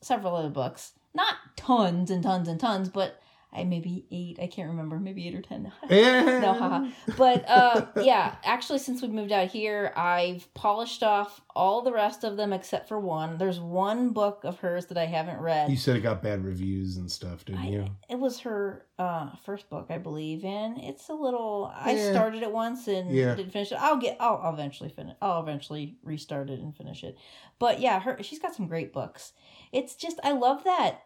several 0.00 0.34
other 0.36 0.48
books. 0.50 0.92
Not 1.14 1.34
tons 1.56 2.10
and 2.10 2.22
tons 2.22 2.46
and 2.48 2.58
tons, 2.60 2.88
but 2.88 3.20
I 3.52 3.64
maybe 3.64 4.06
eight. 4.12 4.38
I 4.40 4.46
can't 4.46 4.68
remember. 4.68 5.00
Maybe 5.00 5.26
eight 5.26 5.34
or 5.34 5.42
ten. 5.42 5.72
No, 5.90 6.52
haha. 6.54 6.88
But 7.16 7.48
uh 7.48 7.86
yeah, 8.00 8.36
actually 8.44 8.78
since 8.78 9.02
we 9.02 9.08
moved 9.08 9.32
out 9.32 9.48
here, 9.48 9.92
I've 9.96 10.52
polished 10.54 11.02
off 11.02 11.40
all 11.56 11.82
the 11.82 11.92
rest 11.92 12.22
of 12.22 12.36
them 12.36 12.52
except 12.52 12.86
for 12.88 13.00
one. 13.00 13.38
There's 13.38 13.58
one 13.58 14.10
book 14.10 14.42
of 14.44 14.60
hers 14.60 14.86
that 14.86 14.98
I 14.98 15.06
haven't 15.06 15.40
read. 15.40 15.68
You 15.70 15.76
said 15.76 15.96
it 15.96 16.00
got 16.02 16.22
bad 16.22 16.44
reviews 16.44 16.96
and 16.96 17.10
stuff, 17.10 17.44
didn't 17.44 17.62
I- 17.62 17.68
you? 17.70 17.86
It 18.08 18.18
was 18.20 18.38
her 18.40 18.86
uh 19.00 19.30
first 19.44 19.68
book, 19.68 19.86
I 19.90 19.98
believe, 19.98 20.44
and 20.44 20.78
it's 20.78 21.08
a 21.08 21.14
little. 21.14 21.72
I 21.74 21.96
started 21.96 22.42
it 22.42 22.52
once 22.52 22.86
and 22.86 23.10
Yeah. 23.10 23.34
didn't 23.34 23.52
finish 23.52 23.72
it. 23.72 23.78
I'll 23.80 23.96
get. 23.96 24.16
I'll, 24.20 24.40
I'll 24.44 24.52
eventually 24.54 24.90
finish. 24.90 25.16
I'll 25.20 25.42
eventually 25.42 25.96
restart 26.04 26.50
it 26.50 26.60
and 26.60 26.76
finish 26.76 27.02
it. 27.02 27.16
But 27.58 27.80
yeah, 27.80 27.98
her 28.00 28.22
she's 28.22 28.38
got 28.38 28.54
some 28.54 28.68
great 28.68 28.92
books. 28.92 29.32
It's 29.72 29.96
just 29.96 30.20
I 30.22 30.32
love 30.32 30.62
that 30.64 31.02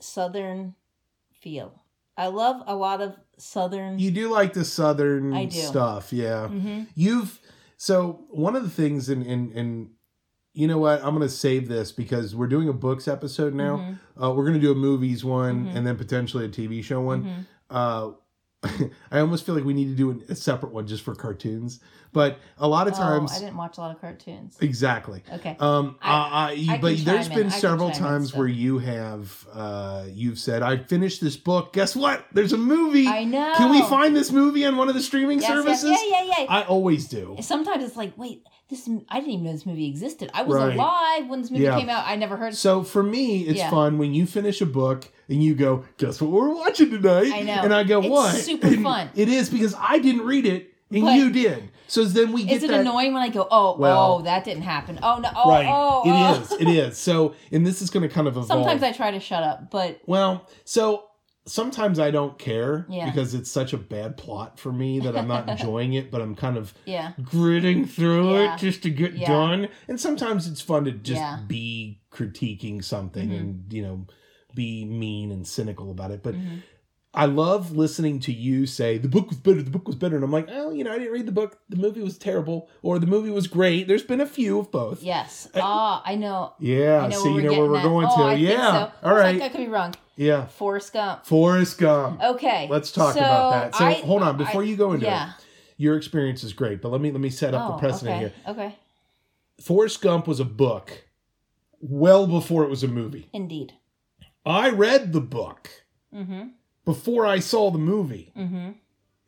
southern 0.00 0.74
feel. 1.46 1.82
I 2.16 2.26
love 2.28 2.62
a 2.66 2.74
lot 2.74 3.00
of 3.00 3.14
southern. 3.38 3.98
You 4.00 4.10
do 4.10 4.28
like 4.30 4.52
the 4.52 4.64
southern 4.64 5.32
stuff, 5.50 6.12
yeah. 6.12 6.48
hmm 6.48 6.82
You've 6.94 7.38
so 7.76 8.24
one 8.30 8.56
of 8.56 8.62
the 8.64 8.70
things 8.70 9.08
in 9.08 9.22
in 9.22 9.52
in 9.52 9.90
you 10.54 10.66
know 10.66 10.78
what? 10.78 11.04
I'm 11.04 11.12
gonna 11.14 11.28
save 11.28 11.68
this 11.68 11.92
because 11.92 12.34
we're 12.34 12.46
doing 12.48 12.68
a 12.68 12.72
books 12.72 13.06
episode 13.06 13.54
now. 13.54 13.76
Mm-hmm. 13.76 14.22
Uh, 14.22 14.30
we're 14.32 14.46
gonna 14.46 14.58
do 14.58 14.72
a 14.72 14.74
movies 14.74 15.24
one 15.24 15.66
Mhm. 15.66 15.76
and 15.76 15.86
then 15.86 15.96
potentially 15.96 16.46
a 16.46 16.48
TV 16.48 16.82
show 16.82 17.00
one. 17.00 17.22
hmm 17.22 17.40
Uh, 17.68 18.10
I 19.10 19.20
almost 19.20 19.46
feel 19.46 19.54
like 19.54 19.64
we 19.64 19.74
need 19.74 19.86
to 19.88 19.94
do 19.94 20.22
a 20.28 20.34
separate 20.34 20.72
one 20.72 20.86
just 20.86 21.02
for 21.02 21.14
cartoons. 21.14 21.80
But 22.12 22.38
a 22.56 22.66
lot 22.66 22.88
of 22.88 22.94
times, 22.94 23.30
Oh, 23.32 23.36
I 23.36 23.40
didn't 23.40 23.56
watch 23.58 23.76
a 23.76 23.80
lot 23.82 23.90
of 23.94 24.00
cartoons. 24.00 24.56
exactly. 24.60 25.22
Okay. 25.34 25.54
Um, 25.60 25.96
I- 26.00 26.56
I, 26.68 26.74
I, 26.74 26.78
but 26.78 26.96
there's 27.04 27.28
been 27.28 27.50
several 27.50 27.90
times 27.90 28.34
where 28.34 28.46
you 28.46 28.78
have, 28.78 29.46
uh, 29.52 30.04
you've 30.08 30.38
said, 30.38 30.62
"I 30.62 30.78
finished 30.78 31.20
this 31.20 31.36
book. 31.36 31.72
Guess 31.74 31.94
what? 31.94 32.24
There's 32.32 32.52
a 32.54 32.58
movie. 32.58 33.06
I 33.06 33.24
know. 33.24 33.52
Can 33.56 33.70
we 33.70 33.82
find 33.82 34.16
this 34.16 34.32
movie 34.32 34.64
on 34.64 34.76
one 34.78 34.88
of 34.88 34.94
the 34.94 35.02
streaming 35.02 35.40
Yes, 35.40 35.48
yes, 35.50 35.58
services?" 35.58 35.90
Yeah, 35.90 36.22
yeah, 36.24 36.34
yeah. 36.40 36.46
I 36.48 36.62
always 36.62 37.06
do. 37.08 37.36
Sometimes 37.42 37.84
it's 37.84 37.96
like, 37.96 38.16
wait, 38.16 38.46
this. 38.70 38.88
I 39.10 39.18
didn't 39.20 39.32
even 39.32 39.44
know 39.44 39.52
this 39.52 39.66
movie 39.66 39.86
existed. 39.86 40.30
I 40.32 40.42
was 40.42 40.56
Right. 40.56 40.74
alive 40.74 41.28
when 41.28 41.42
this 41.42 41.50
movie 41.50 41.64
Yeah. 41.64 41.78
came 41.78 41.90
out. 41.90 42.04
I 42.06 42.16
never 42.16 42.36
heard. 42.36 42.54
So 42.54 42.82
for 42.82 43.02
me, 43.02 43.42
it's 43.42 43.58
Yeah. 43.58 43.70
fun 43.70 43.98
when 43.98 44.14
you 44.14 44.24
finish 44.26 44.60
a 44.62 44.66
book 44.66 45.08
and 45.28 45.42
you 45.42 45.54
go, 45.54 45.84
"Guess 45.98 46.20
what 46.20 46.30
we're 46.30 46.54
watching 46.54 46.90
tonight?" 46.90 47.32
I 47.32 47.40
know. 47.42 47.60
and 47.62 47.74
I 47.74 47.84
go, 47.84 48.00
It's 48.00 48.08
"What?" 48.08 48.34
super 48.36 48.66
And 48.68 48.82
fun. 48.82 49.10
It 49.14 49.28
is 49.28 49.50
because 49.50 49.74
I 49.78 49.98
didn't 49.98 50.22
read 50.26 50.46
it 50.46 50.70
and 50.90 51.02
But- 51.02 51.16
you 51.16 51.30
did. 51.30 51.70
So 51.88 52.04
then 52.04 52.32
we 52.32 52.42
get 52.44 52.56
Is 52.56 52.62
it 52.64 52.68
that. 52.70 52.80
annoying 52.80 53.12
when 53.14 53.22
I 53.22 53.28
go, 53.28 53.46
oh, 53.48 53.76
Well- 53.78 54.14
oh, 54.18 54.22
that 54.22 54.44
didn't 54.44 54.64
happen. 54.64 54.98
Oh 55.04 55.18
no, 55.18 55.30
oh, 55.36 55.48
right? 55.50 55.66
oh, 55.68 56.02
It 56.04 56.10
oh. 56.12 56.40
is. 56.42 56.52
It 56.60 56.68
is. 56.68 56.98
So 56.98 57.34
and 57.52 57.64
this 57.64 57.80
is 57.80 57.90
going 57.90 58.02
to 58.02 58.12
kind 58.12 58.26
of 58.26 58.34
evolve. 58.36 58.48
Sometimes 58.48 58.82
I 58.82 58.90
try 58.92 59.12
to 59.12 59.20
shut 59.20 59.44
up, 59.44 59.70
but 59.70 60.00
Well, 60.04 60.48
so 60.64 61.04
sometimes 61.48 62.00
I 62.00 62.10
don't 62.10 62.36
care 62.40 62.86
Yeah. 62.88 63.08
because 63.08 63.32
it's 63.34 63.48
such 63.48 63.72
a 63.72 63.76
bad 63.78 64.16
plot 64.16 64.58
for 64.58 64.72
me 64.72 64.98
that 64.98 65.16
I'm 65.16 65.28
not 65.28 65.48
enjoying 65.48 65.92
it, 65.92 66.10
but 66.10 66.20
I'm 66.20 66.34
kind 66.34 66.56
of 66.56 66.74
yeah, 66.86 67.12
gritting 67.22 67.84
through 67.86 68.34
Yeah. 68.34 68.54
it 68.56 68.58
just 68.58 68.82
to 68.82 68.90
get 68.90 69.16
done. 69.24 69.68
And 69.86 70.00
sometimes 70.00 70.48
it's 70.48 70.60
fun 70.60 70.86
to 70.86 70.90
just 70.90 71.46
be 71.46 72.00
critiquing 72.12 72.82
something 72.82 73.28
Mhm. 73.28 73.38
and, 73.38 73.64
you 73.72 73.82
know, 73.82 74.06
be 74.56 74.84
mean 74.84 75.30
and 75.30 75.46
cynical 75.46 75.92
about 75.92 76.10
it. 76.10 76.24
But 76.24 76.34
Mhm. 76.34 76.62
I 77.14 77.24
love 77.24 77.74
listening 77.74 78.20
to 78.20 78.32
you 78.32 78.66
say 78.66 78.98
the 78.98 79.08
book 79.08 79.28
was 79.30 79.38
better, 79.38 79.62
the 79.62 79.70
book 79.70 79.86
was 79.86 79.96
better. 79.96 80.16
And 80.16 80.24
I'm 80.24 80.32
like, 80.32 80.48
oh, 80.50 80.70
you 80.70 80.84
know, 80.84 80.92
I 80.92 80.98
didn't 80.98 81.12
read 81.12 81.26
the 81.26 81.32
book. 81.32 81.58
The 81.70 81.76
movie 81.76 82.02
was 82.02 82.18
terrible 82.18 82.68
or 82.82 82.98
the 82.98 83.06
movie 83.06 83.30
was 83.30 83.46
great. 83.46 83.88
There's 83.88 84.02
been 84.02 84.20
a 84.20 84.26
few 84.26 84.58
of 84.58 84.70
both. 84.70 85.02
yes. 85.02 85.48
Ah, 85.54 86.02
I 86.04 86.16
know. 86.16 86.52
Yeah. 86.58 87.04
I 87.04 87.08
know 87.08 87.16
so 87.16 87.32
where 87.32 87.42
you 87.42 87.48
we're 87.48 87.54
know 87.54 87.60
where 87.60 87.70
we're 87.70 87.78
at. 87.78 87.82
going 87.84 88.06
oh, 88.10 88.16
to. 88.16 88.22
I 88.24 88.34
yeah. 88.34 88.72
So. 88.72 88.92
All 89.08 89.14
like, 89.14 89.22
right. 89.22 89.42
I 89.42 89.48
could 89.48 89.58
be 89.60 89.68
wrong. 89.68 89.94
yeah. 90.16 90.46
Forrest 90.46 90.92
Gump. 90.92 91.24
Forrest 91.24 91.78
Gump. 91.78 92.20
Okay. 92.22 92.66
Let's 92.68 92.90
talk 92.92 93.14
so 93.14 93.20
about 93.20 93.50
that. 93.52 93.74
So 93.76 93.84
I- 93.84 93.94
hold 93.94 94.22
on, 94.22 94.36
before 94.36 94.62
I- 94.62 94.66
you 94.66 94.76
go 94.76 94.92
into 94.92 95.06
yeah. 95.06 95.30
it, 95.30 95.44
your 95.78 95.96
experience 95.96 96.44
is 96.44 96.52
great, 96.52 96.82
but 96.82 96.90
let 96.90 97.00
me 97.00 97.10
let 97.12 97.20
me 97.20 97.30
set 97.30 97.54
up 97.54 97.68
oh, 97.70 97.72
the 97.72 97.78
precedent 97.78 98.16
okay. 98.16 98.32
here. 98.34 98.52
Okay. 98.52 98.74
Forrest 99.60 100.02
Gump 100.02 100.26
was 100.26 100.38
a 100.38 100.44
book 100.44 101.04
well 101.80 102.26
before 102.26 102.62
it 102.64 102.68
was 102.68 102.82
a 102.82 102.88
movie. 102.88 103.28
Indeed. 103.32 103.72
I 104.46 104.70
read 104.70 105.12
the 105.12 105.20
book 105.20 105.70
Mm-hmm. 106.14 106.48
before 106.86 107.26
I 107.26 107.40
saw 107.40 107.70
the 107.70 107.78
movie, 107.78 108.32
Mm-hmm. 108.36 108.70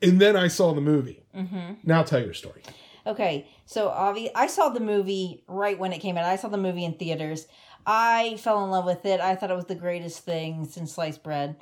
and 0.01 0.21
then 0.21 0.37
I 0.37 0.49
saw 0.49 0.73
the 0.73 0.81
movie. 0.81 1.27
Mm-hmm. 1.37 1.73
Now 1.85 2.03
tell 2.05 2.23
your 2.23 2.33
story. 2.35 2.63
Okay, 3.07 3.47
so 3.67 3.89
obvi- 3.91 4.31
I 4.35 4.47
saw 4.47 4.69
the 4.71 4.81
movie 4.81 5.45
right 5.49 5.79
when 5.79 5.93
it 5.93 5.99
came 5.99 6.17
out. 6.17 6.25
I 6.25 6.37
saw 6.37 6.49
the 6.49 6.57
movie 6.57 6.85
in 6.85 6.95
theaters. 6.95 7.47
I 7.85 8.37
fell 8.39 8.65
in 8.65 8.71
love 8.71 8.85
with 8.85 9.05
it. 9.07 9.21
I 9.21 9.35
thought 9.35 9.51
it 9.51 9.57
was 9.57 9.65
the 9.67 9.75
greatest 9.75 10.21
thing 10.25 10.65
since 10.67 10.93
sliced 10.95 11.23
bread. 11.23 11.57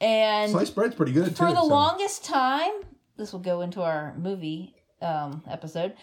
And 0.00 0.50
Sliced 0.50 0.74
bread's 0.74 0.94
pretty 0.94 1.12
good 1.12 1.36
for 1.36 1.48
too. 1.48 1.54
the 1.54 1.60
so- 1.62 1.66
longest 1.66 2.24
time, 2.24 2.72
this 3.16 3.32
will 3.32 3.40
go 3.40 3.60
into 3.62 3.82
our 3.82 4.14
movie 4.18 4.74
um, 5.00 5.42
episode. 5.48 5.94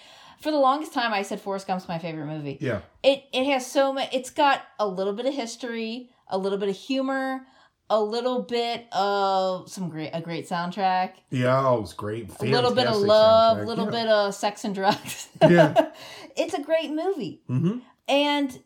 For 0.41 0.51
the 0.51 0.57
longest 0.59 0.93
time, 0.93 1.13
I 1.13 1.21
said 1.21 1.39
Forrest 1.41 1.67
Gump's 1.67 1.87
my 1.87 1.99
favorite 1.99 2.25
movie. 2.27 2.57
Yeah. 2.59 2.81
It 3.03 3.23
it 3.33 3.45
has 3.45 3.65
so 3.69 3.93
much. 3.93 4.09
It's 4.11 4.29
got 4.29 4.61
a 4.79 4.87
little 4.87 5.13
bit 5.13 5.25
of 5.25 5.33
history, 5.33 6.09
a 6.27 6.37
little 6.37 6.57
bit 6.57 6.69
of 6.69 6.75
humor, 6.75 7.45
a 7.89 8.01
little 8.01 8.41
bit 8.41 8.87
of 8.91 9.69
some 9.69 9.89
great 9.89 10.11
a 10.13 10.21
great 10.21 10.47
soundtrack, 10.47 11.13
Yeah, 11.29 11.67
oh, 11.67 11.77
it 11.77 11.81
was 11.81 11.93
great. 11.93 12.29
a 12.39 12.45
little 12.45 12.73
bit 12.73 12.87
of 12.87 12.97
love, 12.97 13.59
a 13.59 13.63
little 13.63 13.85
yeah. 13.85 13.91
bit 13.91 14.07
of 14.07 14.33
sex 14.33 14.63
and 14.65 14.73
drugs. 14.73 15.29
Yeah. 15.41 15.91
it's 16.37 16.53
a 16.53 16.61
great 16.61 16.91
movie. 16.91 17.41
Mm-hmm. 17.49 17.79
And 18.07 18.63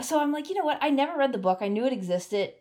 so 0.00 0.20
I'm 0.20 0.32
like, 0.32 0.48
you 0.48 0.54
know 0.54 0.64
what? 0.64 0.78
I 0.80 0.90
never 0.90 1.16
read 1.16 1.32
the 1.32 1.38
book. 1.38 1.58
I 1.60 1.68
knew 1.68 1.86
it 1.86 1.92
existed. 1.92 2.52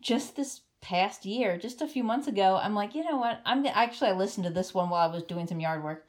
Just 0.00 0.36
this 0.36 0.62
past 0.80 1.24
year, 1.24 1.58
just 1.58 1.80
a 1.80 1.86
few 1.86 2.02
months 2.02 2.26
ago, 2.26 2.58
I'm 2.60 2.74
like, 2.74 2.94
you 2.94 3.04
know 3.04 3.16
what? 3.16 3.40
I'm 3.44 3.64
actually 3.66 4.10
I 4.10 4.14
listened 4.14 4.44
to 4.44 4.52
this 4.52 4.74
one 4.74 4.90
while 4.90 5.08
I 5.08 5.12
was 5.12 5.22
doing 5.22 5.46
some 5.46 5.60
yard 5.60 5.84
work. 5.84 6.06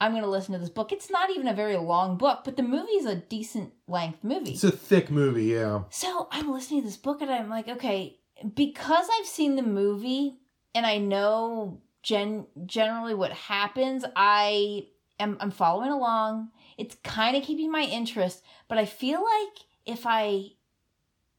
I'm 0.00 0.12
going 0.12 0.22
to 0.22 0.28
listen 0.28 0.52
to 0.52 0.60
this 0.60 0.68
book. 0.68 0.92
It's 0.92 1.10
not 1.10 1.30
even 1.30 1.48
a 1.48 1.54
very 1.54 1.76
long 1.76 2.16
book, 2.16 2.40
but 2.44 2.56
the 2.56 2.62
movie 2.62 2.92
is 2.92 3.06
a 3.06 3.16
decent 3.16 3.72
length 3.88 4.22
movie. 4.22 4.52
It's 4.52 4.64
a 4.64 4.70
thick 4.70 5.10
movie, 5.10 5.46
yeah. 5.46 5.82
So 5.90 6.28
I'm 6.30 6.52
listening 6.52 6.82
to 6.82 6.86
this 6.86 6.96
book 6.96 7.20
and 7.20 7.30
I'm 7.30 7.50
like, 7.50 7.68
okay, 7.68 8.18
because 8.54 9.08
I've 9.18 9.26
seen 9.26 9.56
the 9.56 9.62
movie, 9.62 10.38
and 10.74 10.86
I 10.86 10.98
know 10.98 11.80
gen 12.02 12.46
generally 12.66 13.14
what 13.14 13.32
happens. 13.32 14.04
I 14.14 14.86
am 15.18 15.36
I'm 15.40 15.50
following 15.50 15.90
along. 15.90 16.50
It's 16.76 16.96
kind 17.02 17.36
of 17.36 17.42
keeping 17.42 17.70
my 17.70 17.82
interest, 17.82 18.42
but 18.68 18.78
I 18.78 18.84
feel 18.84 19.22
like 19.22 19.64
if 19.84 20.04
I 20.06 20.52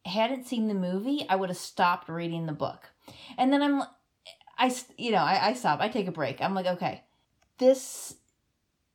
hadn't 0.05 0.47
seen 0.47 0.67
the 0.67 0.73
movie, 0.73 1.25
I 1.29 1.35
would 1.35 1.49
have 1.49 1.57
stopped 1.57 2.09
reading 2.09 2.45
the 2.45 2.51
book. 2.51 2.89
And 3.37 3.53
then 3.53 3.61
I'm 3.61 3.79
like, 3.79 3.89
I 4.57 4.75
you 4.97 5.11
know, 5.11 5.19
I 5.19 5.49
I 5.49 5.53
stop. 5.53 5.79
I 5.79 5.87
take 5.87 6.07
a 6.07 6.11
break. 6.11 6.41
I'm 6.41 6.53
like, 6.53 6.65
okay. 6.65 7.03
This 7.57 8.15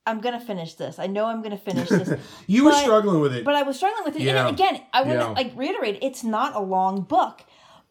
I'm 0.06 0.20
gonna 0.20 0.40
finish 0.40 0.74
this. 0.74 0.98
I 0.98 1.06
know 1.06 1.26
I'm 1.26 1.42
gonna 1.42 1.56
finish 1.56 1.88
this. 1.88 2.18
you 2.46 2.64
were 2.64 2.72
struggling 2.72 3.20
with 3.20 3.34
it. 3.34 3.44
but 3.44 3.54
I 3.54 3.62
was 3.62 3.76
struggling 3.76 4.04
with 4.04 4.16
it. 4.16 4.22
Yeah. 4.22 4.46
And 4.46 4.54
again, 4.54 4.82
I 4.92 5.02
want 5.02 5.18
to 5.20 5.24
Yeah. 5.24 5.30
like 5.30 5.52
reiterate, 5.56 5.98
it's 6.02 6.22
not 6.22 6.54
a 6.54 6.60
long 6.60 7.02
book, 7.02 7.42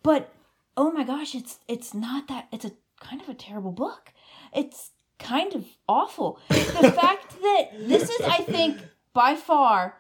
but 0.03 0.32
oh 0.78 0.91
my 0.91 1.03
gosh, 1.03 1.34
it's 1.36 1.59
it's 1.68 1.93
not 1.93 2.28
that. 2.28 2.47
It's 2.51 2.66
a 2.66 2.72
kind 2.99 3.22
of 3.22 3.30
a 3.30 3.34
terrible 3.34 3.72
book. 3.72 4.14
It's 4.53 4.91
kind 5.20 5.53
of 5.55 5.66
awful. 5.88 6.39
The 6.49 6.55
fact 7.01 7.32
that 7.41 7.64
this 7.80 8.09
is, 8.09 8.22
I 8.22 8.38
think, 8.39 8.78
by 9.14 9.36
far 9.36 9.97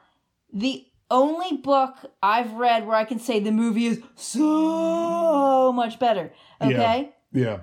the 0.53 0.85
only 1.09 1.57
book 1.57 1.95
I've 2.21 2.53
read 2.53 2.85
where 2.87 2.95
I 2.95 3.05
can 3.05 3.19
say 3.19 3.39
the 3.39 3.51
movie 3.51 3.87
is 3.87 4.01
so 4.15 5.71
much 5.73 5.99
better. 5.99 6.31
Okay. 6.61 7.11
yeah. 7.31 7.41
Yeah. 7.43 7.57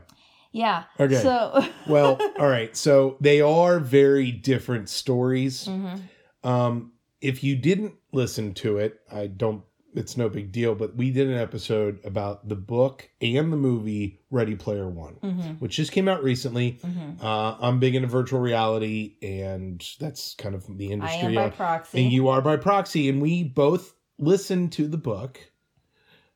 Okay. 0.98 1.14
So. 1.22 1.64
Well, 1.88 2.18
all 2.38 2.48
right. 2.48 2.76
So 2.76 3.16
they 3.20 3.40
are 3.40 3.78
very 3.80 4.30
different 4.32 4.88
stories. 4.88 5.66
Mhm. 5.66 6.01
Um, 6.44 6.92
if 7.20 7.42
you 7.44 7.57
didn't 7.57 7.94
listen 8.12 8.55
to 8.55 8.78
it, 8.78 9.01
I 9.11 9.26
don't. 9.26 9.62
It's 9.92 10.16
no 10.16 10.28
big 10.28 10.53
deal. 10.53 10.76
But 10.76 10.94
we 10.96 11.11
did 11.11 11.28
an 11.28 11.36
episode 11.36 11.98
about 12.05 12.48
the 12.48 12.55
book 12.55 13.09
and 13.20 13.53
the 13.53 13.57
movie 13.57 14.20
Ready 14.30 14.55
Player 14.55 14.88
One, 14.88 15.16
Mhm. 15.22 15.61
which 15.61 15.74
just 15.76 15.90
came 15.90 16.07
out 16.09 16.22
recently. 16.22 16.78
Mhm. 16.84 17.20
Uh, 17.22 17.57
I'm 17.61 17.80
big 17.80 17.96
into 17.96 18.07
virtual 18.07 18.38
reality, 18.40 19.16
and 19.20 19.84
that's 19.98 20.34
kind 20.34 20.55
of 20.55 20.64
the 20.78 20.92
industry. 20.92 21.20
I 21.20 21.24
am 21.24 21.34
by 21.34 21.51
proxy. 21.51 22.03
and 22.05 22.12
you 22.12 22.28
are 22.28 22.40
by 22.40 22.57
proxy, 22.57 23.09
and 23.09 23.20
we 23.20 23.42
both 23.42 23.94
listened 24.18 24.70
to 24.72 24.86
the 24.86 24.98
book. 24.98 25.40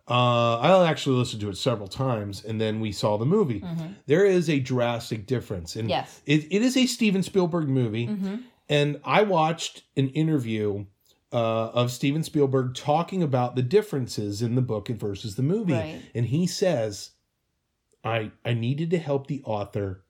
Uh, 0.09 0.59
I 0.59 0.89
actually 0.91 1.17
listened 1.17 1.41
to 1.43 1.49
it 1.49 1.57
several 1.57 1.89
times, 1.89 2.45
and 2.45 2.61
then 2.61 2.79
we 2.81 2.93
saw 2.93 3.17
the 3.17 3.25
movie. 3.25 3.61
Mhm. 3.61 3.95
There 4.07 4.27
is 4.27 4.51
a 4.51 4.61
drastic 4.61 5.27
difference, 5.27 5.77
and 5.77 5.89
Yes. 5.89 6.21
it, 6.27 6.47
it 6.51 6.61
is 6.63 6.77
a 6.77 6.85
Steven 6.87 7.23
Spielberg 7.23 7.69
movie. 7.69 8.07
hmm 8.07 8.37
And 8.69 9.01
I 9.05 9.23
watched 9.23 9.83
an 9.97 10.09
interview 10.11 10.87
uh, 11.33 11.71
of 11.71 11.91
Steven 11.91 12.23
Spielberg 12.23 12.75
talking 12.77 13.21
about 13.23 13.57
the 13.57 13.63
differences 13.63 14.41
in 14.41 14.55
the 14.55 14.63
book 14.63 14.87
versus 14.89 15.35
the 15.35 15.43
movie, 15.43 15.73
Right. 15.73 16.01
and 16.15 16.27
he 16.27 16.47
says, 16.47 17.11
"I 18.05 18.31
I 18.45 18.55
needed 18.55 18.91
to 18.91 18.99
help 18.99 19.27
the 19.27 19.43
author 19.45 20.04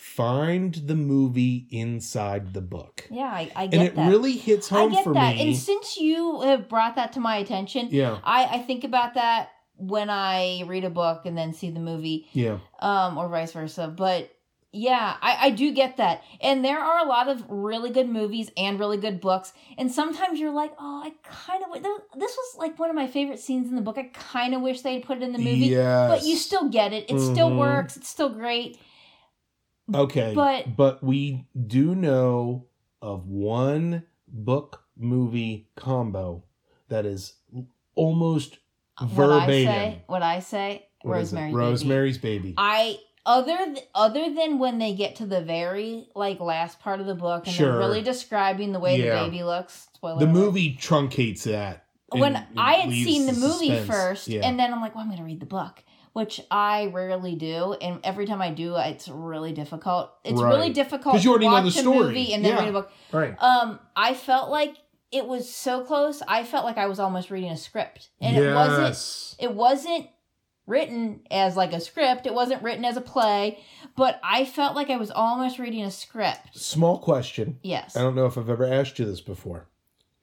find 0.00 0.74
the 0.74 0.94
movie 0.94 1.66
inside 1.70 2.54
the 2.54 2.60
book." 2.60 3.06
Yeah, 3.10 3.24
I, 3.26 3.50
I 3.54 3.66
get 3.66 3.70
that. 3.70 3.74
and 3.74 3.82
it 3.82 3.94
that. 3.96 4.08
really 4.08 4.36
hits 4.36 4.72
I 4.72 4.80
home 4.80 4.92
get 4.92 5.04
for 5.04 5.14
that. 5.14 5.36
me. 5.36 5.42
And 5.48 5.56
since 5.56 5.96
you 5.96 6.40
have 6.42 6.68
brought 6.68 6.96
that 6.96 7.12
to 7.14 7.20
my 7.20 7.36
attention, 7.36 7.88
yeah, 7.90 8.18
I, 8.24 8.44
I 8.46 8.58
think 8.58 8.84
about 8.84 9.14
that 9.14 9.50
when 9.76 10.10
I 10.10 10.64
read 10.66 10.84
a 10.84 10.90
book 10.90 11.26
and 11.26 11.36
then 11.36 11.52
see 11.52 11.70
the 11.70 11.80
movie, 11.80 12.26
yeah, 12.32 12.58
um, 12.80 13.18
or 13.18 13.28
vice 13.28 13.52
versa. 13.52 13.88
But 13.94 14.30
yeah, 14.72 15.16
I, 15.20 15.46
I 15.46 15.50
do 15.50 15.72
get 15.72 15.96
that. 15.96 16.22
And 16.40 16.64
there 16.64 16.78
are 16.78 17.04
a 17.04 17.08
lot 17.08 17.26
of 17.28 17.42
really 17.48 17.90
good 17.90 18.08
movies 18.08 18.52
and 18.56 18.78
really 18.78 18.98
good 18.98 19.20
books. 19.20 19.52
And 19.76 19.90
sometimes 19.90 20.38
you're 20.38 20.52
like, 20.52 20.70
oh, 20.78 21.02
I 21.04 21.12
kind 21.24 21.64
of, 21.64 21.82
this 21.82 22.36
was 22.36 22.56
like 22.56 22.78
one 22.78 22.88
of 22.88 22.94
my 22.94 23.08
favorite 23.08 23.40
scenes 23.40 23.68
in 23.68 23.74
the 23.74 23.82
book. 23.82 23.98
I 23.98 24.04
kind 24.14 24.54
of 24.54 24.60
wish 24.62 24.82
they'd 24.82 25.02
put 25.02 25.16
it 25.16 25.24
in 25.24 25.32
the 25.32 25.38
movie. 25.38 25.66
Yes. 25.66 26.08
But 26.08 26.24
you 26.24 26.36
still 26.36 26.68
get 26.68 26.92
it. 26.92 27.06
It 27.10 27.18
still 27.18 27.50
Mhm. 27.50 27.58
works. 27.58 27.96
It's 27.96 28.08
still 28.08 28.28
great. 28.28 28.78
Okay, 29.94 30.32
but- 30.34 30.76
but 30.76 31.02
we 31.02 31.46
do 31.66 31.94
know 31.94 32.66
of 33.02 33.26
one 33.28 34.04
book 34.28 34.84
movie 34.96 35.68
combo 35.76 36.44
that 36.88 37.06
is 37.06 37.34
almost 37.94 38.58
What 38.98 39.08
I 39.10 39.14
verbatim. 39.14 39.66
say, 39.66 40.02
what 40.06 40.22
I 40.22 40.40
say, 40.40 40.86
What? 41.02 41.14
Rosemary's 41.16 41.52
Baby. 41.52 41.56
Rosemary's 41.56 42.18
Baby. 42.18 42.54
I 42.58 42.98
other 43.26 43.56
th- 43.56 43.86
other 43.94 44.34
than 44.34 44.58
when 44.58 44.78
they 44.78 44.94
get 44.94 45.16
to 45.16 45.26
the 45.26 45.40
very 45.42 46.06
like 46.14 46.40
last 46.40 46.80
part 46.80 47.00
of 47.00 47.06
the 47.06 47.14
book 47.14 47.46
and 47.46 47.54
Sure. 47.54 47.70
they're 47.72 47.78
really 47.78 48.02
describing 48.02 48.72
the 48.72 48.80
way 48.80 48.96
Yeah. 49.02 49.20
the 49.24 49.30
baby 49.30 49.42
looks. 49.44 49.88
Spoiler 49.94 50.18
the 50.18 50.24
alert. 50.26 50.32
movie 50.32 50.74
truncates 50.76 51.42
that. 51.44 51.84
when 52.12 52.44
I 52.56 52.72
had 52.74 52.90
seen 52.90 53.26
the 53.26 53.32
movie 53.34 53.68
suspense. 53.68 53.86
first, 53.86 54.28
Yeah. 54.28 54.40
and 54.44 54.58
then 54.58 54.72
I'm 54.74 54.80
like, 54.80 54.96
well, 54.96 55.02
I'm 55.02 55.08
going 55.10 55.18
to 55.20 55.24
read 55.24 55.38
the 55.38 55.46
book, 55.46 55.84
which 56.12 56.40
I 56.50 56.86
rarely 56.86 57.34
do, 57.36 57.74
and 57.74 58.00
every 58.04 58.26
time 58.26 58.42
I 58.42 58.50
do, 58.50 58.74
it's 58.76 59.08
really 59.08 59.52
difficult. 59.52 60.10
It's 60.24 60.40
Right. 60.40 60.48
really 60.54 60.70
difficult 60.70 61.14
'Cause 61.14 61.24
you 61.24 61.30
to 61.30 61.32
already 61.32 61.48
know 61.48 61.62
the 61.62 61.68
a 61.68 61.82
story. 61.82 61.98
movie 61.98 62.34
and 62.34 62.44
then 62.44 62.52
Yeah. 62.54 62.60
read 62.60 62.68
a 62.68 62.72
book. 62.72 62.92
right. 63.12 63.34
Um, 63.40 63.78
I 63.94 64.14
felt 64.14 64.50
like 64.50 64.76
it 65.12 65.26
was 65.26 65.52
so 65.52 65.82
close. 65.84 66.22
I 66.28 66.44
felt 66.44 66.64
like 66.64 66.78
I 66.78 66.86
was 66.86 66.98
almost 67.00 67.30
reading 67.30 67.50
a 67.50 67.56
script, 67.56 68.08
and 68.20 68.36
it 68.36 68.54
wasn't 68.54 69.36
it 69.40 69.54
wasn't 69.54 70.08
written 70.66 71.20
as 71.30 71.56
like 71.56 71.72
a 71.72 71.80
script 71.80 72.26
it 72.26 72.34
wasn't 72.34 72.62
written 72.62 72.84
as 72.84 72.96
a 72.96 73.00
play 73.00 73.58
but 73.96 74.20
i 74.22 74.44
felt 74.44 74.76
like 74.76 74.88
i 74.88 74.96
was 74.96 75.10
almost 75.10 75.58
reading 75.58 75.82
a 75.82 75.90
script 75.90 76.56
Small 76.56 76.98
question. 76.98 77.58
yes 77.62 77.96
I 77.96 78.02
don't 78.02 78.14
know 78.14 78.26
if 78.26 78.38
I've 78.38 78.48
ever 78.50 78.66
asked 78.66 78.98
you 79.00 79.04
this 79.04 79.20
before. 79.20 79.66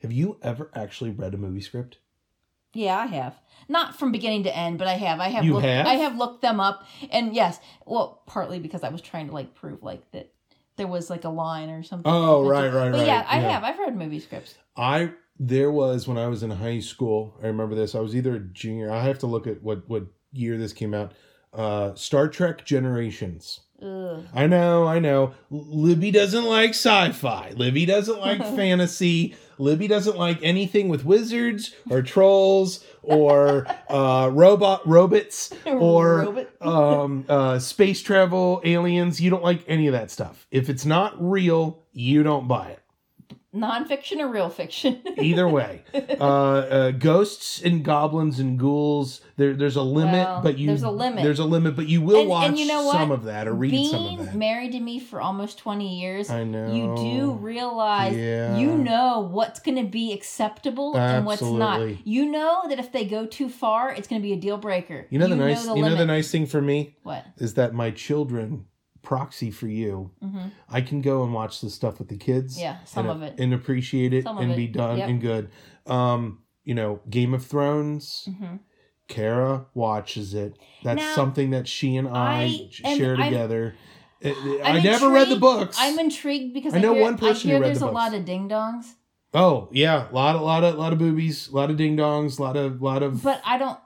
Have 0.03 0.13
you 0.13 0.37
ever 0.41 0.71
actually 0.73 1.09
read 1.09 1.33
a 1.33 1.37
movie 1.37 1.59
script? 1.59 1.97
Yeah 2.77 2.97
i 2.99 3.05
have 3.07 3.35
not 3.69 3.97
from 3.99 4.11
beginning 4.11 4.43
to 4.43 4.55
end 4.55 4.77
but 4.77 4.87
i 4.87 4.93
have 4.93 5.19
i 5.19 5.27
have 5.29 5.43
You 5.43 5.53
looked, 5.55 5.65
have? 5.65 5.85
i 5.87 5.95
have 5.95 6.15
looked 6.17 6.41
them 6.41 6.59
up 6.59 6.85
and 7.11 7.33
yes 7.35 7.59
well 7.85 8.21
partly 8.27 8.59
because 8.59 8.83
i 8.83 8.89
was 8.89 9.01
trying 9.01 9.27
to 9.27 9.33
like 9.33 9.53
prove 9.55 9.83
like 9.83 10.09
that 10.11 10.31
there 10.77 10.87
was 10.87 11.09
like 11.09 11.23
a 11.25 11.29
line 11.29 11.69
or 11.69 11.81
something 11.83 12.11
Oh, 12.11 12.43
But- 12.43 12.49
right, 12.49 12.73
right, 12.73 12.91
but 12.91 12.97
right. 12.99 13.07
yeah 13.07 13.25
i 13.27 13.39
Yeah. 13.41 13.49
have 13.53 13.63
i've 13.63 13.79
read 13.79 13.95
movie 13.97 14.19
scripts 14.19 14.55
I 14.75 15.11
there 15.39 15.71
was 15.71 16.07
when 16.07 16.17
I 16.17 16.25
was 16.27 16.41
in 16.41 16.49
high 16.49 16.79
school. 16.79 17.35
I 17.43 17.45
remember 17.47 17.75
this. 17.75 17.93
I 17.93 17.99
was 17.99 18.15
either 18.15 18.35
a 18.35 18.39
junior. 18.39 18.89
I 18.91 19.03
have 19.03 19.19
to 19.19 19.27
look 19.27 19.45
at 19.45 19.61
what 19.61 19.87
what 19.87 20.03
year 20.33 20.57
this 20.57 20.73
came 20.73 20.95
out. 20.95 21.11
Uh, 21.53 21.93
Star 21.93 22.27
Trek 22.27 22.65
Generations. 22.65 23.59
Ugh. 23.81 24.23
I 24.33 24.47
know, 24.47 24.85
I 24.87 24.97
know. 24.97 25.33
Libby 25.51 26.09
doesn't 26.09 26.45
like 26.45 26.71
sci-fi. 26.71 27.51
Libby 27.55 27.85
doesn't 27.85 28.19
like 28.19 28.39
fantasy. 28.55 29.35
Libby 29.57 29.87
doesn't 29.87 30.17
like 30.17 30.39
anything 30.41 30.89
with 30.89 31.05
wizards 31.05 31.73
or 31.89 32.01
trolls 32.01 32.83
or 33.01 33.65
uh, 33.89 34.29
robot 34.31 34.87
robots 34.87 35.51
or 35.65 36.19
Robot. 36.19 36.47
um, 36.61 37.25
uh, 37.27 37.59
space 37.59 38.01
travel, 38.01 38.61
aliens. 38.63 39.19
You 39.21 39.29
don't 39.29 39.43
like 39.43 39.63
any 39.67 39.87
of 39.87 39.93
that 39.93 40.11
stuff. 40.11 40.47
If 40.51 40.69
it's 40.69 40.85
not 40.85 41.15
real, 41.17 41.83
you 41.93 42.23
don't 42.23 42.47
buy 42.47 42.69
it. 42.69 42.81
Nonfiction 43.57 44.19
or 44.19 44.27
real 44.27 44.49
fiction 44.49 45.01
Either 45.17 45.47
way, 45.47 45.83
uh, 45.93 46.23
uh, 46.23 46.91
ghosts 46.91 47.61
and 47.61 47.83
goblins 47.83 48.39
and 48.39 48.59
ghouls. 48.59 49.21
There, 49.35 49.53
there's 49.55 49.75
a 49.75 49.81
limit, 49.83 50.13
Well, 50.25 50.41
but 50.41 50.57
you 50.57 50.67
there's 50.67 50.83
a 50.83 50.89
limit. 50.89 51.23
There's 51.23 51.39
a 51.39 51.45
limit, 51.45 51.75
but 51.75 51.87
you 51.87 52.01
will 52.01 52.21
And- 52.21 52.29
watch 52.29 52.47
and 52.49 52.57
you 52.59 52.67
know 52.67 52.91
some 52.91 53.11
of 53.11 53.23
that 53.25 53.47
or 53.47 53.53
read 53.53 53.71
being 53.71 53.89
some 53.91 54.19
of 54.19 54.25
that. 54.27 54.35
married 54.35 54.71
to 54.71 54.79
me 54.79 54.99
for 54.99 55.21
almost 55.21 55.57
20 55.59 55.99
years 55.99 56.29
I 56.29 56.43
know. 56.43 56.71
you 56.73 56.95
do 56.95 57.31
realize 57.33 58.15
Yeah. 58.15 58.57
you 58.57 58.77
know 58.77 59.27
what's 59.31 59.59
going 59.59 59.77
to 59.77 59.89
be 59.89 60.13
acceptable 60.13 60.95
and 60.97 61.25
what's 61.25 61.41
not. 61.41 62.05
You 62.07 62.31
know 62.31 62.63
that 62.69 62.79
if 62.79 62.91
they 62.91 63.05
go 63.05 63.25
too 63.25 63.49
far, 63.49 63.91
it's 63.93 64.07
going 64.07 64.21
to 64.21 64.25
be 64.27 64.33
a 64.33 64.37
deal 64.37 64.57
breaker. 64.57 65.05
You 65.09 65.19
know 65.19 65.27
the 65.27 65.35
nice. 65.35 65.65
you 65.65 65.81
know 65.81 65.95
the 65.95 66.05
nice 66.05 66.31
thing 66.31 66.45
for 66.45 66.61
me 66.61 66.95
what? 67.03 67.25
is 67.37 67.55
that 67.55 67.73
my 67.73 67.91
children 67.91 68.65
proxy 69.07 69.51
for 69.51 69.67
you. 69.67 70.11
hmm 70.21 70.47
I 70.69 70.81
can 70.81 71.01
go 71.01 71.23
and 71.23 71.33
watch 71.33 71.61
this 71.61 71.73
stuff 71.73 71.97
with 71.99 72.09
the 72.09 72.17
kids. 72.17 72.59
Yeah, 72.59 72.77
some 72.83 73.09
and, 73.09 73.23
of 73.23 73.27
it. 73.27 73.39
and 73.39 73.53
appreciate 73.53 74.13
it 74.13 74.23
Some 74.25 74.37
and 74.37 74.51
it, 74.51 74.57
be 74.57 74.67
done 74.67 74.97
yep. 74.97 75.07
and 75.09 75.21
good. 75.21 75.49
Um, 75.85 76.39
you 76.65 76.75
know, 76.75 76.99
Game 77.09 77.33
of 77.33 77.45
Thrones. 77.45 78.27
hmm 78.27 78.57
Kara 79.07 79.65
watches 79.73 80.33
it. 80.33 80.57
That's 80.83 80.97
Now, 81.01 81.15
something 81.15 81.51
that 81.51 81.65
she 81.65 81.95
and 81.95 82.09
I, 82.09 82.59
I 82.83 82.95
share 82.97 83.15
I'm- 83.15 83.31
together. 83.31 83.75
I'm 84.21 84.65
I 84.65 84.81
never 84.81 85.09
read 85.09 85.29
the 85.29 85.37
books. 85.37 85.77
I'm 85.79 85.97
intrigued 85.99 86.53
because 86.53 86.73
I 86.73 86.77
I, 86.77 86.81
know 86.81 86.93
hear, 86.93 87.03
one 87.03 87.17
person 87.17 87.49
I 87.49 87.53
hear 87.53 87.61
there's 87.61 87.79
the 87.79 87.87
a 87.87 87.91
lot 87.91 88.13
of 88.13 88.25
ding 88.25 88.49
dongs, 88.49 88.85
oh 89.33 89.69
yeah, 89.71 90.07
lot 90.11 90.35
of 90.35 90.41
lot 90.41 90.63
of 90.65 90.75
lot 90.75 90.91
of 90.91 90.99
boobies, 90.99 91.47
a 91.49 91.55
lot 91.55 91.69
of 91.69 91.77
ding 91.77 91.95
dongs, 91.95 92.37
a 92.39 92.41
lot 92.41 92.57
of 92.57 92.81
lot 92.81 93.01
of 93.03 93.23
but 93.23 93.41
I 93.45 93.57
don't. 93.57 93.79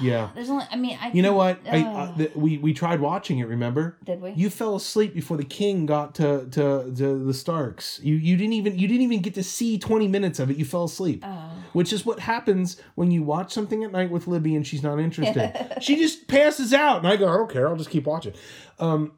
Yeah. 0.00 0.30
There's 0.34 0.50
only. 0.50 0.64
I 0.70 0.76
mean, 0.76 0.98
I. 1.00 1.10
You 1.12 1.22
know 1.22 1.32
what? 1.32 1.60
I, 1.70 1.78
I, 1.78 2.30
we 2.34 2.58
we 2.58 2.72
tried 2.74 3.00
watching 3.00 3.38
it. 3.38 3.44
Remember? 3.48 3.96
Did 4.04 4.20
we? 4.20 4.32
You 4.32 4.50
fell 4.50 4.76
asleep 4.76 5.14
before 5.14 5.36
the 5.36 5.44
king 5.44 5.86
got 5.86 6.14
to, 6.16 6.46
to, 6.50 6.92
to 6.96 7.24
the 7.24 7.34
Starks. 7.34 8.00
You 8.02 8.14
you 8.14 8.36
didn't 8.36 8.54
even 8.54 8.78
you 8.78 8.88
didn't 8.88 9.02
even 9.02 9.20
get 9.20 9.34
to 9.34 9.42
see 9.42 9.78
twenty 9.78 10.08
minutes 10.08 10.38
of 10.38 10.50
it. 10.50 10.56
You 10.56 10.64
fell 10.64 10.84
asleep, 10.84 11.22
Oh. 11.26 11.50
which 11.72 11.92
is 11.92 12.04
what 12.06 12.20
happens 12.20 12.80
when 12.94 13.10
you 13.10 13.22
watch 13.22 13.52
something 13.52 13.84
at 13.84 13.92
night 13.92 14.10
with 14.10 14.26
Libby 14.26 14.54
and 14.54 14.66
she's 14.66 14.82
not 14.82 14.98
interested. 14.98 15.74
she 15.82 15.96
just 15.96 16.28
passes 16.28 16.72
out, 16.72 16.98
and 16.98 17.08
I 17.08 17.16
go, 17.16 17.28
I 17.28 17.36
don't 17.36 17.50
care. 17.50 17.68
I'll 17.68 17.76
just 17.76 17.90
keep 17.90 18.06
watching. 18.06 18.34
Um, 18.78 19.12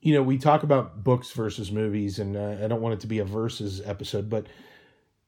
you 0.00 0.14
know, 0.14 0.22
we 0.22 0.38
talk 0.38 0.62
about 0.62 1.04
books 1.04 1.30
versus 1.32 1.70
movies, 1.70 2.18
and 2.18 2.36
uh, 2.36 2.64
I 2.64 2.68
don't 2.68 2.80
want 2.80 2.94
it 2.94 3.00
to 3.00 3.06
be 3.06 3.18
a 3.18 3.24
versus 3.24 3.82
episode, 3.84 4.30
but 4.30 4.46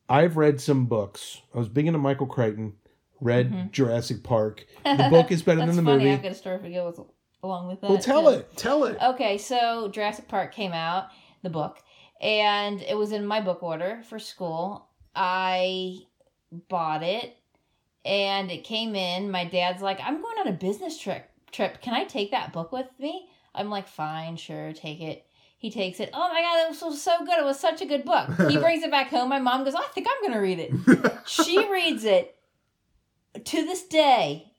I've 0.08 0.36
read 0.36 0.60
some 0.60 0.86
books. 0.86 1.42
I 1.54 1.58
was 1.58 1.68
big 1.68 1.86
into 1.86 1.98
Michael 1.98 2.26
Crichton. 2.26 2.74
Read 3.22 3.52
Mhm. 3.52 3.70
Jurassic 3.70 4.22
Park. 4.22 4.66
The 4.84 5.08
book 5.10 5.30
is 5.30 5.42
better 5.42 5.60
than 5.64 5.76
the 5.76 5.82
funny. 5.82 6.04
movie. 6.04 6.10
I'm 6.12 6.22
gonna 6.22 6.34
start 6.34 6.60
forget 6.62 6.84
with 6.84 6.98
along 7.42 7.68
with 7.68 7.80
that. 7.80 7.90
Well, 7.90 7.98
tell 7.98 8.22
too? 8.24 8.38
it. 8.38 8.56
Tell 8.56 8.84
it. 8.84 8.98
Okay, 9.00 9.38
so 9.38 9.88
Jurassic 9.88 10.28
Park 10.28 10.52
came 10.54 10.72
out, 10.72 11.08
the 11.42 11.50
book, 11.50 11.78
and 12.20 12.80
it 12.82 12.96
was 12.96 13.12
in 13.12 13.24
my 13.26 13.40
book 13.40 13.62
order 13.62 14.02
for 14.08 14.18
school. 14.18 14.88
I 15.14 15.98
bought 16.68 17.02
it 17.02 17.36
and 18.04 18.50
it 18.50 18.64
came 18.64 18.94
in. 18.94 19.30
My 19.30 19.44
dad's 19.44 19.82
like, 19.82 20.00
I'm 20.02 20.20
going 20.20 20.38
on 20.38 20.48
a 20.48 20.52
business 20.52 20.98
trip. 20.98 21.28
Trip. 21.52 21.80
Can 21.80 21.94
I 21.94 22.04
take 22.04 22.30
that 22.32 22.52
book 22.52 22.72
with 22.72 22.86
me? 22.98 23.28
I'm 23.54 23.70
like, 23.70 23.86
fine, 23.86 24.36
sure, 24.36 24.72
take 24.72 25.00
it. 25.00 25.26
He 25.58 25.70
takes 25.70 26.00
it. 26.00 26.10
Oh 26.12 26.28
my 26.32 26.40
god, 26.42 26.66
it 26.74 26.84
was 26.84 27.00
so 27.02 27.18
good. 27.24 27.38
It 27.38 27.44
was 27.44 27.60
such 27.60 27.80
a 27.82 27.86
good 27.86 28.04
book. 28.04 28.28
He 28.50 28.56
brings 28.66 28.82
it 28.82 28.90
back 28.90 29.10
home. 29.10 29.28
My 29.28 29.38
mom 29.38 29.62
goes, 29.64 29.74
oh, 29.76 29.78
I 29.78 29.92
think 29.92 30.08
I'm 30.10 30.22
going 30.22 30.32
to 30.32 30.40
read 30.40 30.58
it. 30.58 31.12
she 31.28 31.70
reads 31.70 32.04
it. 32.04 32.34
To 33.44 33.64
this 33.64 33.84
day, 33.84 34.52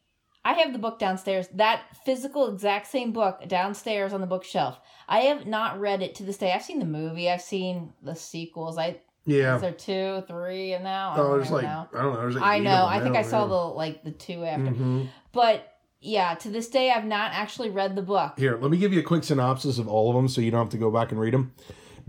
I 0.45 0.53
have 0.53 0.73
the 0.73 0.79
book 0.79 0.99
downstairs. 0.99 1.47
That 1.53 1.83
physical, 2.05 2.51
exact 2.51 2.87
same 2.87 3.11
book 3.11 3.47
downstairs 3.47 4.13
on 4.13 4.21
the 4.21 4.27
bookshelf. 4.27 4.79
I 5.07 5.21
have 5.21 5.45
not 5.45 5.79
read 5.79 6.01
it 6.01 6.15
to 6.15 6.23
this 6.23 6.37
day. 6.37 6.51
I've 6.51 6.63
seen 6.63 6.79
the 6.79 6.85
movie. 6.85 7.29
I've 7.29 7.41
seen 7.41 7.93
the 8.01 8.15
sequels. 8.15 8.77
I 8.77 8.99
yeah. 9.25 9.55
is 9.55 9.61
there 9.61 9.71
two, 9.71 10.23
three, 10.27 10.73
and 10.73 10.83
now 10.83 11.11
I 11.11 11.19
Oh, 11.19 11.37
there's 11.37 11.51
like 11.51 11.63
know. 11.63 11.87
I 11.93 12.01
don't 12.01 12.13
know. 12.13 12.21
There's 12.21 12.35
like 12.35 12.43
I 12.43 12.59
know. 12.59 12.85
I 12.85 12.99
think 12.99 13.13
now, 13.13 13.19
I 13.19 13.23
saw 13.23 13.43
yeah. 13.43 13.47
the 13.47 13.55
like 13.55 14.03
the 14.03 14.11
two 14.11 14.43
after. 14.43 14.71
Mhm. 14.71 15.07
But 15.31 15.69
yeah, 16.01 16.35
to 16.35 16.49
this 16.49 16.67
day, 16.67 16.91
I've 16.91 17.05
not 17.05 17.31
actually 17.31 17.69
read 17.69 17.95
the 17.95 18.01
book. 18.01 18.33
Here, 18.37 18.57
let 18.57 18.69
me 18.69 18.77
give 18.77 18.91
you 18.91 18.99
a 18.99 19.03
quick 19.03 19.23
synopsis 19.23 19.77
of 19.77 19.87
all 19.87 20.09
of 20.09 20.15
them 20.15 20.27
so 20.27 20.41
you 20.41 20.51
don't 20.51 20.59
have 20.59 20.71
to 20.71 20.77
go 20.77 20.91
back 20.91 21.11
and 21.11 21.19
read 21.19 21.33
them. 21.33 21.53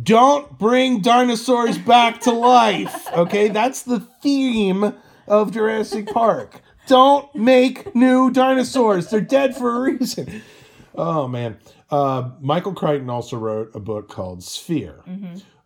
Don't 0.02 0.58
bring 0.58 1.02
dinosaurs 1.02 1.78
back 1.78 2.20
to 2.22 2.32
life. 2.32 3.06
Okay, 3.12 3.48
that's 3.48 3.82
the 3.82 4.00
theme 4.00 4.92
of 5.26 5.52
Jurassic 5.52 6.06
Park. 6.08 6.60
Don't 6.86 7.34
make 7.34 7.94
new 7.94 8.30
dinosaurs. 8.30 9.08
They're 9.10 9.20
dead 9.20 9.56
for 9.56 9.76
a 9.76 9.80
reason. 9.92 10.42
Oh 10.94 11.26
man. 11.28 11.56
Uh, 11.90 12.30
Michael 12.40 12.72
Crichton 12.74 13.08
also 13.10 13.36
wrote 13.36 13.70
a 13.74 13.80
book 13.80 14.08
called 14.08 14.42
Sphere. 14.42 15.02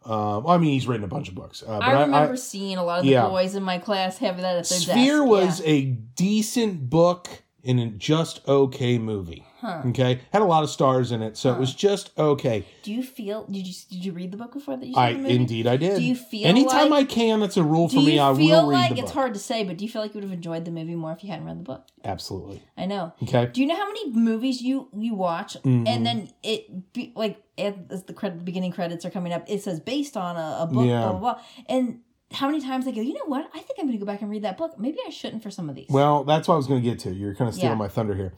Um, 0.04 0.46
I 0.46 0.56
mean, 0.58 0.72
he's 0.72 0.86
written 0.86 1.04
a 1.04 1.08
bunch 1.08 1.28
of 1.28 1.34
books. 1.34 1.62
Uh, 1.62 1.78
but 1.78 1.82
Mm-hmm. 1.82 1.96
I 1.96 2.00
remember 2.02 2.36
seeing 2.36 2.76
a 2.78 2.84
lot 2.84 3.00
of 3.00 3.04
the 3.04 3.10
yeah. 3.10 3.26
boys 3.28 3.54
in 3.54 3.62
my 3.62 3.78
class 3.78 4.16
having 4.18 4.42
that 4.42 4.56
at 4.56 4.68
their 4.68 4.78
Sphere 4.78 5.18
desk. 5.18 5.26
was 5.28 5.60
Yeah. 5.60 5.66
a 5.66 5.82
decent 5.84 6.88
book 6.90 7.28
and 7.64 7.80
a 7.80 7.86
just 7.86 8.46
okay 8.48 8.98
movie. 8.98 9.44
Huh. 9.60 9.82
Okay, 9.86 10.20
had 10.32 10.40
a 10.40 10.44
lot 10.44 10.62
of 10.62 10.70
stars 10.70 11.10
in 11.10 11.20
it, 11.20 11.36
so 11.36 11.52
it 11.52 11.58
was 11.58 11.74
just 11.74 12.16
okay. 12.16 12.64
Do 12.84 12.92
you 12.92 13.02
feel? 13.02 13.44
Did 13.46 13.66
you 13.66 13.74
did 13.90 14.04
you 14.04 14.12
read 14.12 14.30
the 14.30 14.36
book 14.36 14.52
before 14.52 14.76
that 14.76 14.86
you 14.86 14.94
saw 14.94 15.00
I 15.00 15.12
the 15.14 15.18
movie? 15.18 15.34
indeed 15.34 15.66
I 15.66 15.76
did. 15.76 15.96
Do 15.96 16.04
you 16.04 16.14
feel 16.14 16.46
anytime 16.46 16.90
like- 16.90 17.10
I 17.10 17.12
can? 17.12 17.40
That's 17.40 17.56
a 17.56 17.64
rule 17.64 17.88
for 17.88 17.96
me. 17.96 18.20
I 18.20 18.30
will 18.30 18.36
read 18.68 18.72
like 18.72 18.94
the 18.94 19.02
it's 19.02 19.10
hard 19.10 19.34
to 19.34 19.40
say, 19.40 19.64
but 19.64 19.76
do 19.76 19.84
you 19.84 19.90
feel 19.90 20.00
like 20.00 20.14
you 20.14 20.20
would 20.20 20.24
have 20.24 20.32
enjoyed 20.32 20.64
the 20.64 20.70
movie 20.70 20.94
more 20.94 21.10
if 21.12 21.24
you 21.24 21.30
hadn't 21.30 21.44
read 21.46 21.58
the 21.58 21.64
book? 21.64 21.84
Absolutely. 22.04 22.62
I 22.76 22.86
know. 22.86 23.12
Okay. 23.24 23.46
Do 23.52 23.60
you 23.60 23.66
know 23.66 23.74
how 23.76 23.86
many 23.86 24.12
movies 24.12 24.62
you 24.62 24.88
you 24.96 25.14
watch 25.14 25.56
Mhm. 25.64 25.88
and 25.88 26.06
then 26.06 26.30
it 26.44 26.92
be, 26.92 27.12
like 27.16 27.42
as 27.58 28.04
the 28.04 28.12
credit, 28.12 28.44
beginning 28.44 28.70
credits 28.70 29.04
are 29.04 29.10
coming 29.10 29.32
up, 29.32 29.42
it 29.48 29.60
says 29.64 29.80
based 29.80 30.16
on 30.16 30.36
a, 30.36 30.58
a 30.62 30.66
book, 30.72 30.86
Yeah. 30.86 31.00
blah 31.02 31.10
blah 31.10 31.20
blah, 31.34 31.42
and 31.68 31.98
how 32.32 32.46
many 32.48 32.60
times 32.60 32.86
I 32.86 32.90
go, 32.90 33.00
you 33.00 33.14
know 33.14 33.24
what? 33.26 33.48
I 33.54 33.58
think 33.60 33.78
I'm 33.78 33.86
going 33.86 33.98
to 33.98 34.04
go 34.04 34.06
back 34.10 34.20
and 34.22 34.30
read 34.30 34.42
that 34.44 34.58
book. 34.58 34.78
Maybe 34.78 34.98
I 35.06 35.10
shouldn't 35.10 35.42
for 35.42 35.50
some 35.50 35.68
of 35.68 35.74
these. 35.74 35.88
Well, 35.88 36.24
that's 36.24 36.46
what 36.48 36.54
I 36.54 36.56
was 36.58 36.66
going 36.66 36.82
to 36.82 36.88
get 36.88 36.98
to. 37.00 37.12
You're 37.12 37.34
kind 37.34 37.48
of 37.48 37.54
stealing 37.54 37.72
Yeah. 37.72 37.78
my 37.78 37.88
thunder 37.88 38.14
here. 38.14 38.34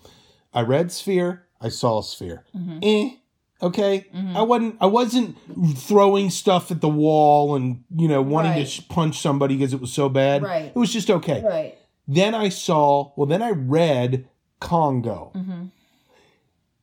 I 0.54 0.62
read 0.62 0.92
Sphere. 0.92 1.46
I 1.60 1.68
saw 1.70 2.00
Sphere. 2.00 2.44
Mhm. 2.56 2.78
Eh. 2.82 3.16
Okay. 3.62 4.06
Mhm. 4.14 4.34
I 4.36 4.42
wasn't. 4.42 4.76
I 4.80 4.86
wasn't 4.86 5.36
throwing 5.76 6.30
stuff 6.30 6.70
at 6.70 6.80
the 6.80 6.88
wall 6.88 7.54
and 7.56 7.84
you 7.94 8.08
know 8.08 8.22
wanting 8.22 8.52
to 8.54 8.58
Right. 8.60 8.68
sh- 8.68 8.88
punch 8.88 9.20
somebody 9.20 9.56
because 9.56 9.74
it 9.74 9.80
was 9.80 9.92
so 9.92 10.08
bad. 10.08 10.42
Right. 10.42 10.64
It 10.66 10.76
was 10.76 10.92
just 10.92 11.10
okay. 11.10 11.42
right. 11.44 11.76
Then 12.08 12.34
I 12.34 12.48
saw. 12.48 13.12
Well, 13.16 13.26
then 13.26 13.42
I 13.42 13.50
read 13.50 14.26
Congo. 14.60 15.30
hmm 15.34 15.66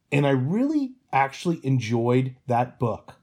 and 0.09 0.25
I 0.25 0.29
really 0.29 0.93
actually 1.11 1.59
enjoyed 1.63 2.35
that 2.47 2.79
book. 2.79 3.15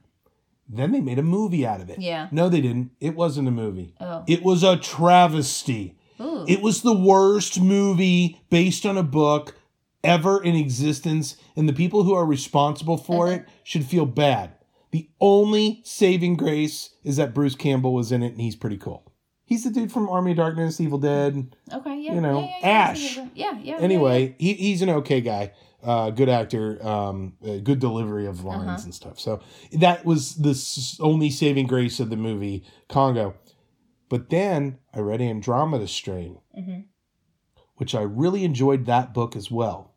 Then 0.67 0.91
they 0.91 1.01
made 1.01 1.19
a 1.19 1.23
movie 1.23 1.65
out 1.65 1.81
of 1.81 1.89
it. 1.89 1.99
Yeah. 1.99 2.27
No, 2.31 2.49
they 2.49 2.61
didn't. 2.61 2.91
It 2.99 3.15
wasn't 3.15 3.47
a 3.47 3.51
movie. 3.51 3.93
Oh. 3.99 4.23
It 4.27 4.43
was 4.43 4.63
a 4.63 4.77
travesty. 4.77 5.95
Ooh. 6.19 6.45
It 6.47 6.61
was 6.61 6.81
the 6.81 6.95
worst 6.95 7.59
movie 7.61 8.41
based 8.49 8.85
on 8.85 8.97
a 8.97 9.03
book 9.03 9.55
ever 10.03 10.41
in 10.43 10.55
existence, 10.55 11.35
and 11.55 11.67
the 11.67 11.73
people 11.73 12.03
who 12.03 12.13
are 12.13 12.25
responsible 12.25 12.97
for 12.97 13.27
Uh-huh. 13.27 13.35
it 13.37 13.45
should 13.63 13.85
feel 13.85 14.05
bad. 14.05 14.51
The 14.91 15.09
only 15.19 15.81
saving 15.83 16.37
grace 16.37 16.91
is 17.03 17.17
that 17.17 17.33
Bruce 17.33 17.55
Campbell 17.55 17.93
was 17.93 18.11
in 18.11 18.23
it, 18.23 18.31
and 18.33 18.41
he's 18.41 18.55
pretty 18.55 18.77
cool. 18.77 19.03
He's 19.47 19.63
the 19.63 19.69
dude 19.69 19.91
from 19.91 20.09
Army 20.09 20.31
of 20.31 20.37
Darkness, 20.37 20.79
Evil 20.79 20.97
Dead. 20.99 21.55
okay. 21.71 21.99
Yeah. 21.99 22.13
you 22.13 22.21
know, 22.21 22.39
yeah, 22.39 22.45
yeah, 22.45 22.59
yeah, 22.61 22.67
Ash. 22.67 23.17
Yeah. 23.17 23.27
Yeah. 23.35 23.59
yeah 23.61 23.77
Anyway, 23.77 24.35
he, 24.39 24.53
he's 24.53 24.81
an 24.81 24.89
okay 24.89 25.21
guy. 25.21 25.51
Uh, 25.85 26.09
good 26.09 26.29
actor, 26.29 26.83
um, 26.85 27.33
uh, 27.47 27.57
good 27.57 27.79
delivery 27.79 28.25
of 28.25 28.43
lines 28.43 28.79
Uh-huh. 28.81 28.85
and 28.85 28.95
stuff. 28.95 29.19
So 29.19 29.39
that 29.71 30.03
was 30.03 30.35
the 30.35 30.55
only 30.99 31.29
saving 31.29 31.67
grace 31.67 31.99
of 31.99 32.09
the 32.09 32.15
movie 32.17 32.63
Congo. 32.89 33.35
But 34.09 34.29
then 34.31 34.79
I 34.95 34.99
read 34.99 35.21
Andromeda 35.21 35.87
Strain, 35.87 36.37
hmm 36.53 36.79
which 37.75 37.93
I 37.93 38.01
really 38.01 38.43
enjoyed 38.45 38.85
that 38.85 39.13
book 39.13 39.35
as 39.35 39.51
well. 39.51 39.91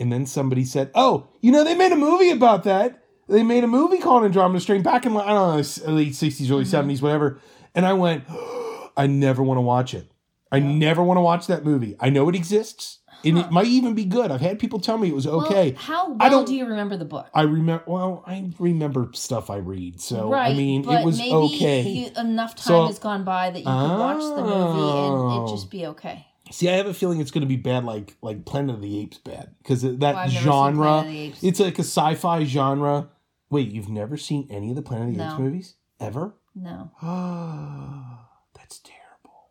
And 0.00 0.12
then 0.12 0.26
somebody 0.26 0.64
said, 0.64 0.90
"Oh, 0.94 1.28
you 1.40 1.52
know, 1.52 1.62
they 1.64 1.74
made 1.76 1.92
a 1.92 1.96
movie 1.96 2.30
about 2.30 2.64
that. 2.64 3.02
They 3.28 3.42
made 3.42 3.62
a 3.64 3.68
movie 3.68 3.98
called 3.98 4.24
Andromeda 4.24 4.60
Strain 4.60 4.82
back 4.82 5.06
in 5.06 5.16
I 5.16 5.26
don't 5.28 5.86
know 5.86 5.92
late 5.92 6.14
sixties, 6.16 6.50
early 6.50 6.64
Mhm. 6.64 6.68
seventies, 6.68 7.00
whatever." 7.00 7.38
And 7.74 7.86
I 7.86 7.92
went, 7.94 8.24
"I 8.96 9.06
never 9.06 9.42
want 9.42 9.58
to 9.58 9.62
watch 9.62 9.94
it. 9.94 10.10
I 10.52 10.56
Yeah. 10.58 10.72
never 10.72 11.02
want 11.02 11.16
to 11.18 11.22
watch 11.22 11.46
that 11.46 11.64
movie. 11.64 11.94
I 12.00 12.10
know 12.10 12.28
it 12.28 12.34
exists, 12.34 12.98
and 13.24 13.38
it 13.38 13.50
might 13.50 13.66
even 13.66 13.94
be 13.94 14.04
good. 14.04 14.30
I've 14.30 14.40
had 14.40 14.58
people 14.58 14.78
tell 14.80 14.98
me 14.98 15.08
it 15.08 15.14
was 15.14 15.26
okay." 15.26 15.72
Well, 15.72 15.80
how 15.82 16.08
well 16.08 16.16
I 16.20 16.28
don't- 16.28 16.46
do 16.46 16.54
you 16.54 16.66
remember 16.66 16.96
the 16.96 17.04
book? 17.04 17.28
I 17.34 17.42
remember. 17.42 17.84
Well, 17.86 18.22
I 18.26 18.50
remember 18.58 19.10
stuff 19.14 19.50
I 19.50 19.56
read, 19.56 20.00
so 20.00 20.28
right. 20.30 20.52
I 20.52 20.56
mean, 20.56 20.88
it 20.88 21.04
was 21.04 21.18
maybe 21.18 21.32
okay. 21.34 21.82
You, 21.88 22.10
enough 22.16 22.54
time 22.56 22.62
So- 22.64 22.86
has 22.86 22.98
gone 22.98 23.24
by 23.24 23.50
that 23.50 23.58
you 23.58 23.64
could 23.64 23.98
watch 23.98 24.20
the 24.36 24.42
movie 24.42 24.52
and 24.52 25.14
Oh. 25.14 25.44
it 25.46 25.50
just 25.50 25.70
be 25.70 25.86
okay. 25.86 26.26
See, 26.50 26.66
I 26.68 26.72
have 26.76 26.86
a 26.86 26.94
feeling 26.94 27.20
it's 27.20 27.30
going 27.30 27.42
to 27.42 27.46
be 27.48 27.56
bad, 27.56 27.84
like 27.84 28.16
like 28.22 28.44
Planet 28.46 28.76
of 28.76 28.80
the 28.80 28.98
Apes, 29.00 29.18
bad 29.18 29.50
because 29.62 29.82
that 29.82 29.92
oh, 29.92 30.00
Well, 30.00 30.28
seen 30.30 30.40
genre. 30.40 30.84
Planet 30.86 31.06
of 31.06 31.12
the 31.12 31.18
Apes. 31.20 31.42
It's 31.42 31.60
like 31.60 31.78
a 31.78 31.82
sci-fi 31.82 32.44
genre. 32.44 33.08
Wait, 33.50 33.70
you've 33.70 33.88
never 33.90 34.16
seen 34.16 34.46
any 34.50 34.70
of 34.70 34.76
the 34.76 34.82
Planet 34.82 35.08
of 35.10 35.14
the 35.16 35.24
No. 35.24 35.30
Apes 35.30 35.38
movies 35.38 35.74
ever? 36.00 36.34
no. 36.54 36.90
That's 38.54 38.78
terrible. 38.80 39.50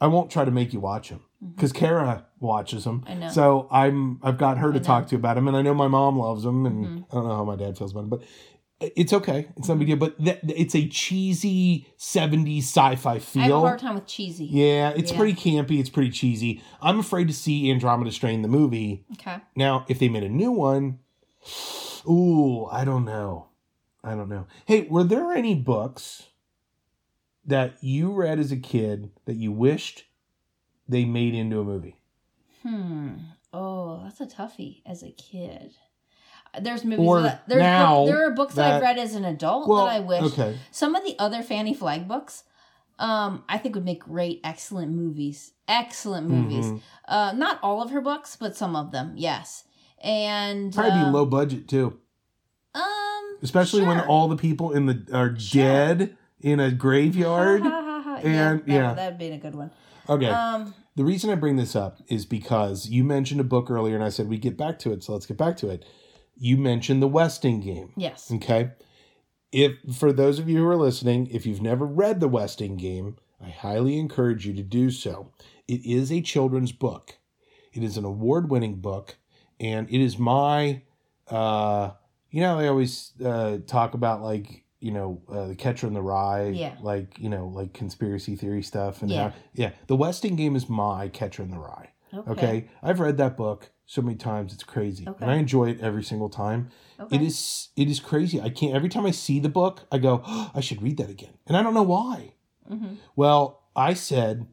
I 0.00 0.06
won't 0.06 0.30
try 0.30 0.44
to 0.44 0.50
make 0.50 0.72
you 0.72 0.80
watch 0.80 1.08
them 1.10 1.20
because 1.56 1.72
Kara 1.72 2.26
watches 2.40 2.84
them. 2.84 3.00
Mm-hmm. 3.00 3.10
I 3.10 3.14
know. 3.14 3.28
So 3.30 3.68
I'm 3.70 4.20
I've 4.22 4.38
got 4.38 4.58
her 4.58 4.72
to 4.72 4.80
talk 4.80 5.08
to 5.08 5.16
about 5.16 5.34
them, 5.34 5.48
and 5.48 5.56
I 5.56 5.62
know 5.62 5.74
my 5.74 5.88
mom 5.88 6.18
loves 6.18 6.42
them, 6.44 6.66
and 6.66 6.86
Mhm. 6.86 7.04
I 7.10 7.14
don't 7.14 7.28
know 7.28 7.36
how 7.36 7.44
my 7.44 7.56
dad 7.56 7.76
feels 7.78 7.92
about 7.92 8.02
them, 8.02 8.10
but 8.10 8.22
it's 8.96 9.12
okay. 9.12 9.46
It's 9.56 9.68
not 9.68 9.74
a 9.74 9.76
big 9.78 9.86
deal. 9.88 9.96
But 9.96 10.18
th- 10.24 10.40
it's 10.42 10.74
a 10.74 10.88
cheesy 10.88 11.86
'70s 11.98 12.64
sci-fi 12.64 13.18
feel. 13.20 13.42
I 13.42 13.44
have 13.46 13.52
a 13.54 13.60
hard 13.60 13.78
time 13.80 13.94
with 13.94 14.06
cheesy. 14.06 14.44
Yeah, 14.46 14.90
it's 14.96 15.12
Yeah. 15.12 15.18
pretty 15.18 15.34
campy. 15.34 15.78
It's 15.78 15.90
pretty 15.90 16.10
cheesy. 16.10 16.60
I'm 16.80 16.98
afraid 16.98 17.28
to 17.28 17.34
see 17.34 17.70
Andromeda 17.70 18.10
Strain 18.12 18.42
the 18.42 18.48
movie. 18.48 19.04
Okay. 19.14 19.36
Now, 19.56 19.84
if 19.88 19.98
they 19.98 20.08
made 20.08 20.24
a 20.24 20.28
new 20.28 20.50
one, 20.50 20.98
ooh, 22.08 22.66
I 22.66 22.84
don't 22.84 23.04
know. 23.04 23.46
I 24.04 24.14
don't 24.16 24.28
know. 24.28 24.46
Hey, 24.66 24.82
were 24.90 25.04
there 25.04 25.30
any 25.32 25.54
books 25.54 26.28
that 27.44 27.74
you 27.82 28.12
read 28.12 28.38
as 28.40 28.50
a 28.52 28.56
kid 28.56 29.10
that 29.26 29.34
you 29.36 29.52
wished 29.52 30.04
they 30.92 31.04
made 31.04 31.34
into 31.34 31.58
a 31.60 31.64
movie? 31.64 31.96
Hmm. 32.62 33.14
Oh, 33.52 34.00
that's 34.04 34.20
a 34.20 34.26
toughie 34.26 34.82
as 34.86 35.02
a 35.02 35.10
kid. 35.10 35.74
There's 36.60 36.84
movies 36.84 37.06
Or 37.06 37.22
that 37.22 37.48
there's 37.48 37.60
now 37.62 38.04
there 38.06 38.26
are 38.26 38.30
books 38.30 38.54
that, 38.54 38.74
I've 38.74 38.82
read 38.82 38.98
as 38.98 39.14
an 39.14 39.24
adult 39.24 39.66
that 39.68 39.94
I 39.96 40.00
wish 40.00 40.22
Okay. 40.34 40.58
some 40.70 40.94
of 40.94 41.02
the 41.04 41.16
other 41.18 41.42
Fannie 41.42 41.74
Flagg 41.74 42.06
books 42.06 42.44
um 42.98 43.42
I 43.48 43.56
think 43.58 43.74
would 43.74 43.84
make 43.86 44.00
great 44.04 44.40
excellent 44.44 44.92
movies. 44.92 45.52
Excellent 45.66 46.28
movies. 46.28 46.66
Mhm. 46.66 46.80
Uh 47.08 47.32
not 47.32 47.58
all 47.62 47.82
of 47.82 47.90
her 47.90 48.02
books, 48.02 48.36
but 48.36 48.54
some 48.54 48.76
of 48.76 48.90
them. 48.92 49.14
Yes. 49.16 49.64
And 50.04 50.74
Probably 50.74 50.92
um, 50.92 51.04
be 51.06 51.10
low 51.18 51.24
budget 51.26 51.68
too, 51.68 51.98
Um 52.74 53.38
especially 53.42 53.82
when 53.84 54.00
all 54.00 54.28
the 54.28 54.36
people 54.36 54.72
in 54.72 54.86
the 54.86 55.06
are 55.12 55.34
Sure. 55.38 55.62
dead 55.62 56.16
in 56.40 56.60
a 56.60 56.70
graveyard. 56.70 57.62
And- 57.62 58.60
that, 58.60 58.68
yeah. 58.68 58.94
that'd 58.94 59.18
be 59.18 59.28
a 59.30 59.38
good 59.38 59.54
one. 59.54 59.70
Okay. 60.08 60.28
Um 60.28 60.74
The 60.94 61.04
reason 61.04 61.30
I 61.30 61.36
bring 61.36 61.56
this 61.56 61.74
up 61.74 61.98
is 62.08 62.26
because 62.26 62.88
you 62.88 63.02
mentioned 63.02 63.40
a 63.40 63.44
book 63.44 63.70
earlier, 63.70 63.94
and 63.94 64.04
I 64.04 64.10
said 64.10 64.28
we 64.28 64.38
get 64.38 64.56
back 64.58 64.78
to 64.80 64.92
it, 64.92 65.02
so 65.02 65.12
let's 65.12 65.26
get 65.26 65.38
back 65.38 65.56
to 65.58 65.70
it. 65.70 65.84
You 66.36 66.56
mentioned 66.56 67.02
the 67.02 67.08
Westing 67.08 67.60
game. 67.60 67.92
yes. 67.96 68.30
Okay. 68.30 68.72
If 69.52 69.72
for 69.94 70.12
those 70.12 70.38
of 70.38 70.48
you 70.48 70.58
who 70.58 70.68
are 70.68 70.76
listening, 70.76 71.28
if 71.30 71.44
you've 71.46 71.60
never 71.62 71.84
read 71.86 72.20
the 72.20 72.28
Westing 72.28 72.76
game, 72.76 73.16
I 73.40 73.50
highly 73.50 73.98
encourage 73.98 74.46
you 74.46 74.54
to 74.54 74.62
do 74.62 74.90
so. 74.90 75.30
It 75.68 75.84
is 75.84 76.10
a 76.10 76.20
children's 76.22 76.72
book. 76.72 77.18
It 77.72 77.82
is 77.82 77.96
an 77.96 78.04
award-winning 78.04 78.76
book, 78.76 79.16
and 79.60 79.88
it 79.90 80.02
is 80.02 80.18
my 80.18 80.82
uh 81.28 81.90
you 82.30 82.40
know, 82.40 82.58
they 82.58 82.68
always 82.68 83.12
uh 83.24 83.58
talk 83.66 83.94
about 83.94 84.22
like, 84.22 84.61
you 84.82 84.90
know, 84.90 85.22
uh, 85.28 85.46
the 85.46 85.54
catcher 85.54 85.86
in 85.86 85.94
the 85.94 86.02
rye, 86.02 86.48
Yeah. 86.48 86.74
like, 86.82 87.18
you 87.18 87.28
know, 87.28 87.46
like 87.48 87.72
conspiracy 87.72 88.36
theory 88.36 88.62
stuff 88.62 89.02
and 89.02 89.10
Yeah. 89.10 89.30
how, 89.30 89.34
yeah, 89.54 89.70
the 89.86 89.96
Westing 89.96 90.36
game 90.36 90.56
is 90.56 90.68
my 90.68 91.08
catcher 91.08 91.42
in 91.42 91.50
the 91.50 91.58
rye. 91.58 91.90
Okay. 92.14 92.30
Okay. 92.32 92.68
I've 92.82 93.00
read 93.00 93.16
that 93.18 93.36
book 93.36 93.70
so 93.86 94.02
many 94.02 94.16
times 94.16 94.52
it's 94.52 94.64
crazy. 94.64 95.08
Okay. 95.08 95.18
And 95.22 95.30
I 95.30 95.36
enjoy 95.36 95.70
it 95.70 95.80
every 95.80 96.02
single 96.04 96.28
time. 96.28 96.68
Okay. 97.00 97.16
It 97.16 97.22
is 97.22 97.68
it 97.76 97.88
is 97.88 98.00
crazy. 98.00 98.40
I 98.40 98.48
can't 98.50 98.74
every 98.74 98.88
time 98.88 99.06
I 99.06 99.10
see 99.12 99.40
the 99.40 99.48
book, 99.48 99.86
I 99.90 99.98
go, 99.98 100.22
oh, 100.26 100.50
I 100.54 100.60
should 100.60 100.82
read 100.82 100.96
that 100.98 101.08
again. 101.10 101.34
And 101.46 101.56
I 101.56 101.62
don't 101.62 101.74
know 101.74 101.82
why. 101.82 102.34
Mm-hmm. 102.70 102.94
Well, 103.16 103.62
I 103.74 103.94
said, 103.94 104.46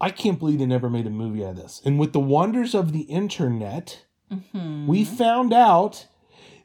I 0.00 0.10
can't 0.10 0.38
believe 0.38 0.58
they 0.58 0.66
never 0.66 0.88
made 0.90 1.06
a 1.06 1.10
movie 1.10 1.44
out 1.44 1.50
of 1.50 1.56
this. 1.56 1.82
And 1.84 1.98
with 1.98 2.12
the 2.12 2.20
wonders 2.20 2.74
of 2.74 2.92
the 2.92 3.02
internet, 3.02 4.02
Mm-hmm. 4.32 4.88
we 4.88 5.04
found 5.04 5.52
out 5.52 6.06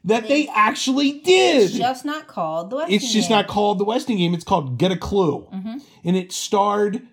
that 0.04 0.24
they, 0.24 0.44
They- 0.44 0.48
actually 0.54 1.20
did. 1.20 1.62
It's 1.62 1.72
just 1.74 2.04
not 2.04 2.26
called 2.26 2.70
the 2.70 2.76
Westinghouse. 2.76 3.02
It's 3.04 3.12
just 3.12 3.30
not 3.30 3.46
called 3.46 3.78
the 3.78 3.84
Westing 3.84 4.16
game. 4.18 4.34
It's 4.34 4.44
called 4.44 4.78
Get 4.78 4.90
a 4.92 4.96
Clue, 4.96 5.48
Mm-hmm. 5.52 5.78
and 6.04 6.16
it 6.16 6.32
starred 6.32 7.06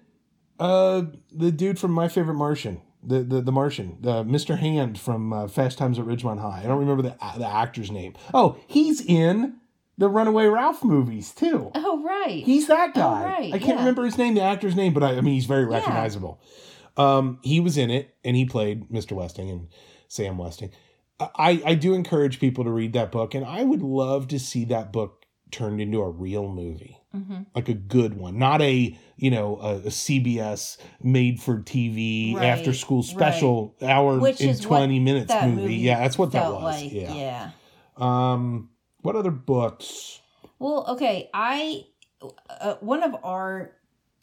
uh, 0.60 1.04
the 1.32 1.52
dude 1.52 1.80
from 1.80 1.92
My 1.92 2.08
Favorite 2.08 2.36
Martian, 2.36 2.82
the 3.04 3.24
the, 3.24 3.42
the 3.42 3.52
Martian, 3.52 3.98
the 4.02 4.24
Mr. 4.24 4.58
Hand 4.58 5.00
from 5.00 5.32
uh, 5.32 5.48
Fast 5.48 5.78
Times 5.78 5.98
at 6.00 6.06
Ridgemont 6.06 6.40
High. 6.42 6.62
I 6.64 6.68
don't 6.68 6.80
remember 6.80 7.04
the 7.04 7.16
the 7.38 7.48
actor's 7.48 7.92
name. 7.92 8.14
Oh, 8.34 8.58
he's 8.68 9.02
in 9.02 9.56
the 9.98 10.10
Runaway 10.10 10.46
Ralph 10.46 10.84
movies 10.84 11.32
too. 11.32 11.72
Oh 11.76 12.02
right. 12.04 12.44
He's 12.44 12.68
that 12.68 12.94
guy. 12.94 13.22
Oh, 13.22 13.26
right, 13.26 13.54
I 13.54 13.58
can't 13.60 13.70
yeah. 13.72 13.80
remember 13.80 14.04
his 14.06 14.18
name, 14.18 14.34
the 14.34 14.42
actor's 14.42 14.76
name, 14.76 14.94
but 14.94 15.04
I, 15.04 15.18
I 15.18 15.22
mean 15.22 15.34
he's 15.34 15.46
very 15.46 15.66
recognizable. 15.66 16.42
Um, 16.98 17.40
he 17.44 17.60
was 17.62 17.78
in 17.78 17.90
it, 17.90 18.16
and 18.26 18.36
he 18.36 18.46
played 18.46 18.90
Mr. 18.90 19.14
Westing 19.14 19.50
and 19.50 19.68
Sam 20.10 20.38
Westing. 20.38 20.72
I, 21.20 21.62
I 21.66 21.76
do 21.76 21.94
encourage 21.94 22.40
people 22.40 22.64
to 22.64 22.72
read 22.72 22.94
that 22.94 23.12
book, 23.12 23.36
and 23.36 23.46
I 23.46 23.64
would 23.64 23.82
love 23.82 24.28
to 24.30 24.40
see 24.40 24.66
that 24.66 24.94
book 24.94 25.26
turned 25.52 25.82
into 25.82 26.00
a 26.02 26.10
real 26.10 26.48
movie, 26.48 26.98
mm-hmm. 27.14 27.42
like 27.56 27.70
a 27.70 27.74
good 27.74 28.16
one, 28.16 28.38
not 28.38 28.62
a 28.62 28.98
you 29.18 29.32
know 29.32 29.58
a, 29.58 29.76
a 29.78 29.90
CBS 29.90 30.78
made 31.02 31.42
for 31.42 31.58
TV 31.60 32.36
Right, 32.36 32.46
after 32.46 32.74
school 32.74 33.04
special 33.04 33.76
hour 33.82 34.20
Which 34.20 34.42
in 34.42 34.58
twenty 34.58 35.00
minutes 35.00 35.34
movie. 35.34 35.62
movie 35.62 35.76
Yeah, 35.76 36.00
that's 36.00 36.18
what 36.18 36.32
that 36.32 36.52
was. 36.52 36.64
like 36.64 36.92
yeah. 36.92 37.14
yeah. 37.14 37.52
Um, 37.98 38.70
what 39.02 39.16
other 39.16 39.32
books? 39.32 40.22
Well, 40.58 40.86
okay, 40.90 41.30
I 41.34 41.86
uh, 42.50 42.76
one 42.80 43.04
of 43.04 43.16
our 43.24 43.72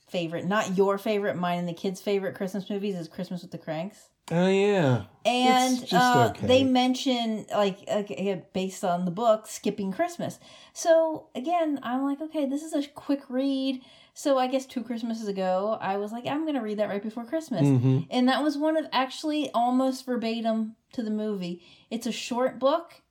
favorite, 0.09 0.47
not 0.47 0.76
your 0.76 0.99
favorite, 0.99 1.36
mine 1.36 1.59
and 1.59 1.68
the 1.68 1.74
kids' 1.74 2.01
favorite 2.01 2.34
Christmas 2.34 2.68
movies 2.70 2.94
is 2.94 3.09
Christmas 3.09 3.42
with 3.42 3.51
the 3.51 3.59
Cranks. 3.59 4.09
Oh 4.31 4.49
yeah, 4.49 5.05
And 5.24 5.87
uh, 5.93 6.31
okay. 6.31 6.47
they 6.47 6.64
mention 6.64 7.47
like 7.53 7.79
okay, 7.89 8.43
based 8.53 8.85
on 8.85 9.05
the 9.05 9.11
book 9.11 9.47
skipping 9.47 9.93
Christmas. 9.93 10.39
So 10.72 11.29
again, 11.35 11.79
I'm 11.83 12.03
like, 12.03 12.20
okay, 12.20 12.47
this 12.47 12.62
is 12.62 12.72
a 12.72 12.89
quick 12.89 13.22
read. 13.29 13.83
So 14.14 14.39
I 14.39 14.47
guess 14.47 14.66
two 14.66 14.83
Christmases 14.83 15.29
ago, 15.29 15.79
I 15.81 15.97
was 15.97 16.11
like, 16.11 16.27
I'm 16.27 16.45
gonna 16.45 16.62
read 16.62 16.79
that 16.79 16.89
right 16.89 17.03
before 17.03 17.24
Christmas. 17.24 17.62
hmm 17.62 18.01
And 18.11 18.29
that 18.29 18.43
was 18.43 18.59
one 18.59 18.77
of 18.77 18.87
actually 18.93 19.51
almost 19.53 20.07
verbatim 20.07 20.74
to 20.93 21.03
the 21.03 21.11
movie. 21.11 21.62
It's 21.91 22.07
a 22.07 22.12
short 22.12 22.59
book. 22.59 23.03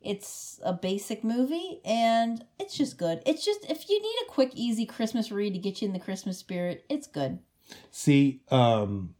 It's 0.00 0.58
a 0.64 0.72
basic 0.72 1.22
movie 1.24 1.80
and 1.84 2.44
it's 2.58 2.76
just 2.76 2.96
good. 2.96 3.22
It's 3.26 3.44
just 3.44 3.68
if 3.68 3.88
you 3.90 4.00
need 4.00 4.16
a 4.26 4.30
quick 4.30 4.52
easy 4.54 4.86
Christmas 4.86 5.30
read 5.30 5.52
to 5.52 5.58
get 5.58 5.82
you 5.82 5.88
in 5.88 5.92
the 5.92 6.00
Christmas 6.00 6.38
spirit, 6.38 6.84
it's 6.88 7.06
good. 7.06 7.38
See, 7.90 8.40
um, 8.50 9.14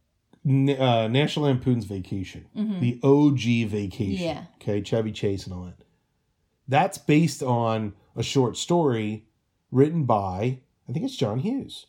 uh, 0.45 1.07
National 1.07 1.45
Lampoon's 1.45 1.85
Vacation, 1.85 2.45
Mhm. 2.57 2.79
the 2.79 2.99
OG 3.03 3.65
Vacation. 3.65 4.23
Yeah. 4.25 4.45
Okay, 4.55 4.81
Chevy 4.81 5.11
Chase 5.11 5.45
and 5.45 5.53
all 5.53 5.63
that. 5.65 5.83
That's 6.67 6.97
based 6.97 7.43
on 7.43 7.93
a 8.15 8.23
short 8.23 8.57
story 8.57 9.25
written 9.71 10.05
by, 10.05 10.59
I 10.89 10.91
think 10.93 11.05
it's 11.05 11.15
John 11.15 11.39
Hughes, 11.39 11.85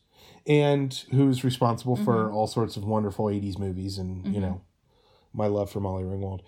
and 0.46 0.92
who's 1.12 1.44
responsible 1.44 1.96
for 1.96 2.28
Mhm. 2.28 2.34
all 2.34 2.46
sorts 2.46 2.76
of 2.76 2.84
wonderful 2.84 3.28
80s 3.30 3.58
movies 3.58 3.96
and, 3.98 4.26
you 4.26 4.40
Mhm. 4.40 4.42
know, 4.42 4.60
my 5.32 5.46
love 5.46 5.70
for 5.70 5.80
Molly 5.80 6.04
Ringwald. 6.04 6.40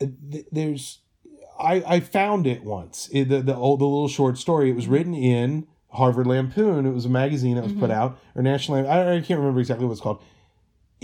Uh, 0.00 0.06
There's, 0.50 1.00
I, 1.58 1.82
I 1.86 2.00
found 2.00 2.46
it 2.48 2.64
once, 2.64 3.06
the, 3.12 3.22
the, 3.24 3.56
old, 3.56 3.78
the 3.80 3.84
little 3.86 4.08
short 4.08 4.38
story. 4.38 4.70
It 4.70 4.74
was 4.76 4.88
written 4.88 5.14
in 5.14 5.66
Harvard 5.90 6.26
Lampoon. 6.26 6.84
It 6.84 6.90
was 6.92 7.04
a 7.04 7.08
magazine 7.10 7.54
that 7.54 7.62
was 7.64 7.72
put 7.72 7.90
Mhm. 7.90 7.94
out, 7.94 8.18
or 8.34 8.42
National 8.42 8.78
Lampoon. 8.78 8.92
I, 8.92 9.16
I 9.16 9.20
can't 9.20 9.38
remember 9.38 9.60
exactly 9.60 9.86
what 9.86 9.92
it's 9.92 10.00
called. 10.00 10.20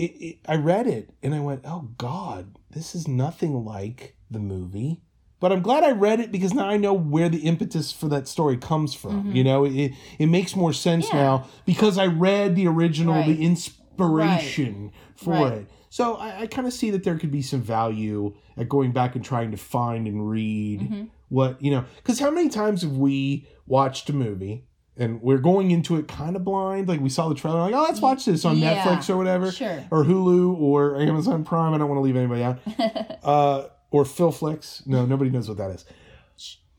It, 0.01 0.11
it, 0.19 0.37
I 0.47 0.55
read 0.55 0.87
it 0.87 1.11
and 1.21 1.35
I 1.35 1.39
went, 1.39 1.61
oh 1.65 1.89
God, 1.97 2.57
this 2.71 2.95
is 2.95 3.07
nothing 3.07 3.63
like 3.65 4.15
the 4.31 4.39
movie. 4.39 5.01
But 5.39 5.51
I'm 5.51 5.61
glad 5.61 5.83
I 5.83 5.91
read 5.91 6.19
it 6.19 6.31
because 6.31 6.53
now 6.53 6.67
I 6.67 6.77
know 6.77 6.93
where 6.93 7.29
the 7.29 7.39
impetus 7.39 7.91
for 7.91 8.07
that 8.09 8.27
story 8.27 8.57
comes 8.57 8.93
from. 8.93 9.25
Mhm. 9.25 9.35
You 9.35 9.43
know, 9.43 9.65
it, 9.65 9.91
it 10.19 10.27
makes 10.27 10.55
more 10.55 10.73
sense 10.73 11.07
Yeah. 11.09 11.19
now 11.23 11.47
because 11.65 11.97
I 11.97 12.07
read 12.07 12.55
the 12.55 12.67
original, 12.67 13.15
Right. 13.15 13.27
the 13.27 13.43
inspiration 13.43 14.91
for 15.15 15.33
Right. 15.33 15.53
it. 15.53 15.69
So 15.89 16.15
I, 16.15 16.41
I 16.41 16.47
kind 16.47 16.65
of 16.67 16.73
see 16.73 16.89
that 16.91 17.03
there 17.03 17.17
could 17.17 17.31
be 17.31 17.41
some 17.41 17.61
value 17.61 18.33
at 18.57 18.69
going 18.69 18.91
back 18.91 19.15
and 19.15 19.23
trying 19.25 19.51
to 19.51 19.57
find 19.57 20.07
and 20.07 20.29
read 20.29 20.81
Mhm. 20.81 21.07
what, 21.29 21.61
you 21.61 21.71
know, 21.71 21.85
because 21.97 22.19
how 22.19 22.31
many 22.31 22.49
times 22.49 22.81
have 22.83 22.97
we 22.97 23.45
watched 23.67 24.09
a 24.09 24.13
movie 24.13 24.65
and 25.01 25.21
we're 25.21 25.39
going 25.39 25.71
into 25.71 25.97
it 25.97 26.07
kind 26.07 26.35
of 26.35 26.43
blind? 26.43 26.87
Like 26.87 26.99
we 27.01 27.09
saw 27.09 27.27
the 27.29 27.35
trailer, 27.35 27.59
like, 27.59 27.73
oh, 27.73 27.81
let's 27.83 27.99
watch 28.01 28.25
this 28.25 28.45
on 28.45 28.57
Yeah. 28.57 28.83
Netflix 28.83 29.09
or 29.09 29.17
whatever 29.17 29.51
Sure. 29.51 29.83
or 29.91 30.03
Hulu 30.05 30.59
or 30.59 30.95
Amazon 31.01 31.43
Prime. 31.43 31.73
I 31.73 31.77
don't 31.77 31.89
want 31.89 31.97
to 31.97 32.03
leave 32.03 32.15
anybody 32.15 32.43
out. 32.43 32.59
Uh, 33.23 33.67
or 33.91 34.03
Phil 34.05 34.31
Flicks. 34.31 34.81
No, 34.85 35.05
nobody 35.05 35.29
knows 35.29 35.47
what 35.47 35.57
that 35.57 35.69
is. 35.71 35.85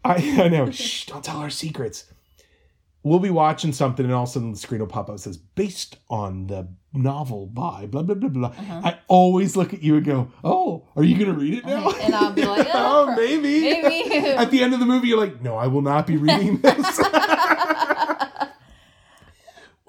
I, 0.05 0.15
I 0.45 0.49
know. 0.49 0.71
Shh, 0.73 1.07
don't 1.07 1.23
tell 1.25 1.39
our 1.39 1.51
secrets. 1.51 2.07
We'll 3.05 3.19
be 3.19 3.31
watching 3.31 3.73
something, 3.73 4.05
and 4.05 4.15
all 4.15 4.23
of 4.25 4.29
a 4.29 4.33
sudden 4.33 4.53
the 4.53 4.57
screen 4.59 4.81
will 4.81 4.87
pop 4.87 5.09
up. 5.09 5.17
It 5.17 5.19
says 5.19 5.37
based 5.37 5.97
on 6.09 6.47
the 6.47 6.69
novel 6.93 7.47
by 7.47 7.87
blah 7.87 8.03
blah 8.03 8.15
blah 8.15 8.29
blah. 8.29 8.49
Uh-huh. 8.51 8.81
I 8.85 8.99
always 9.09 9.57
look 9.57 9.75
at 9.75 9.83
you 9.83 9.97
and 9.97 10.05
go, 10.07 10.31
"Oh, 10.45 10.87
are 10.95 11.03
you 11.03 11.17
going 11.19 11.33
to 11.33 11.37
read 11.37 11.55
it 11.59 11.67
now?" 11.67 11.89
Uh-huh. 11.89 11.99
And 12.01 12.15
I'll 12.15 12.33
be 12.33 12.45
like, 12.45 12.69
"Oh, 12.73 13.07
"Oh, 13.09 13.17
maybe." 13.17 13.61
maybe." 13.83 14.15
at 14.31 14.53
the 14.53 14.63
end 14.63 14.73
of 14.73 14.79
the 14.79 14.87
movie, 14.87 15.09
you're 15.09 15.19
like, 15.19 15.43
"No, 15.43 15.57
I 15.57 15.67
will 15.67 15.83
not 15.83 16.07
be 16.07 16.17
reading 16.17 16.59
this." 16.59 17.01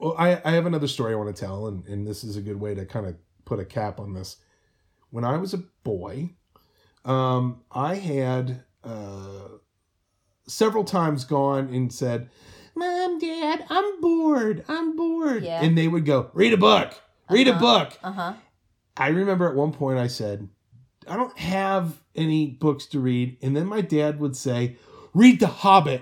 Well, 0.03 0.15
I, 0.17 0.41
I 0.43 0.51
have 0.51 0.65
another 0.65 0.89
story 0.89 1.13
I 1.13 1.15
want 1.15 1.33
to 1.33 1.39
tell, 1.45 1.67
and, 1.67 1.85
and 1.87 2.05
this 2.05 2.25
is 2.25 2.35
a 2.35 2.41
good 2.41 2.59
way 2.59 2.75
to 2.75 2.85
kind 2.85 3.05
of 3.05 3.15
put 3.45 3.59
a 3.59 3.63
cap 3.65 4.01
on 4.01 4.13
this. 4.13 4.35
When 5.11 5.23
I 5.23 5.37
was 5.37 5.53
a 5.53 5.59
boy, 5.85 6.31
um, 7.05 7.61
I 7.71 7.95
had 7.95 8.63
uh, 8.83 9.47
several 10.45 10.83
times 10.83 11.23
gone 11.23 11.69
and 11.73 11.93
said, 11.93 12.29
Mom, 12.75 13.17
Dad, 13.17 13.65
I'm 13.69 14.01
bored. 14.01 14.65
I'm 14.67 14.97
bored. 14.97 15.43
Yeah. 15.43 15.63
And 15.63 15.77
they 15.77 15.87
would 15.87 16.05
go, 16.05 16.29
Read 16.33 16.51
a 16.51 16.57
book. 16.57 16.99
Read 17.29 17.47
a 17.47 17.51
Uh-huh. 17.53 17.59
book. 17.61 17.97
uh 18.03 18.11
huh. 18.11 18.33
I 18.97 19.07
remember 19.07 19.47
at 19.47 19.55
one 19.55 19.71
point 19.71 19.99
I 19.99 20.07
said, 20.07 20.49
I 21.07 21.15
don't 21.15 21.37
have 21.39 22.01
any 22.13 22.47
books 22.47 22.87
to 22.87 22.99
read. 22.99 23.37
And 23.41 23.55
then 23.55 23.67
my 23.67 23.79
dad 23.79 24.19
would 24.19 24.35
say, 24.35 24.75
Read 25.13 25.39
The 25.39 25.47
Hobbit. 25.47 26.01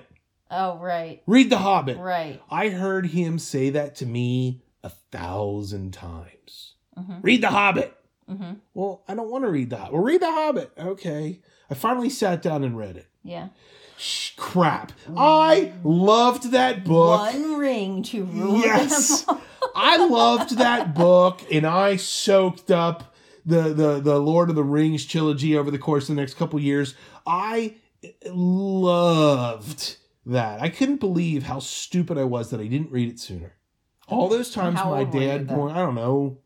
Oh 0.52 0.78
right. 0.78 1.22
Read 1.26 1.50
The 1.50 1.58
Hobbit. 1.58 1.98
Right. 1.98 2.42
I 2.50 2.70
heard 2.70 3.08
him 3.08 3.40
say 3.40 3.70
that 3.72 3.96
to 3.96 4.06
me 4.06 4.62
a 4.84 4.90
thousand 4.90 5.94
times. 5.94 6.74
Mm-hmm. 6.98 7.22
Read 7.22 7.42
The 7.42 7.48
Hobbit. 7.50 7.98
Mm-hmm. 8.30 8.54
Well, 8.74 9.04
I 9.08 9.16
don't 9.16 9.30
want 9.32 9.44
to 9.46 9.50
read 9.50 9.70
The 9.70 9.78
Hobbit. 9.78 9.94
Well, 9.94 10.04
read 10.04 10.22
The 10.22 10.32
Hobbit. 10.32 10.72
Okay. 10.78 11.40
I 11.70 11.74
finally 11.74 12.10
sat 12.10 12.42
down 12.42 12.64
and 12.64 12.78
read 12.78 12.98
it. 12.98 13.08
Yeah. 13.24 13.50
Shh, 13.98 14.32
crap. 14.36 14.92
I 15.16 15.74
loved 15.84 16.52
that 16.52 16.84
book. 16.84 17.22
One 17.34 17.58
ring 17.58 18.04
to 18.04 18.26
rule 18.26 18.60
Yes. 18.60 19.22
them. 19.26 19.40
I 19.76 20.06
loved 20.06 20.58
that 20.58 20.94
book 20.96 21.42
and 21.52 21.66
I 21.66 21.96
soaked 21.98 22.72
up 22.72 23.16
the, 23.46 23.74
the, 23.74 24.00
the 24.00 24.20
Lord 24.20 24.50
of 24.50 24.56
the 24.56 24.64
Rings 24.64 25.06
trilogy 25.06 25.56
over 25.58 25.72
the 25.72 25.78
course 25.78 26.10
of 26.10 26.16
the 26.16 26.22
next 26.22 26.34
couple 26.34 26.60
years. 26.60 26.96
I 27.26 27.76
loved 28.26 29.98
that. 30.26 30.62
I 30.62 30.70
couldn't 30.70 31.00
believe 31.00 31.44
how 31.44 31.60
stupid 31.60 32.18
I 32.18 32.24
was 32.24 32.50
that 32.52 32.60
I 32.60 32.68
didn't 32.68 32.92
read 32.92 33.10
it 33.10 33.20
sooner. 33.20 33.56
All 34.08 34.28
those 34.28 34.52
times 34.52 34.78
How 34.78 34.92
my 34.92 35.00
old 35.00 35.14
were 35.14 35.22
you 35.22 35.28
dad 35.28 35.52
I 35.52 35.56
don't 35.56 35.96
know, 35.96 36.40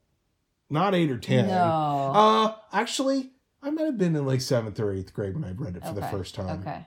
not 0.69 0.93
eight 0.93 1.09
or 1.09 1.17
ten. 1.17 1.47
No. 1.47 1.53
Uh, 1.53 2.55
actually, 2.71 3.31
I 3.63 3.71
might 3.71 3.85
have 3.85 3.97
been 3.97 4.15
in 4.15 4.25
like 4.25 4.41
seventh 4.41 4.79
or 4.79 4.93
eighth 4.93 5.13
grade 5.13 5.33
when 5.33 5.43
I 5.43 5.51
read 5.51 5.75
it 5.75 5.83
for 5.83 5.93
the 5.93 6.03
first 6.03 6.35
time. 6.35 6.59
Okay. 6.61 6.85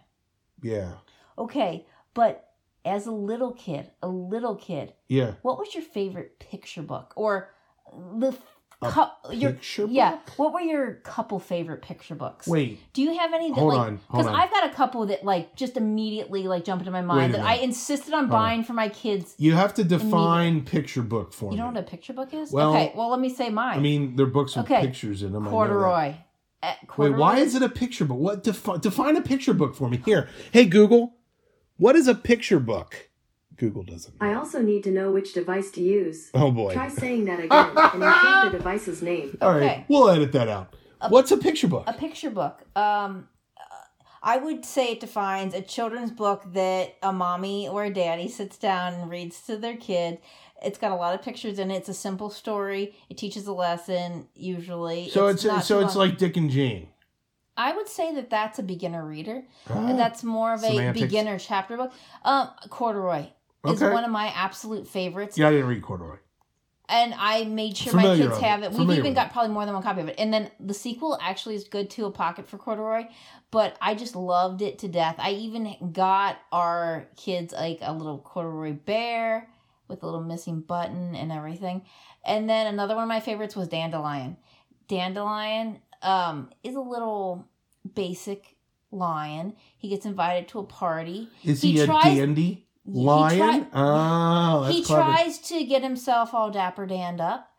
Yeah, 0.62 0.94
Okay. 1.36 1.86
But 2.14 2.48
as 2.84 3.06
a 3.06 3.12
little 3.12 3.52
kid, 3.52 3.90
a 4.02 4.08
little 4.08 4.56
kid, 4.56 4.92
yeah. 5.08 5.34
what 5.42 5.58
was 5.58 5.74
your 5.74 5.84
favorite 5.84 6.38
picture 6.38 6.82
book 6.82 7.12
or 7.16 7.50
the 7.92 8.36
A 8.80 8.90
cou- 8.92 9.32
your 9.32 9.56
yeah? 9.88 10.12
book? 10.12 10.20
What 10.38 10.52
were 10.52 10.60
your 10.60 10.94
couple 11.02 11.40
favorite 11.40 11.82
picture 11.82 12.14
books? 12.14 12.46
Wait, 12.46 12.78
Do 12.92 13.02
you 13.02 13.18
have 13.18 13.32
any 13.34 13.48
that 13.48 13.56
Hold 13.56 13.72
like 13.74 13.80
on, 13.80 14.00
hold 14.06 14.24
because 14.24 14.26
on. 14.26 14.34
I've 14.36 14.50
got 14.52 14.70
a 14.70 14.72
couple 14.72 15.04
that 15.06 15.24
like 15.24 15.56
just 15.56 15.76
immediately 15.76 16.44
like 16.46 16.64
jump 16.64 16.80
into 16.82 16.92
my 16.92 17.00
mind 17.02 17.34
that 17.34 17.40
I 17.40 17.54
insisted 17.54 18.14
on 18.14 18.24
on. 18.24 18.30
buying 18.30 18.62
for 18.62 18.74
my 18.74 18.88
kids. 18.88 19.34
you 19.36 19.54
have 19.54 19.74
to 19.74 19.84
define 19.84 20.64
picture 20.64 21.02
book 21.02 21.32
for 21.32 21.50
me. 21.50 21.56
You 21.56 21.62
know 21.62 21.68
what 21.70 21.76
a 21.76 21.82
picture 21.82 22.12
book 22.12 22.32
is? 22.32 22.52
Well, 22.52 22.70
okay, 22.70 22.92
well 22.94 23.10
let 23.10 23.18
me 23.18 23.30
say 23.30 23.50
mine. 23.50 23.78
I 23.78 23.80
mean, 23.80 24.14
they're 24.14 24.26
books 24.26 24.54
with 24.54 24.66
Okay. 24.66 24.80
pictures 24.82 25.24
in 25.24 25.32
them. 25.32 25.46
Corduroy. 25.46 26.14
Uh, 26.62 26.72
Wait, 26.96 27.10
why 27.16 27.38
is 27.38 27.54
it 27.56 27.62
a 27.62 27.68
picture 27.68 28.04
book? 28.04 28.18
What 28.18 28.44
defi- 28.44 28.78
define 28.80 29.16
a 29.16 29.22
picture 29.22 29.54
book 29.54 29.74
for 29.74 29.88
me? 29.88 30.00
Here, 30.04 30.28
hey 30.52 30.66
Google, 30.66 31.14
what 31.78 31.96
is 31.96 32.06
a 32.06 32.14
picture 32.14 32.60
book? 32.60 33.07
Google 33.58 33.82
doesn't. 33.82 34.14
I 34.20 34.34
also 34.34 34.62
need 34.62 34.84
to 34.84 34.90
know 34.90 35.10
which 35.12 35.34
device 35.34 35.70
to 35.72 35.82
use. 35.82 36.30
Oh 36.34 36.50
boy. 36.50 36.72
Try 36.72 36.88
saying 36.88 37.24
that 37.26 37.40
again 37.44 37.70
and 37.76 38.02
include 38.02 38.52
the 38.52 38.58
device's 38.58 39.02
name. 39.02 39.36
All 39.42 39.50
right, 39.52 39.62
Okay. 39.62 39.84
we'll 39.88 40.08
edit 40.08 40.32
that 40.32 40.48
out. 40.48 40.74
What's 41.08 41.30
a 41.30 41.36
picture 41.36 41.68
book? 41.68 41.84
A 41.86 41.92
picture 41.92 42.30
book. 42.30 42.62
Um, 42.76 43.28
I 44.22 44.36
would 44.36 44.64
say 44.64 44.92
it 44.92 45.00
defines 45.00 45.54
a 45.54 45.62
children's 45.62 46.10
book 46.10 46.42
that 46.54 46.96
a 47.02 47.12
mommy 47.12 47.68
or 47.68 47.84
a 47.84 47.90
daddy 47.92 48.28
sits 48.28 48.58
down 48.58 48.94
and 48.94 49.10
reads 49.10 49.40
to 49.42 49.56
their 49.56 49.76
kid. 49.76 50.18
It's 50.60 50.76
got 50.76 50.90
a 50.90 50.96
lot 50.96 51.14
of 51.14 51.22
pictures 51.22 51.60
in 51.60 51.70
it. 51.70 51.76
It's 51.76 51.88
a 51.88 51.94
simple 51.94 52.28
story. 52.30 52.94
It 53.08 53.16
teaches 53.16 53.46
a 53.46 53.52
lesson 53.52 54.26
usually. 54.34 55.08
so 55.10 55.28
it's, 55.28 55.44
not 55.44 55.62
so 55.64 55.78
too 55.80 55.86
it's 55.86 55.94
long. 55.94 56.08
like 56.08 56.18
Dick 56.18 56.36
and 56.36 56.50
Jane. 56.50 56.88
I 57.56 57.74
would 57.76 57.88
say 57.88 58.12
that 58.14 58.28
that's 58.28 58.58
a 58.58 58.62
beginner 58.62 59.04
reader. 59.04 59.42
Ah, 59.68 59.92
That's 59.96 60.22
more 60.22 60.52
of 60.54 60.62
a 60.62 60.68
Semantics. 60.68 61.00
beginner 61.00 61.38
chapter 61.40 61.76
book. 61.76 61.92
Um, 62.24 62.50
Corduroy 62.70 63.26
is 63.66 63.82
Okay. 63.82 63.92
one 63.92 64.04
of 64.04 64.10
my 64.10 64.28
absolute 64.28 64.86
favorites. 64.88 65.36
yeah, 65.38 65.48
I 65.48 65.50
didn't 65.50 65.66
read 65.66 65.82
Corduroy. 65.82 66.16
and 66.88 67.12
I 67.18 67.44
made 67.44 67.76
sure 67.76 67.90
Familiar 67.92 68.24
my 68.28 68.30
kids 68.30 68.40
have 68.42 68.62
it. 68.62 68.70
We've 68.70 68.78
Familiar 68.78 69.00
even 69.00 69.14
got 69.14 69.30
probably 69.32 69.52
more 69.52 69.64
than 69.66 69.74
one 69.74 69.82
copy 69.82 70.00
of 70.00 70.08
it. 70.08 70.14
And 70.18 70.32
then 70.32 70.50
the 70.58 70.72
sequel 70.74 71.18
actually 71.20 71.54
is 71.56 71.64
good 71.64 71.90
too, 71.90 72.06
a 72.06 72.10
pocket 72.10 72.48
for 72.48 72.56
corduroy. 72.56 73.04
But 73.50 73.76
I 73.82 73.94
just 73.94 74.16
loved 74.16 74.62
it 74.62 74.78
to 74.80 74.88
death. 74.88 75.16
I 75.18 75.32
even 75.32 75.90
got 75.92 76.38
our 76.52 77.08
kids 77.16 77.52
like 77.52 77.78
a 77.82 77.92
little 77.92 78.18
corduroy 78.18 78.72
bear 78.72 79.48
with 79.88 80.02
a 80.02 80.06
little 80.06 80.22
missing 80.22 80.60
button 80.60 81.14
and 81.14 81.30
everything. 81.32 81.82
And 82.24 82.48
then 82.48 82.66
another 82.66 82.94
one 82.94 83.04
of 83.04 83.08
my 83.08 83.20
favorites 83.20 83.54
was 83.56 83.68
Dandelion. 83.68 84.36
Dandelion 84.88 85.80
um, 86.02 86.50
is 86.62 86.74
a 86.74 86.80
little 86.80 87.46
basic 87.94 88.56
lion. 88.90 89.54
He 89.76 89.88
gets 89.88 90.06
invited 90.06 90.48
to 90.48 90.58
a 90.60 90.64
party. 90.64 91.28
Is 91.44 91.62
He 91.62 91.72
he, 91.72 91.80
a 91.80 91.86
tries- 91.86 92.04
dandy 92.92 93.00
he 93.00 93.04
lion? 93.06 93.38
try- 93.38 93.66
oh, 93.74 94.64
he 94.70 94.82
clever. 94.82 95.02
tries 95.02 95.38
to 95.38 95.64
get 95.64 95.82
himself 95.82 96.34
all 96.34 96.50
dapper 96.50 96.86
danned 96.86 97.20
up 97.20 97.50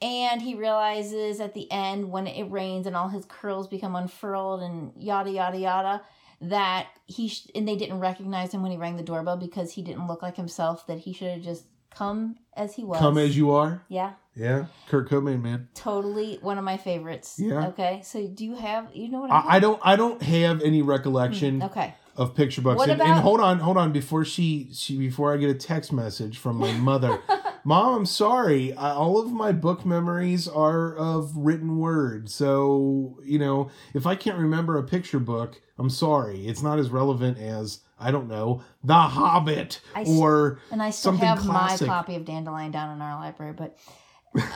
and 0.00 0.40
he 0.42 0.54
realizes 0.54 1.40
at 1.40 1.54
the 1.54 1.70
end 1.72 2.10
when 2.10 2.26
it 2.26 2.50
rains 2.50 2.86
and 2.86 2.94
all 2.96 3.08
his 3.08 3.24
curls 3.24 3.66
become 3.66 3.96
unfurled 3.96 4.62
and 4.62 4.92
yada 4.96 5.30
yada 5.30 5.58
yada 5.58 6.02
that 6.40 6.86
he 7.06 7.28
sh- 7.28 7.48
and 7.54 7.66
they 7.66 7.74
didn't 7.76 7.98
recognize 7.98 8.52
him 8.54 8.62
when 8.62 8.70
he 8.70 8.76
rang 8.76 8.96
the 8.96 9.02
doorbell 9.02 9.36
because 9.36 9.72
he 9.72 9.82
didn't 9.82 10.06
look 10.06 10.22
like 10.22 10.36
himself 10.36 10.86
that 10.86 10.98
he 11.00 11.12
should 11.12 11.30
have 11.32 11.42
just 11.42 11.64
come 11.90 12.36
as 12.54 12.74
he 12.76 12.84
was 12.84 12.98
Come 13.00 13.18
as 13.18 13.36
you 13.36 13.50
are. 13.50 13.82
yeah 13.88 14.12
Yeah, 14.36 14.66
Kurt 14.88 15.08
Cobain, 15.10 15.42
man. 15.42 15.68
totally 15.74 16.38
one 16.42 16.58
of 16.58 16.62
my 16.64 16.76
favorites 16.76 17.36
Yeah. 17.38 17.68
okay 17.68 18.02
so 18.04 18.24
do 18.28 18.44
you 18.44 18.54
have 18.54 18.94
you 18.94 19.08
know 19.08 19.20
what 19.22 19.32
I'm 19.32 19.48
I, 19.48 19.56
I 19.56 19.58
don't. 19.58 19.80
I 19.82 19.96
don't 19.96 20.22
have 20.22 20.62
any 20.62 20.80
recollection 20.82 21.58
talking- 21.60 21.82
okay 21.82 21.94
of 22.18 22.34
picture 22.34 22.60
books. 22.60 22.76
What 22.76 22.90
and, 22.90 23.00
and 23.00 23.20
hold 23.20 23.40
on, 23.40 23.60
hold 23.60 23.78
on. 23.78 23.92
Before 23.92 24.24
she, 24.24 24.68
she, 24.72 24.98
before 24.98 25.32
I 25.32 25.36
get 25.38 25.48
a 25.48 25.54
text 25.54 25.92
message 25.92 26.36
from 26.36 26.56
my 26.56 26.72
mother, 26.72 27.20
Mom, 27.64 27.94
I'm 27.94 28.06
sorry. 28.06 28.74
I, 28.74 28.90
all 28.90 29.18
of 29.18 29.32
my 29.32 29.52
book 29.52 29.86
memories 29.86 30.48
are 30.48 30.94
of 30.96 31.36
written 31.36 31.78
word. 31.78 32.28
So 32.28 33.18
you 33.24 33.38
know, 33.38 33.70
if 33.94 34.06
I 34.06 34.16
can't 34.16 34.36
remember 34.36 34.76
a 34.76 34.82
picture 34.82 35.20
book, 35.20 35.62
I'm 35.78 35.90
sorry. 35.90 36.46
It's 36.46 36.62
not 36.62 36.78
as 36.78 36.90
relevant 36.90 37.38
as 37.38 37.80
I 38.00 38.10
don't 38.10 38.28
know, 38.28 38.62
The 38.84 38.94
Hobbit 38.94 39.80
I 39.94 40.04
or 40.04 40.60
and 40.70 40.82
I 40.82 40.90
still 40.90 41.12
something 41.12 41.26
have 41.26 41.38
classic. 41.38 41.86
my 41.86 41.94
copy 41.94 42.16
of 42.16 42.24
Dandelion 42.24 42.70
down 42.70 42.94
in 42.94 43.00
our 43.02 43.18
library, 43.20 43.52
but 43.52 43.78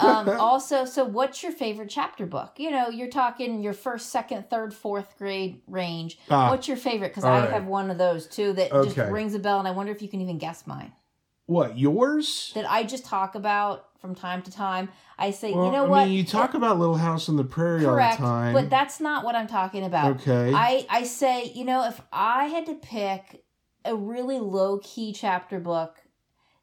um, 0.01 0.29
also, 0.41 0.85
so 0.85 1.05
what's 1.05 1.43
your 1.43 1.53
favorite 1.53 1.91
chapter 1.91 2.27
book? 2.27 2.55
You 2.59 2.71
know, 2.71 2.89
you're 2.89 3.09
talking 3.09 3.63
your 3.63 3.73
first, 3.73 4.11
second, 4.11 4.49
third, 4.51 4.73
fourth 4.75 5.17
grade 5.19 5.61
range. 5.67 6.19
Ah, 6.31 6.51
what's 6.51 6.69
your 6.69 6.77
favorite? 6.77 7.09
Because 7.09 7.25
I 7.25 7.41
right. 7.41 7.51
have 7.51 7.67
one 7.67 7.91
of 7.91 7.99
those 7.99 8.27
too 8.27 8.53
that 8.55 8.71
just 8.71 8.97
rings 8.97 9.35
a 9.35 9.39
bell, 9.39 9.59
and 9.59 9.69
I 9.69 9.73
wonder 9.73 9.93
if 9.93 10.03
you 10.03 10.09
can 10.09 10.21
even 10.21 10.39
guess 10.39 10.67
mine. 10.67 10.93
what 11.47 11.79
yours? 11.79 12.53
That 12.55 12.71
I 12.71 12.85
just 12.85 13.05
talk 13.05 13.35
about 13.35 13.89
from 14.01 14.15
time 14.15 14.43
to 14.43 14.51
time. 14.51 14.89
I 15.19 15.31
say, 15.31 15.53
Well, 15.53 15.67
you 15.67 15.71
know 15.73 15.85
I 15.85 15.89
what? 15.89 16.09
mean, 16.09 16.17
you 16.17 16.25
talk 16.25 16.55
about 16.55 16.79
Little 16.79 16.97
House 16.97 17.29
on 17.29 17.37
the 17.37 17.45
Prairie 17.45 17.85
correct, 17.85 18.21
all 18.21 18.27
the 18.27 18.33
time. 18.33 18.53
but 18.55 18.71
that's 18.71 18.99
not 19.01 19.25
what 19.25 19.35
I'm 19.37 19.47
talking 19.47 19.85
about. 19.85 20.17
okay. 20.21 20.53
I 20.55 20.87
I 20.91 21.05
say, 21.05 21.53
you 21.55 21.65
know, 21.65 21.87
if 21.87 22.01
I 22.13 22.47
had 22.47 22.67
to 22.67 22.75
pick 22.75 23.45
a 23.85 23.95
really 23.95 24.39
low 24.39 24.79
key 24.83 25.13
chapter 25.13 25.61
book, 25.61 25.97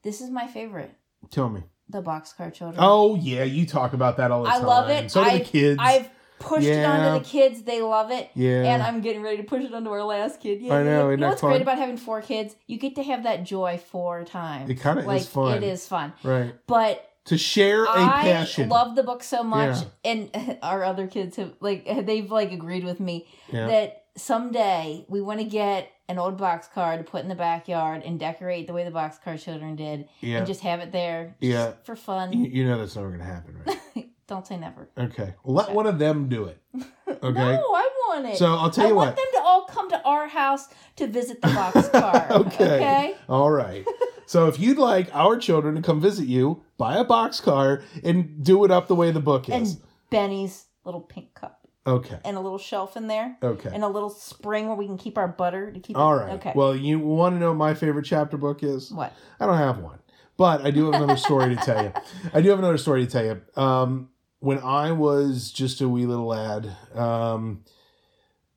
this 0.03 0.19
is 0.21 0.29
my 0.29 0.47
favorite. 0.47 0.93
Tell 1.31 1.49
me. 1.49 1.63
The 1.89 2.01
Boxcar 2.01 2.53
Children. 2.53 2.77
Oh 2.79 3.15
yeah, 3.15 3.43
you 3.43 3.65
talk 3.65 3.93
about 3.93 4.17
that 4.17 4.31
all 4.31 4.43
the 4.43 4.49
I 4.49 4.53
time. 4.53 4.63
I 4.63 4.67
love 4.67 4.89
it. 4.89 5.11
So 5.11 5.23
do 5.23 5.29
the 5.29 5.35
I- 5.35 5.39
kids. 5.39 5.77
I've 5.81 6.09
pushed 6.39 6.67
it 6.67 6.75
Yeah. 6.77 6.91
onto 6.91 7.19
the 7.23 7.29
kids. 7.29 7.63
They 7.63 7.81
love 7.81 8.11
it. 8.11 8.29
yeah. 8.33 8.63
And 8.73 8.81
I'm 8.83 9.01
getting 9.01 9.21
ready 9.21 9.37
to 9.37 9.43
push 9.43 9.63
it 9.63 9.73
onto 9.73 9.89
our 9.89 10.03
last 10.03 10.39
kid. 10.39 10.61
Yeah, 10.61 10.75
I 10.75 10.83
know, 10.83 11.09
You 11.09 11.17
know 11.17 11.29
what's 11.29 11.41
fun? 11.41 11.49
great 11.51 11.61
about 11.61 11.77
having 11.77 11.97
four 11.97 12.21
kids? 12.21 12.55
You 12.67 12.77
get 12.77 12.95
to 12.95 13.03
have 13.03 13.23
that 13.23 13.43
joy 13.43 13.77
four 13.91 14.23
times. 14.23 14.69
It 14.69 14.81
kinda 14.81 15.09
is 15.11 15.27
fun. 15.27 15.57
It 15.57 15.63
is 15.63 15.85
fun. 15.87 16.13
right. 16.23 16.53
But 16.67 17.05
To 17.25 17.37
share 17.37 17.83
a 17.83 17.89
I 17.89 18.21
passion. 18.23 18.69
love 18.69 18.95
the 18.95 19.03
book 19.03 19.21
so 19.23 19.43
much, 19.43 19.79
Yeah. 20.05 20.11
and 20.11 20.57
our 20.63 20.83
other 20.85 21.07
kids 21.07 21.35
have 21.35 21.53
like 21.59 21.85
they've 22.05 22.31
like 22.31 22.51
agreed 22.53 22.83
with 22.85 22.99
me 23.01 23.27
yeah. 23.51 23.67
that 23.67 24.03
someday 24.15 25.05
we 25.07 25.21
want 25.21 25.39
to 25.39 25.45
get 25.45 25.91
an 26.07 26.17
old 26.17 26.37
box 26.37 26.67
car 26.67 26.97
to 26.97 27.03
put 27.03 27.21
in 27.21 27.29
the 27.29 27.35
backyard 27.35 28.01
and 28.03 28.19
decorate 28.19 28.67
the 28.67 28.73
way 28.73 28.83
the 28.83 28.91
boxcar 28.91 29.39
children 29.41 29.75
did, 29.75 30.09
yeah. 30.21 30.37
and 30.39 30.47
just 30.47 30.61
have 30.61 30.79
it 30.79 30.91
there, 30.91 31.35
just 31.39 31.51
Yeah. 31.51 31.71
for 31.83 31.95
fun. 31.95 32.33
you, 32.33 32.49
you 32.49 32.65
know 32.67 32.77
that's 32.79 32.95
never 32.95 33.11
gonna 33.11 33.23
happen, 33.23 33.61
right? 33.65 34.09
Don't 34.27 34.45
say 34.45 34.57
never. 34.57 34.89
Okay. 34.95 35.33
Well, 35.43 35.55
let 35.55 35.71
one 35.73 35.87
of 35.87 35.97
them 35.99 36.29
do 36.29 36.45
it. 36.45 36.61
Okay. 37.21 37.33
No, 37.33 37.73
I 37.75 37.89
want 38.07 38.27
it. 38.27 38.37
So 38.37 38.45
I'll 38.53 38.69
tell 38.69 38.85
you 38.87 38.91
I 38.91 38.91
you 38.91 38.95
want 38.95 39.15
them 39.15 39.25
to 39.33 39.41
all 39.41 39.65
come 39.65 39.89
to 39.89 40.01
our 40.03 40.27
house 40.27 40.69
to 40.97 41.07
visit 41.07 41.41
the 41.41 41.47
boxcar. 41.47 42.29
Okay. 42.45 42.75
okay. 42.75 43.15
All 43.27 43.49
right. 43.49 43.83
So 44.27 44.47
if 44.47 44.59
you'd 44.59 44.77
like 44.77 45.09
our 45.13 45.37
children 45.37 45.73
to 45.75 45.81
come 45.81 45.99
visit 45.99 46.27
you, 46.27 46.63
buy 46.77 46.97
a 46.97 47.03
boxcar 47.03 47.83
and 48.03 48.43
do 48.43 48.63
it 48.63 48.69
up 48.69 48.87
the 48.87 48.95
way 48.95 49.09
the 49.09 49.19
book 49.19 49.49
is. 49.49 49.73
And 49.73 49.81
Benny's 50.11 50.65
little 50.85 51.01
pink 51.01 51.33
cup 51.33 51.58
okay. 51.89 52.19
and 52.23 52.37
a 52.37 52.39
little 52.39 52.57
shelf 52.57 52.95
in 52.95 53.07
there 53.07 53.37
Okay. 53.43 53.69
and 53.73 53.83
a 53.83 53.87
little 53.87 54.09
spring 54.09 54.67
where 54.67 54.75
we 54.75 54.85
can 54.85 54.97
keep 54.97 55.17
our 55.17 55.27
butter 55.27 55.71
to 55.71 55.79
keep 55.79 55.97
All 55.97 56.13
it. 56.13 56.21
right. 56.21 56.33
Okay. 56.35 56.53
Well, 56.55 56.75
you 56.75 56.99
want 56.99 57.35
to 57.35 57.39
know 57.39 57.49
what 57.49 57.57
my 57.57 57.73
favorite 57.73 58.05
chapter 58.05 58.37
book 58.37 58.63
is? 58.63 58.91
what? 58.91 59.13
I 59.39 59.45
don't 59.45 59.57
have 59.57 59.79
one, 59.79 59.99
but 60.37 60.61
I 60.65 60.71
do 60.71 60.85
have 60.85 60.95
another 60.95 61.17
story 61.17 61.55
to 61.55 61.61
tell 61.61 61.83
you. 61.83 61.91
I 62.33 62.41
do 62.41 62.49
have 62.49 62.59
another 62.59 62.77
story 62.77 63.05
to 63.05 63.11
tell 63.11 63.25
you. 63.25 63.41
Um, 63.61 64.09
when 64.39 64.59
I 64.59 64.91
was 64.93 65.51
just 65.51 65.81
a 65.81 65.89
wee 65.89 66.05
little 66.05 66.27
lad, 66.27 66.73
um, 66.95 67.65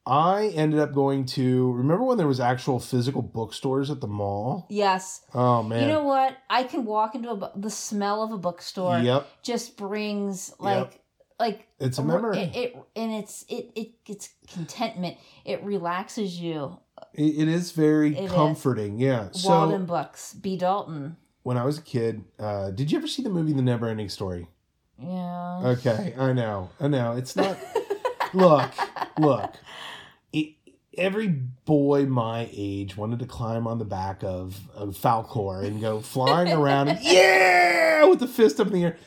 I 0.05 0.49
ended 0.55 0.80
up 0.80 0.93
going 0.95 1.26
to. 1.26 1.72
Remember 1.72 2.03
when 2.05 2.18
there 2.18 2.26
was 2.26 2.41
actual 2.41 2.80
physical 2.80 3.22
bookstores 3.22 3.89
at 3.91 4.01
the 4.01 4.09
mall? 4.09 4.66
Yes. 4.68 5.22
Oh 5.33 5.62
man! 5.62 5.83
You 5.83 5.89
know 5.89 6.03
what? 6.05 6.37
I 6.51 6.64
can 6.64 6.85
walk 6.85 7.14
into 7.14 7.30
a 7.30 7.53
the 7.57 7.70
smell 7.70 8.22
of 8.22 8.33
a 8.33 8.39
bookstore 8.39 8.99
Yep, 8.99 9.28
just 9.45 9.76
brings 9.76 10.53
like 10.59 11.01
like 11.43 11.66
it's 11.80 11.99
a 11.99 12.03
memory. 12.05 12.38
It, 12.38 12.57
it 12.57 12.76
and 12.97 13.12
it's 13.12 13.45
it 13.49 13.70
it 13.74 13.88
it's 14.07 14.30
contentment. 14.53 15.16
It 15.45 15.62
relaxes 15.64 16.40
you. 16.40 16.78
It- 17.14 17.36
it 17.43 17.49
is 17.49 17.72
very 17.72 18.16
It 18.16 18.24
is. 18.24 18.32
comforting. 18.32 18.99
Yeah. 18.99 19.28
So 19.32 19.49
Walden 19.51 19.84
books. 19.86 20.34
B. 20.34 20.57
Dalton. 20.57 21.16
when 21.43 21.57
I 21.59 21.64
was 21.64 21.78
a 21.78 21.82
kid, 21.82 22.24
uh, 22.38 22.70
did 22.70 22.90
you 22.93 22.99
ever 22.99 23.07
see 23.09 23.22
the 23.22 23.28
movie 23.30 23.53
The 23.53 23.62
Never 23.62 23.88
Ending 23.88 24.09
Story? 24.09 24.47
Yeah. 24.99 25.62
Okay, 25.64 26.14
I 26.16 26.32
know, 26.32 26.70
I 26.80 26.86
know. 26.86 27.12
It's 27.16 27.34
not. 27.34 27.57
look, 28.34 28.70
look. 29.18 29.55
It, 30.32 30.55
every 30.97 31.26
boy 31.26 32.07
my 32.07 32.49
age 32.53 32.97
wanted 32.97 33.18
to 33.18 33.26
climb 33.26 33.66
on 33.66 33.78
the 33.80 33.84
back 33.84 34.22
of, 34.22 34.61
of 34.76 34.90
Falcor 34.97 35.64
and 35.64 35.80
go 35.80 36.01
flying 36.01 36.53
around 36.53 36.88
and 36.88 37.01
yeah, 37.03 38.05
with 38.05 38.20
the 38.20 38.28
fist 38.28 38.61
up 38.61 38.68
in 38.68 38.72
the 38.74 38.84
air. 38.84 38.99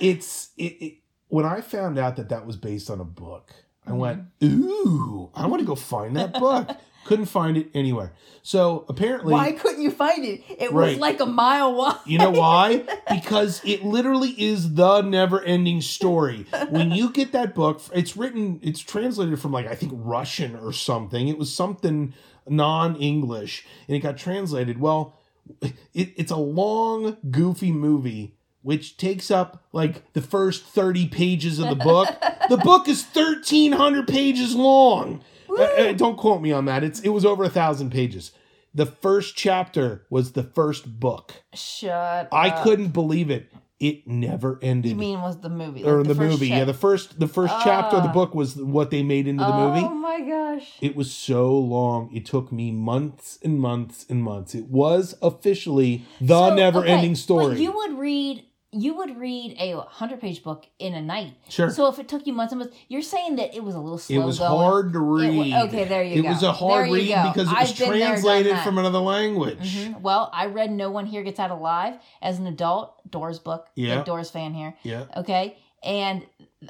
It's 0.00 0.50
it, 0.56 0.62
it. 0.80 0.94
When 1.28 1.44
I 1.44 1.60
found 1.60 1.98
out 1.98 2.16
that 2.16 2.30
that 2.30 2.46
was 2.46 2.56
based 2.56 2.90
on 2.90 3.00
a 3.00 3.04
book, 3.04 3.52
I 3.86 3.90
mm-hmm. 3.90 3.98
went, 3.98 4.22
ooh, 4.42 5.30
I 5.34 5.46
want 5.46 5.60
to 5.60 5.66
go 5.66 5.74
find 5.74 6.16
that 6.16 6.32
book. 6.34 6.68
Couldn't 7.04 7.26
find 7.26 7.56
it 7.56 7.70
anywhere. 7.72 8.12
So 8.42 8.84
apparently, 8.86 9.32
Why 9.32 9.52
couldn't 9.52 9.80
you 9.80 9.90
find 9.90 10.26
it? 10.26 10.42
It 10.50 10.72
Right. 10.72 10.90
was 10.90 10.98
like 10.98 11.20
a 11.20 11.26
mile 11.26 11.74
wide. 11.74 11.96
You 12.04 12.18
know 12.18 12.30
why? 12.30 12.84
because 13.10 13.62
it 13.64 13.82
literally 13.82 14.30
is 14.30 14.74
the 14.74 15.00
never 15.00 15.40
ending 15.42 15.80
story. 15.80 16.44
When 16.68 16.90
you 16.90 17.10
get 17.10 17.32
that 17.32 17.54
book, 17.54 17.80
it's 17.94 18.14
written, 18.14 18.60
it's 18.62 18.80
translated 18.80 19.40
from 19.40 19.52
like, 19.52 19.66
I 19.66 19.74
think 19.74 19.92
Russian 19.94 20.54
or 20.56 20.70
something. 20.72 21.28
It 21.28 21.38
was 21.38 21.50
something 21.50 22.12
non 22.46 22.96
English 22.96 23.64
and 23.86 23.96
it 23.96 24.00
got 24.00 24.18
translated. 24.18 24.78
Well, 24.78 25.16
it, 25.62 25.74
it's 25.94 26.30
a 26.30 26.36
long, 26.36 27.16
goofy 27.30 27.72
movie. 27.72 28.36
Which 28.68 28.98
takes 28.98 29.30
up 29.30 29.64
like 29.72 30.12
the 30.12 30.20
first 30.20 30.62
30 30.64 31.08
pages 31.08 31.58
of 31.58 31.70
the 31.70 31.74
book. 31.74 32.08
the 32.50 32.58
book 32.58 32.86
is 32.86 33.02
1,300 33.02 34.06
pages 34.06 34.54
long. 34.54 35.22
Uh, 35.48 35.62
uh, 35.62 35.92
don't 35.94 36.18
quote 36.18 36.42
me 36.42 36.52
on 36.52 36.66
that. 36.66 36.84
It's 36.84 37.00
It 37.00 37.08
was 37.08 37.24
over 37.24 37.44
a 37.44 37.48
thousand 37.48 37.90
pages. 37.92 38.32
The 38.74 38.84
first 38.84 39.34
chapter 39.36 40.04
was 40.10 40.32
the 40.32 40.42
first 40.42 41.00
book. 41.00 41.32
Shut 41.54 41.90
up. 42.26 42.28
I 42.30 42.50
up. 42.50 42.62
couldn't 42.62 42.88
believe 42.88 43.30
it. 43.30 43.50
it 43.80 44.06
never 44.06 44.58
ended. 44.60 44.90
You 44.90 44.96
mean 44.96 45.22
was 45.22 45.38
the 45.40 45.48
movie? 45.48 45.84
or 45.84 45.98
like 46.04 46.08
the, 46.08 46.14
movie? 46.14 46.48
chap- 46.48 46.58
Yeah, 46.58 46.64
the 46.64 46.74
first 46.74 47.18
the 47.18 47.28
first 47.28 47.54
chapter 47.64 47.96
of 47.96 48.02
the 48.02 48.10
Ah. 48.10 48.12
book 48.12 48.34
was 48.34 48.56
what 48.56 48.90
they 48.90 49.02
made 49.02 49.26
into 49.26 49.44
the 49.44 49.54
Oh 49.54 49.68
movie. 49.70 49.86
Oh 49.86 49.94
my 49.94 50.20
gosh. 50.20 50.72
It 50.82 50.94
was 50.94 51.10
so 51.10 51.56
long. 51.56 52.10
It 52.14 52.26
took 52.26 52.52
me 52.52 52.70
months 52.70 53.38
and 53.42 53.58
months 53.58 54.04
and 54.10 54.22
months. 54.22 54.54
It 54.54 54.66
was 54.66 55.14
officially 55.22 56.04
the 56.20 56.48
So, 56.50 56.54
never-ending 56.54 57.12
okay, 57.12 57.26
story. 57.26 57.54
But 57.54 57.62
you 57.62 57.72
would 57.72 57.98
read 57.98 58.44
you 58.70 58.94
would 58.96 59.16
read 59.18 59.56
a 59.58 59.80
hundred 59.80 60.20
page 60.20 60.42
book 60.42 60.66
in 60.78 60.92
a 60.94 61.00
night. 61.00 61.32
sure. 61.48 61.70
So 61.70 61.86
if 61.88 61.98
it 61.98 62.06
took 62.06 62.26
you 62.26 62.34
months 62.34 62.52
and 62.52 62.58
months, 62.60 62.76
you're 62.88 63.00
saying 63.02 63.36
that 63.36 63.54
it 63.54 63.64
was 63.64 63.74
a 63.74 63.80
little 63.80 63.96
slow. 63.98 64.20
it 64.20 64.24
was 64.24 64.38
going. 64.38 64.50
hard 64.50 64.92
to 64.92 64.98
read. 64.98 65.52
wa- 65.54 65.62
okay, 65.64 65.84
there 65.84 66.02
you 66.02 66.16
It 66.18 66.22
go. 66.22 66.28
It 66.28 66.32
was 66.32 66.42
a 66.42 66.52
hard 66.52 66.90
read 66.90 67.08
go. 67.08 67.30
because 67.32 67.50
it 67.50 67.58
was 67.58 67.72
been 67.78 67.90
there, 67.98 68.08
translated 68.08 68.58
from 68.58 68.76
another 68.76 68.98
language. 68.98 69.58
Mhm. 69.76 70.00
Well, 70.02 70.30
I 70.34 70.46
read 70.46 70.70
No 70.70 70.90
One 70.90 71.06
Here 71.06 71.22
Gets 71.22 71.40
Out 71.40 71.50
Alive 71.50 71.94
as 72.20 72.38
an 72.38 72.46
adult. 72.46 72.94
Doors 73.10 73.38
book. 73.38 73.68
Yeah. 73.74 73.96
Big 73.96 74.04
Doors 74.04 74.30
fan 74.30 74.52
here. 74.52 74.74
Yeah. 74.82 75.04
Okay. 75.16 75.56
And 75.82 76.26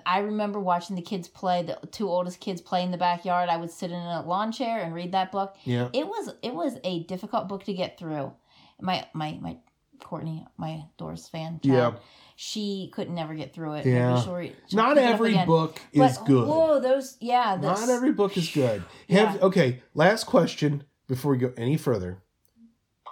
I 0.06 0.18
remember 0.20 0.60
watching 0.60 0.94
the 0.94 1.02
kids 1.02 1.26
play, 1.26 1.62
the 1.62 1.78
two 1.90 2.08
oldest 2.08 2.38
kids 2.38 2.60
play 2.60 2.82
in 2.84 2.92
the 2.92 2.98
backyard. 2.98 3.48
I 3.48 3.56
would 3.56 3.70
sit 3.72 3.90
in 3.90 3.96
a 3.96 4.22
lawn 4.24 4.52
chair 4.52 4.78
and 4.82 4.94
read 4.94 5.12
that 5.12 5.32
book. 5.32 5.56
Yeah. 5.64 5.88
It 5.92 6.06
was 6.06 6.32
it 6.42 6.54
was 6.54 6.76
a 6.84 7.02
difficult 7.04 7.48
book 7.48 7.64
to 7.64 7.72
get 7.72 7.98
through. 7.98 8.32
My 8.80 9.06
my 9.14 9.36
my 9.40 9.56
Courtney, 10.00 10.46
my 10.56 10.84
Doors 10.98 11.28
fan, 11.28 11.60
child, 11.64 11.94
Yeah. 11.94 12.00
she 12.36 12.90
could 12.94 13.10
never 13.10 13.34
get 13.34 13.54
through 13.54 13.74
it. 13.74 13.86
Yeah. 13.86 14.14
Maybe 14.14 14.20
she'll 14.22 14.56
she'll 14.68 14.76
Not 14.76 14.98
every 14.98 15.36
book 15.44 15.80
But, 15.94 16.10
is 16.10 16.18
good. 16.18 16.46
Whoa, 16.48 16.80
those 16.80 17.16
yeah, 17.20 17.56
those, 17.56 17.80
Not 17.80 17.88
every 17.90 18.12
book 18.12 18.36
is 18.36 18.50
good. 18.50 18.82
Yeah. 19.08 19.36
Okay, 19.42 19.82
last 19.94 20.24
question 20.24 20.84
before 21.06 21.32
we 21.32 21.38
go 21.38 21.52
any 21.56 21.76
further. 21.76 22.22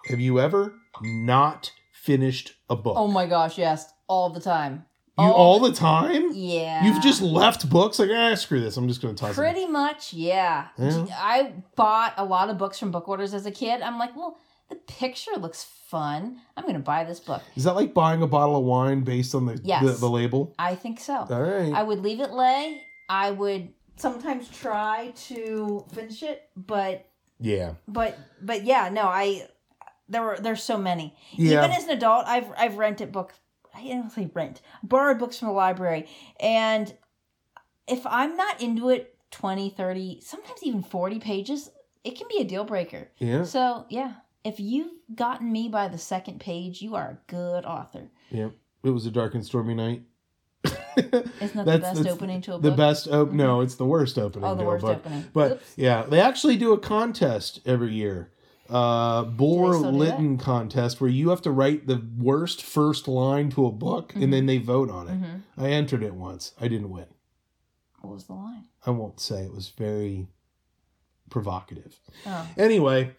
Have 0.08 0.20
you 0.20 0.38
ever 0.40 0.74
not 1.02 1.72
finished 1.92 2.52
a 2.70 2.76
book? 2.76 2.96
Oh 2.96 3.08
my 3.08 3.26
gosh, 3.26 3.58
yes, 3.58 3.92
all 4.08 4.30
the 4.30 4.40
time. 4.40 4.84
you 5.18 5.24
all 5.24 5.58
the 5.60 5.72
time? 5.72 6.30
yeah. 6.32 6.84
You've 6.84 7.02
just 7.02 7.22
left 7.22 7.68
books 7.68 7.98
like, 7.98 8.10
ah, 8.12 8.34
screw 8.34 8.60
this. 8.60 8.76
I'm 8.76 8.86
just 8.86 9.00
going 9.02 9.14
to 9.14 9.20
toss 9.20 9.32
it. 9.32 9.34
Pretty 9.36 9.66
much, 9.66 10.12
yeah. 10.12 10.68
Yeah. 10.78 11.06
I 11.16 11.54
bought 11.74 12.14
a 12.18 12.24
lot 12.24 12.50
of 12.50 12.58
books 12.58 12.78
from 12.78 12.90
book 12.92 13.08
orders 13.08 13.32
as 13.34 13.46
a 13.46 13.50
kid. 13.50 13.80
I'm 13.82 13.98
like, 13.98 14.14
well, 14.14 14.36
the 14.68 14.76
picture 14.76 15.32
looks 15.38 15.64
fun. 15.64 16.40
I'm 16.56 16.64
going 16.64 16.74
to 16.74 16.80
buy 16.80 17.04
this 17.04 17.20
book. 17.20 17.42
Is 17.54 17.64
that 17.64 17.74
like 17.76 17.94
buying 17.94 18.22
a 18.22 18.26
bottle 18.26 18.56
of 18.56 18.64
wine 18.64 19.02
based 19.02 19.34
on 19.34 19.46
the 19.46 19.60
Yes. 19.62 19.84
the, 19.84 19.92
the 19.92 20.10
label? 20.10 20.54
I 20.58 20.74
think 20.74 21.00
so. 21.00 21.26
All 21.30 21.42
right. 21.42 21.72
I 21.72 21.82
would 21.82 22.00
leave 22.00 22.20
it 22.20 22.30
lay. 22.32 22.82
I 23.08 23.30
would 23.30 23.72
sometimes 23.96 24.48
try 24.48 25.12
to 25.28 25.84
finish 25.92 26.22
it, 26.22 26.48
but 26.56 27.06
yeah. 27.38 27.74
but 27.86 28.18
but 28.42 28.64
yeah, 28.64 28.88
no, 28.88 29.02
I 29.02 29.46
there 30.08 30.22
were 30.22 30.38
there's 30.40 30.62
so 30.62 30.76
many. 30.76 31.14
Yeah. 31.32 31.58
Even 31.64 31.70
as 31.70 31.84
an 31.84 31.90
adult, 31.90 32.26
I've 32.26 32.46
I've 32.56 32.78
rented 32.78 33.12
books. 33.12 33.38
I 33.74 33.82
didn't 33.82 34.10
say 34.10 34.30
rent, 34.34 34.62
borrowed 34.82 35.18
books 35.18 35.38
from 35.38 35.48
the 35.48 35.54
library, 35.54 36.08
and 36.40 36.92
if 37.86 38.04
I'm 38.06 38.34
not 38.36 38.60
into 38.60 38.88
it 38.88 39.14
20, 39.32 39.70
30, 39.70 40.20
sometimes 40.22 40.60
even 40.62 40.82
40 40.82 41.18
pages, 41.20 41.70
it 42.02 42.16
can 42.16 42.26
be 42.28 42.38
a 42.40 42.44
deal 42.44 42.64
breaker. 42.64 43.08
yeah. 43.18 43.44
So, 43.44 43.84
yeah, 43.90 44.14
if 44.46 44.60
you've 44.60 44.92
gotten 45.14 45.50
me 45.50 45.68
by 45.68 45.88
the 45.88 45.98
second 45.98 46.40
page, 46.40 46.80
you 46.80 46.94
are 46.94 47.10
a 47.10 47.18
good 47.30 47.64
author. 47.64 48.08
Yeah. 48.30 48.48
It 48.84 48.90
was 48.90 49.04
a 49.06 49.10
dark 49.10 49.34
and 49.34 49.44
stormy 49.44 49.74
night. 49.74 50.02
Isn't 50.96 51.32
that 51.40 51.64
the 51.66 51.78
best 51.78 52.06
opening 52.06 52.40
to 52.42 52.54
a 52.54 52.58
book. 52.58 52.62
The 52.62 52.70
best 52.76 53.08
op- 53.08 53.32
no, 53.32 53.60
it's 53.60 53.74
the 53.74 53.84
worst 53.84 54.18
opening. 54.18 54.48
oh, 54.48 54.54
the 54.54 54.62
to 54.62 54.68
a 54.68 54.72
worst 54.72 54.84
book. 54.84 54.96
opening. 54.98 55.24
But 55.32 55.52
Oops. 55.52 55.72
yeah, 55.76 56.02
they 56.02 56.20
actually 56.20 56.56
do 56.56 56.72
a 56.72 56.78
contest 56.78 57.60
every 57.66 57.92
year. 57.92 58.30
Uh 58.68 59.22
Bulwer 59.24 59.74
still 59.74 59.92
do 59.92 59.98
Lytton 59.98 60.38
contest 60.38 61.00
where 61.00 61.10
you 61.10 61.28
have 61.30 61.40
to 61.42 61.52
write 61.52 61.86
the 61.86 62.02
worst 62.18 62.62
first 62.64 63.06
line 63.06 63.48
to 63.50 63.64
a 63.66 63.70
book 63.70 64.12
and 64.16 64.32
then 64.32 64.46
they 64.46 64.58
vote 64.58 64.90
on 64.90 65.06
it. 65.08 65.20
Mhm. 65.22 65.42
I 65.56 65.68
entered 65.70 66.02
it 66.02 66.14
once. 66.14 66.52
I 66.60 66.66
didn't 66.66 66.90
win. 66.90 67.06
What 68.00 68.14
was 68.14 68.24
the 68.24 68.32
line? 68.34 68.64
I 68.84 68.90
won't 68.90 69.20
say 69.20 69.42
it 69.44 69.54
was 69.54 69.68
very 69.68 70.26
provocative. 71.30 72.00
Oh. 72.26 72.46
Anyway, 72.56 73.14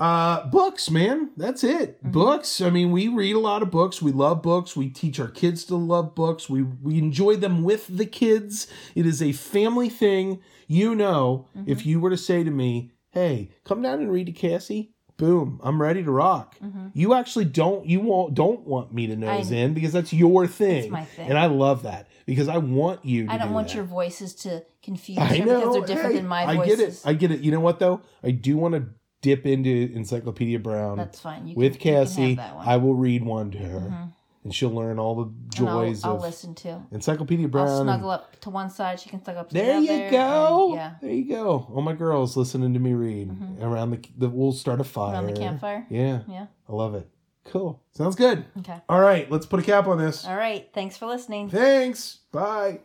uh 0.00 0.46
books, 0.48 0.90
man. 0.90 1.30
That's 1.36 1.62
it. 1.62 2.02
Mhm. 2.02 2.12
Books. 2.12 2.60
I 2.60 2.70
mean, 2.70 2.90
we 2.90 3.06
read 3.08 3.36
a 3.36 3.38
lot 3.40 3.62
of 3.62 3.70
books. 3.70 4.00
We 4.00 4.12
love 4.12 4.40
books. 4.42 4.74
We 4.74 4.88
teach 4.88 5.20
our 5.20 5.28
kids 5.28 5.64
to 5.66 5.76
love 5.76 6.14
books. 6.14 6.48
We 6.48 6.62
we 6.62 6.98
enjoy 6.98 7.36
them 7.36 7.62
with 7.62 7.86
the 7.88 8.06
kids. 8.06 8.66
It 8.94 9.04
is 9.06 9.20
a 9.22 9.32
family 9.32 9.88
thing. 9.90 10.40
You 10.66 10.94
know, 10.94 11.46
Mm-hmm. 11.56 11.70
if 11.70 11.84
you 11.84 12.00
were 12.00 12.10
to 12.10 12.16
say 12.16 12.42
to 12.44 12.50
me, 12.50 12.92
"Hey, 13.10 13.50
come 13.64 13.82
down 13.82 14.00
and 14.00 14.10
read 14.10 14.26
to 14.26 14.32
Cassie." 14.32 14.92
Boom, 15.18 15.60
I'm 15.62 15.82
ready 15.82 16.02
to 16.02 16.10
rock. 16.10 16.56
Mhm. 16.64 16.92
You 16.94 17.12
actually 17.12 17.44
don't 17.44 17.84
you 17.84 18.00
won't 18.00 18.32
don't 18.32 18.66
want 18.66 18.94
me 18.94 19.06
to 19.08 19.16
nose 19.16 19.52
I- 19.52 19.56
in 19.56 19.74
because 19.74 19.92
that's 19.92 20.14
your 20.14 20.46
thing. 20.46 20.90
my 20.90 21.04
thing. 21.04 21.28
And 21.28 21.36
I 21.38 21.44
love 21.44 21.82
that 21.82 22.08
because 22.24 22.48
I 22.48 22.56
want 22.56 23.04
you 23.04 23.26
to 23.26 23.32
I 23.32 23.36
don't 23.36 23.48
do 23.48 23.54
want 23.54 23.68
that. 23.68 23.74
your 23.74 23.84
voices 23.84 24.34
to 24.36 24.64
confuse 24.82 25.18
I 25.18 25.40
know. 25.40 25.58
because 25.60 25.74
they're 25.74 25.86
different 25.94 26.14
hey, 26.14 26.20
than 26.20 26.26
my 26.28 26.56
voices. 26.56 26.72
I 26.72 26.76
get 26.76 26.80
it. 26.80 27.02
I 27.04 27.12
get 27.12 27.30
it. 27.32 27.40
You 27.44 27.50
know 27.52 27.60
what 27.60 27.78
though? 27.80 28.00
I 28.24 28.30
do 28.30 28.56
want 28.56 28.76
to 28.76 28.84
dip 29.22 29.46
into 29.46 29.90
Encyclopedia 29.94 30.58
Brown 30.58 30.96
That's 30.96 31.20
fine. 31.20 31.46
You 31.46 31.54
with 31.54 31.78
can, 31.78 31.94
Cassie. 32.04 32.28
have 32.34 32.36
that 32.38 32.56
one. 32.56 32.68
I 32.68 32.76
will 32.76 32.94
read 32.94 33.24
one 33.24 33.50
to 33.50 33.58
her, 33.58 33.80
Mhm. 33.80 34.12
and 34.44 34.54
she'll 34.54 34.70
learn 34.70 34.98
all 34.98 35.14
the 35.14 35.22
And 35.58 35.68
I'll- 35.68 35.80
joys 35.84 36.04
I'll, 36.04 36.16
of 36.16 36.22
listen 36.22 36.54
to. 36.56 36.82
Encyclopedia 36.90 37.48
Brown. 37.48 37.68
I'll 37.68 37.82
snuggle 37.82 38.10
up 38.10 38.40
to 38.40 38.50
one 38.50 38.70
side. 38.70 38.98
She 39.00 39.10
can 39.10 39.22
snuggle 39.22 39.42
up 39.42 39.48
to 39.50 39.54
there 39.54 39.80
the 39.80 39.86
you 39.86 40.10
go. 40.10 40.66
and- 40.68 40.74
yeah. 40.74 40.94
There 41.02 41.10
you 41.12 41.28
go. 41.28 41.66
All 41.74 41.82
my 41.82 41.92
girls 41.92 42.36
listening 42.36 42.72
to 42.74 42.80
me 42.80 42.94
read 42.94 43.28
Mhm. 43.28 43.62
around 43.62 43.90
the, 43.90 44.00
the. 44.16 44.28
We'll 44.30 44.52
start 44.52 44.80
a 44.80 44.84
fire 44.84 45.14
Around 45.14 45.26
the 45.26 45.32
campfire. 45.34 45.86
Yeah, 45.90 46.20
Yeah. 46.28 46.46
I 46.68 46.72
love 46.72 46.94
it. 46.94 47.08
Cool. 47.44 47.80
Sounds 47.92 48.16
good. 48.16 48.44
Okay. 48.58 48.76
All 48.88 49.00
right, 49.00 49.30
let's 49.30 49.46
put 49.46 49.60
a 49.60 49.62
cap 49.62 49.86
on 49.88 49.98
this. 49.98 50.26
All 50.26 50.36
right. 50.36 50.68
Thanks 50.72 50.96
for 50.96 51.06
listening. 51.06 51.48
Thanks. 51.48 52.20
Bye. 52.32 52.80